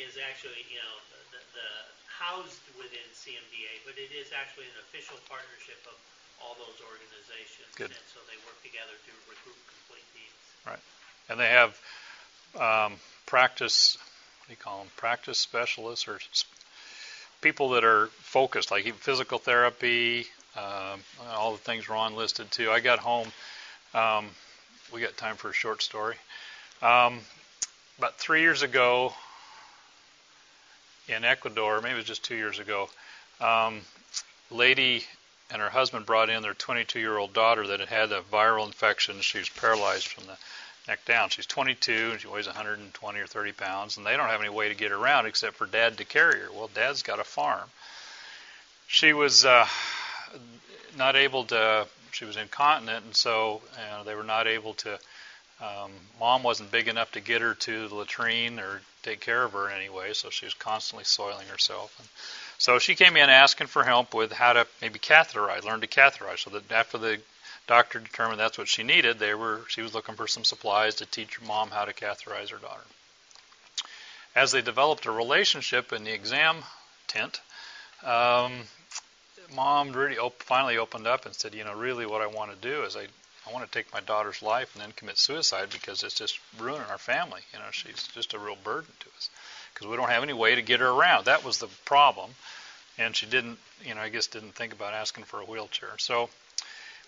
is 0.00 0.16
actually 0.16 0.64
you 0.72 0.80
know 0.80 0.94
the, 1.32 1.40
the 1.52 1.70
housed 2.08 2.64
within 2.80 3.04
CMDA, 3.12 3.84
but 3.84 4.00
it 4.00 4.12
is 4.12 4.32
actually 4.32 4.68
an 4.72 4.78
official 4.88 5.20
partnership 5.28 5.80
of 5.88 5.96
all 6.40 6.58
those 6.58 6.80
organizations, 6.82 7.70
Good. 7.78 7.94
and 7.94 8.06
so 8.10 8.18
they 8.26 8.36
work 8.42 8.58
together 8.66 8.96
to 8.98 9.12
recruit 9.30 9.58
complete 9.70 10.06
teams. 10.10 10.41
And 11.28 11.40
they 11.40 11.48
have 11.48 11.78
um, 12.60 12.94
practice. 13.26 13.96
What 14.40 14.48
do 14.48 14.52
you 14.52 14.56
call 14.56 14.78
them? 14.78 14.88
Practice 14.96 15.38
specialists 15.38 16.06
or 16.08 16.18
people 17.40 17.70
that 17.70 17.84
are 17.84 18.06
focused, 18.18 18.70
like 18.70 18.86
even 18.86 18.98
physical 18.98 19.38
therapy, 19.38 20.26
um, 20.56 21.00
all 21.30 21.52
the 21.52 21.58
things 21.58 21.88
Ron 21.88 22.14
listed 22.14 22.50
too. 22.50 22.70
I 22.70 22.80
got 22.80 22.98
home. 22.98 23.28
Um, 23.94 24.26
we 24.92 25.00
got 25.00 25.16
time 25.16 25.36
for 25.36 25.50
a 25.50 25.54
short 25.54 25.82
story. 25.82 26.16
Um, 26.82 27.20
about 27.98 28.18
three 28.18 28.40
years 28.40 28.62
ago 28.62 29.14
in 31.08 31.24
Ecuador, 31.24 31.80
maybe 31.80 31.94
it 31.94 31.96
was 31.96 32.04
just 32.04 32.24
two 32.24 32.36
years 32.36 32.58
ago, 32.58 32.88
um, 33.40 33.80
lady 34.50 35.04
and 35.52 35.60
her 35.60 35.70
husband 35.70 36.06
brought 36.06 36.30
in 36.30 36.42
their 36.42 36.54
22-year-old 36.54 37.32
daughter 37.32 37.66
that 37.66 37.80
had 37.80 37.88
had 37.88 38.12
a 38.12 38.22
viral 38.22 38.66
infection. 38.66 39.20
She 39.20 39.38
was 39.38 39.48
paralyzed 39.50 40.08
from 40.08 40.24
the 40.26 40.36
neck 40.88 41.04
down. 41.04 41.28
She's 41.28 41.46
22 41.46 42.10
and 42.12 42.20
she 42.20 42.26
weighs 42.28 42.46
120 42.46 43.20
or 43.20 43.26
30 43.26 43.52
pounds, 43.52 43.96
and 43.96 44.06
they 44.06 44.16
don't 44.16 44.28
have 44.30 44.40
any 44.40 44.50
way 44.50 44.68
to 44.68 44.74
get 44.74 44.92
around 44.92 45.26
except 45.26 45.56
for 45.56 45.66
dad 45.66 45.98
to 45.98 46.04
carry 46.04 46.40
her. 46.40 46.48
Well, 46.52 46.70
dad's 46.74 47.02
got 47.02 47.20
a 47.20 47.24
farm. 47.24 47.68
She 48.86 49.12
was 49.12 49.44
uh, 49.44 49.66
not 50.96 51.16
able 51.16 51.44
to. 51.44 51.86
She 52.12 52.24
was 52.24 52.36
incontinent, 52.36 53.04
and 53.04 53.16
so 53.16 53.62
uh, 53.78 54.02
they 54.04 54.14
were 54.14 54.24
not 54.24 54.46
able 54.46 54.74
to 54.74 54.98
Um, 55.62 55.92
mom 56.18 56.42
wasn't 56.42 56.72
big 56.72 56.88
enough 56.88 57.12
to 57.12 57.20
get 57.20 57.40
her 57.40 57.54
to 57.54 57.88
the 57.88 57.94
latrine 57.94 58.58
or 58.58 58.82
take 59.02 59.20
care 59.20 59.44
of 59.44 59.52
her 59.52 59.70
in 59.70 59.76
any 59.76 59.88
way, 59.88 60.12
so 60.12 60.28
she 60.28 60.44
was 60.44 60.54
constantly 60.54 61.04
soiling 61.04 61.46
herself. 61.46 61.94
And 62.00 62.08
so 62.62 62.78
she 62.78 62.94
came 62.94 63.16
in 63.16 63.28
asking 63.28 63.66
for 63.66 63.82
help 63.82 64.14
with 64.14 64.30
how 64.30 64.52
to 64.52 64.68
maybe 64.80 65.00
catheterize, 65.00 65.64
learn 65.64 65.80
to 65.80 65.88
catheterize. 65.88 66.44
So 66.44 66.50
that 66.50 66.70
after 66.70 66.96
the 66.96 67.20
doctor 67.66 67.98
determined 67.98 68.38
that's 68.38 68.56
what 68.56 68.68
she 68.68 68.84
needed, 68.84 69.18
they 69.18 69.34
were 69.34 69.62
she 69.66 69.82
was 69.82 69.94
looking 69.94 70.14
for 70.14 70.28
some 70.28 70.44
supplies 70.44 70.94
to 70.96 71.06
teach 71.06 71.34
her 71.38 71.44
mom 71.44 71.70
how 71.70 71.86
to 71.86 71.92
catheterize 71.92 72.50
her 72.50 72.58
daughter. 72.58 72.84
As 74.36 74.52
they 74.52 74.62
developed 74.62 75.06
a 75.06 75.10
relationship 75.10 75.92
in 75.92 76.04
the 76.04 76.12
exam 76.12 76.58
tent, 77.08 77.40
um, 78.04 78.52
mom 79.52 79.92
really 79.92 80.18
op- 80.18 80.44
finally 80.44 80.78
opened 80.78 81.08
up 81.08 81.26
and 81.26 81.34
said, 81.34 81.56
you 81.56 81.64
know, 81.64 81.74
really 81.74 82.06
what 82.06 82.22
I 82.22 82.28
want 82.28 82.52
to 82.52 82.68
do 82.68 82.84
is 82.84 82.94
I 82.94 83.08
I 83.44 83.52
want 83.52 83.64
to 83.64 83.76
take 83.76 83.92
my 83.92 83.98
daughter's 83.98 84.40
life 84.40 84.72
and 84.76 84.84
then 84.84 84.92
commit 84.92 85.18
suicide 85.18 85.70
because 85.72 86.04
it's 86.04 86.14
just 86.14 86.38
ruining 86.60 86.86
our 86.88 86.98
family. 86.98 87.40
You 87.52 87.58
know, 87.58 87.72
she's 87.72 88.06
just 88.14 88.34
a 88.34 88.38
real 88.38 88.56
burden 88.62 88.92
to 89.00 89.06
us 89.16 89.30
because 89.72 89.86
we 89.86 89.96
don't 89.96 90.10
have 90.10 90.22
any 90.22 90.32
way 90.32 90.54
to 90.54 90.62
get 90.62 90.80
her 90.80 90.88
around. 90.88 91.26
That 91.26 91.44
was 91.44 91.58
the 91.58 91.68
problem, 91.84 92.30
and 92.98 93.14
she 93.14 93.26
didn't, 93.26 93.58
you 93.84 93.94
know, 93.94 94.00
I 94.00 94.08
guess 94.08 94.26
didn't 94.26 94.54
think 94.54 94.72
about 94.72 94.94
asking 94.94 95.24
for 95.24 95.40
a 95.40 95.44
wheelchair. 95.44 95.90
So 95.98 96.30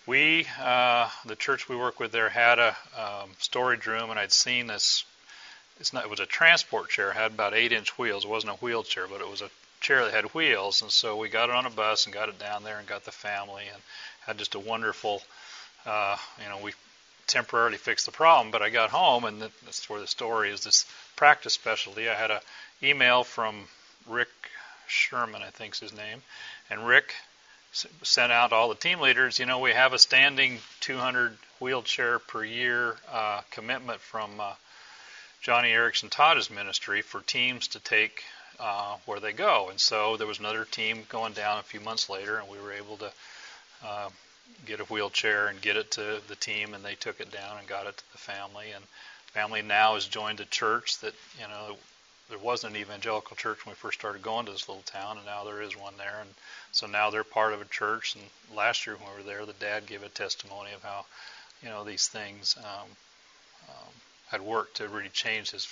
we, 0.05 0.47
uh, 0.61 1.09
the 1.25 1.35
church 1.35 1.67
we 1.67 1.75
work 1.75 1.99
with 1.99 2.11
there, 2.11 2.29
had 2.29 2.59
a 2.59 2.75
um, 2.97 3.31
storage 3.39 3.87
room, 3.87 4.09
and 4.09 4.19
I'd 4.19 4.31
seen 4.31 4.67
this. 4.67 5.03
It's 5.79 5.91
not. 5.91 6.05
It 6.05 6.09
was 6.09 6.19
a 6.19 6.25
transport 6.25 6.89
chair. 6.89 7.11
Had 7.11 7.31
about 7.31 7.53
eight-inch 7.53 7.97
wheels. 7.97 8.23
It 8.23 8.29
wasn't 8.29 8.53
a 8.53 8.57
wheelchair, 8.57 9.07
but 9.07 9.21
it 9.21 9.29
was 9.29 9.41
a 9.41 9.49
chair 9.81 10.05
that 10.05 10.13
had 10.13 10.33
wheels. 10.33 10.81
And 10.81 10.91
so 10.91 11.17
we 11.17 11.27
got 11.27 11.49
it 11.49 11.55
on 11.55 11.65
a 11.65 11.69
bus 11.69 12.05
and 12.05 12.13
got 12.13 12.29
it 12.29 12.39
down 12.39 12.63
there 12.63 12.79
and 12.79 12.87
got 12.87 13.03
the 13.03 13.11
family 13.11 13.63
and 13.71 13.81
had 14.25 14.37
just 14.37 14.55
a 14.55 14.59
wonderful 14.59 15.21
uh, 15.85 16.17
you 16.41 16.49
know, 16.49 16.59
we 16.63 16.73
temporarily 17.27 17.77
fixed 17.77 18.05
the 18.05 18.11
problem, 18.11 18.51
but 18.51 18.61
I 18.61 18.69
got 18.69 18.89
home, 18.89 19.25
and 19.25 19.41
that's 19.41 19.89
where 19.89 19.99
the 19.99 20.07
story 20.07 20.51
is. 20.51 20.63
This 20.63 20.85
practice 21.15 21.53
specialty. 21.53 22.09
I 22.09 22.15
had 22.15 22.31
a 22.31 22.41
email 22.83 23.23
from 23.23 23.67
Rick 24.07 24.29
Sherman, 24.87 25.41
I 25.41 25.49
think's 25.49 25.79
his 25.79 25.93
name, 25.93 26.21
and 26.69 26.85
Rick 26.85 27.13
sent 28.03 28.31
out 28.31 28.53
all 28.53 28.69
the 28.69 28.75
team 28.75 28.99
leaders. 28.99 29.39
You 29.39 29.45
know, 29.45 29.59
we 29.59 29.71
have 29.71 29.93
a 29.93 29.99
standing 29.99 30.59
200 30.81 31.37
wheelchair 31.59 32.19
per 32.19 32.43
year 32.43 32.95
uh, 33.11 33.41
commitment 33.51 33.99
from 33.99 34.39
uh, 34.39 34.53
Joni 35.43 35.71
Eareckson 35.73 36.09
Tada's 36.09 36.49
ministry 36.49 37.01
for 37.01 37.21
teams 37.21 37.67
to 37.69 37.79
take 37.79 38.23
uh, 38.59 38.95
where 39.05 39.19
they 39.19 39.33
go. 39.33 39.69
And 39.69 39.79
so 39.79 40.17
there 40.17 40.27
was 40.27 40.39
another 40.39 40.65
team 40.65 41.03
going 41.09 41.33
down 41.33 41.59
a 41.59 41.63
few 41.63 41.79
months 41.79 42.09
later, 42.09 42.37
and 42.37 42.47
we 42.47 42.59
were 42.59 42.71
able 42.71 42.97
to 42.97 43.11
uh, 43.85 44.09
get 44.65 44.79
a 44.79 44.85
wheelchair 44.85 45.47
and 45.47 45.61
get 45.61 45.77
it 45.77 45.91
to 45.91 46.21
the 46.27 46.35
team, 46.35 46.73
and 46.73 46.83
they 46.83 46.95
took 46.95 47.19
it 47.19 47.31
down 47.31 47.57
and 47.57 47.67
got 47.67 47.87
it 47.87 47.97
to 47.97 48.11
the 48.11 48.17
family. 48.17 48.71
And 48.73 48.83
family 49.27 49.61
now 49.61 49.95
has 49.95 50.05
joined 50.05 50.39
a 50.39 50.45
church 50.45 50.99
that 50.99 51.13
you 51.39 51.47
know 51.47 51.75
there 52.29 52.39
wasn't 52.39 52.75
an 52.75 52.81
evangelical 52.81 53.35
church 53.35 53.65
when 53.65 53.71
we 53.73 53.75
first 53.75 53.99
started 53.99 54.21
going 54.21 54.45
to 54.47 54.51
this 54.51 54.67
little 54.67 54.83
town, 54.83 55.17
and 55.17 55.25
now 55.25 55.43
there 55.43 55.61
is 55.61 55.77
one 55.77 55.93
there. 55.97 56.19
And 56.21 56.29
so 56.71 56.87
now 56.87 57.09
they're 57.09 57.23
part 57.23 57.53
of 57.53 57.61
a 57.61 57.65
church. 57.65 58.15
And 58.15 58.23
last 58.57 58.87
year 58.87 58.95
when 58.95 59.09
we 59.11 59.17
were 59.17 59.29
there, 59.29 59.45
the 59.45 59.53
dad 59.53 59.85
gave 59.85 60.03
a 60.03 60.09
testimony 60.09 60.71
of 60.73 60.81
how 60.83 61.05
you 61.61 61.69
know 61.69 61.83
these 61.83 62.07
things 62.07 62.55
um, 62.59 62.89
um, 63.69 63.91
had 64.31 64.41
worked 64.41 64.77
to 64.77 64.87
really 64.87 65.09
change 65.09 65.51
his 65.51 65.67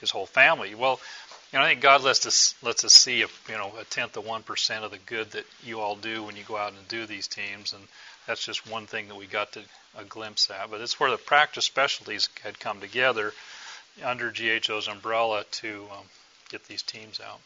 his 0.00 0.10
whole 0.10 0.26
family. 0.26 0.74
Well, 0.74 1.00
you 1.52 1.58
know, 1.58 1.64
I 1.64 1.68
think 1.68 1.80
God 1.80 2.02
lets 2.02 2.26
us 2.26 2.54
lets 2.62 2.84
us 2.84 2.92
see 2.92 3.22
a 3.22 3.28
you 3.48 3.56
know 3.56 3.72
a 3.80 3.84
tenth 3.84 4.16
of 4.16 4.26
one 4.26 4.42
percent 4.42 4.84
of 4.84 4.90
the 4.90 4.98
good 4.98 5.30
that 5.32 5.44
you 5.64 5.80
all 5.80 5.96
do 5.96 6.22
when 6.22 6.36
you 6.36 6.44
go 6.44 6.56
out 6.56 6.72
and 6.72 6.88
do 6.88 7.06
these 7.06 7.26
teams, 7.26 7.72
and 7.72 7.82
that's 8.26 8.44
just 8.44 8.68
one 8.70 8.86
thing 8.86 9.08
that 9.08 9.16
we 9.16 9.26
got 9.26 9.52
to, 9.52 9.60
a 9.96 10.04
glimpse 10.04 10.50
at. 10.50 10.70
But 10.70 10.80
it's 10.80 10.98
where 10.98 11.10
the 11.10 11.16
practice 11.16 11.64
specialties 11.64 12.28
had 12.42 12.58
come 12.58 12.80
together 12.80 13.32
under 14.04 14.30
GHO's 14.30 14.88
umbrella 14.88 15.44
to 15.50 15.86
um, 15.92 16.04
get 16.50 16.64
these 16.66 16.82
teams 16.82 17.20
out. 17.20 17.40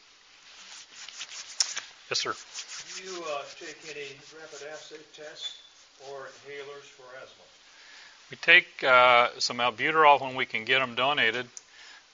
Yes, 2.10 2.18
sir. 2.18 2.34
Do 2.96 3.04
you 3.04 3.22
uh, 3.22 3.42
take 3.58 3.76
any 3.94 4.08
rapid 4.36 4.66
assay 4.72 4.96
tests 5.14 5.58
or 6.08 6.26
inhalers 6.26 6.82
for 6.82 7.04
asthma? 7.22 7.44
We 8.30 8.36
take 8.36 8.82
uh, 8.82 9.28
some 9.38 9.58
albuterol 9.58 10.20
when 10.20 10.34
we 10.34 10.46
can 10.46 10.64
get 10.64 10.80
them 10.80 10.94
donated, 10.94 11.46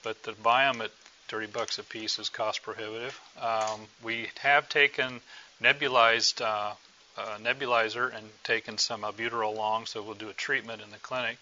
but 0.03 0.23
to 0.25 0.33
buy 0.33 0.65
them 0.65 0.83
at 0.83 0.91
30 1.29 1.47
bucks 1.49 1.79
a 1.79 1.83
piece 1.83 2.19
is 2.19 2.29
cost 2.29 2.63
prohibitive. 2.63 3.19
Um, 3.41 3.81
we 4.03 4.29
have 4.41 4.69
taken 4.69 5.21
nebulized 5.63 6.41
uh, 6.41 6.75
uh, 7.19 7.39
nebulizer 7.43 8.15
and 8.15 8.27
taken 8.45 8.79
some 8.79 9.03
albuterol 9.03 9.57
long, 9.57 9.87
so 9.87 10.03
we'll 10.03 10.15
do 10.15 10.29
a 10.29 10.35
treatment 10.35 10.83
in 10.83 10.91
the 10.91 10.99
clinic. 10.99 11.39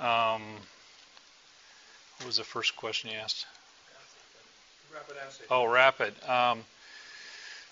Um, 0.00 0.42
what 2.18 2.26
was 2.26 2.36
the 2.36 2.44
first 2.44 2.76
question 2.76 3.10
you 3.10 3.16
asked? 3.18 3.46
Rapid. 4.92 5.16
Oh, 5.50 5.66
rapid. 5.66 6.14
Um, 6.28 6.64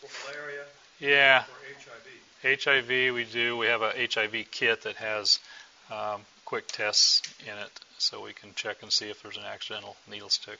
For 0.00 0.32
malaria? 0.32 0.64
yeah. 1.00 1.42
For 1.42 2.50
HIV? 2.50 2.60
HIV 2.60 3.14
we 3.14 3.24
do. 3.24 3.56
We 3.56 3.66
have 3.66 3.82
a 3.82 3.92
HIV 3.92 4.50
kit 4.50 4.82
that 4.82 4.96
has 4.96 5.38
um, 5.90 6.20
quick 6.44 6.66
tests 6.68 7.22
in 7.40 7.52
it, 7.58 7.80
so 7.98 8.22
we 8.22 8.32
can 8.32 8.50
check 8.54 8.82
and 8.82 8.92
see 8.92 9.08
if 9.08 9.22
there's 9.22 9.36
an 9.38 9.44
accidental 9.44 9.96
needle 10.10 10.28
stick. 10.28 10.58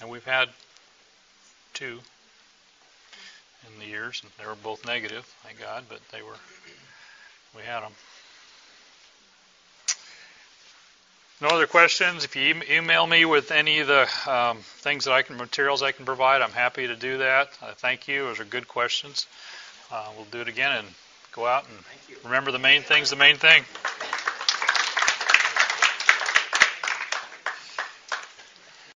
And 0.00 0.10
we've 0.10 0.24
had 0.24 0.50
two 1.72 2.00
in 3.72 3.80
the 3.80 3.86
years, 3.86 4.22
and 4.22 4.32
they 4.38 4.46
were 4.46 4.56
both 4.56 4.86
negative, 4.86 5.24
thank 5.44 5.60
God, 5.60 5.84
but 5.88 6.00
they 6.12 6.22
were, 6.22 6.36
we 7.54 7.62
had 7.62 7.80
them. 7.80 7.92
No 11.40 11.48
other 11.48 11.66
questions? 11.66 12.24
If 12.24 12.34
you 12.34 12.62
email 12.70 13.06
me 13.06 13.26
with 13.26 13.50
any 13.50 13.80
of 13.80 13.88
the 13.88 14.08
um, 14.26 14.58
things 14.58 15.04
that 15.04 15.12
I 15.12 15.20
can, 15.20 15.36
materials 15.36 15.82
I 15.82 15.92
can 15.92 16.06
provide, 16.06 16.40
I'm 16.40 16.50
happy 16.50 16.86
to 16.86 16.96
do 16.96 17.18
that. 17.18 17.50
Uh, 17.62 17.72
thank 17.76 18.08
you. 18.08 18.24
Those 18.24 18.40
are 18.40 18.44
good 18.44 18.66
questions. 18.66 19.26
Uh, 19.92 20.06
we'll 20.16 20.24
do 20.26 20.40
it 20.40 20.48
again 20.48 20.78
and 20.78 20.88
go 21.32 21.46
out 21.46 21.64
and 21.68 22.24
remember 22.24 22.52
the 22.52 22.58
main 22.58 22.80
thing's 22.80 23.10
the 23.10 23.16
main 23.16 23.36
thing. 23.36 23.64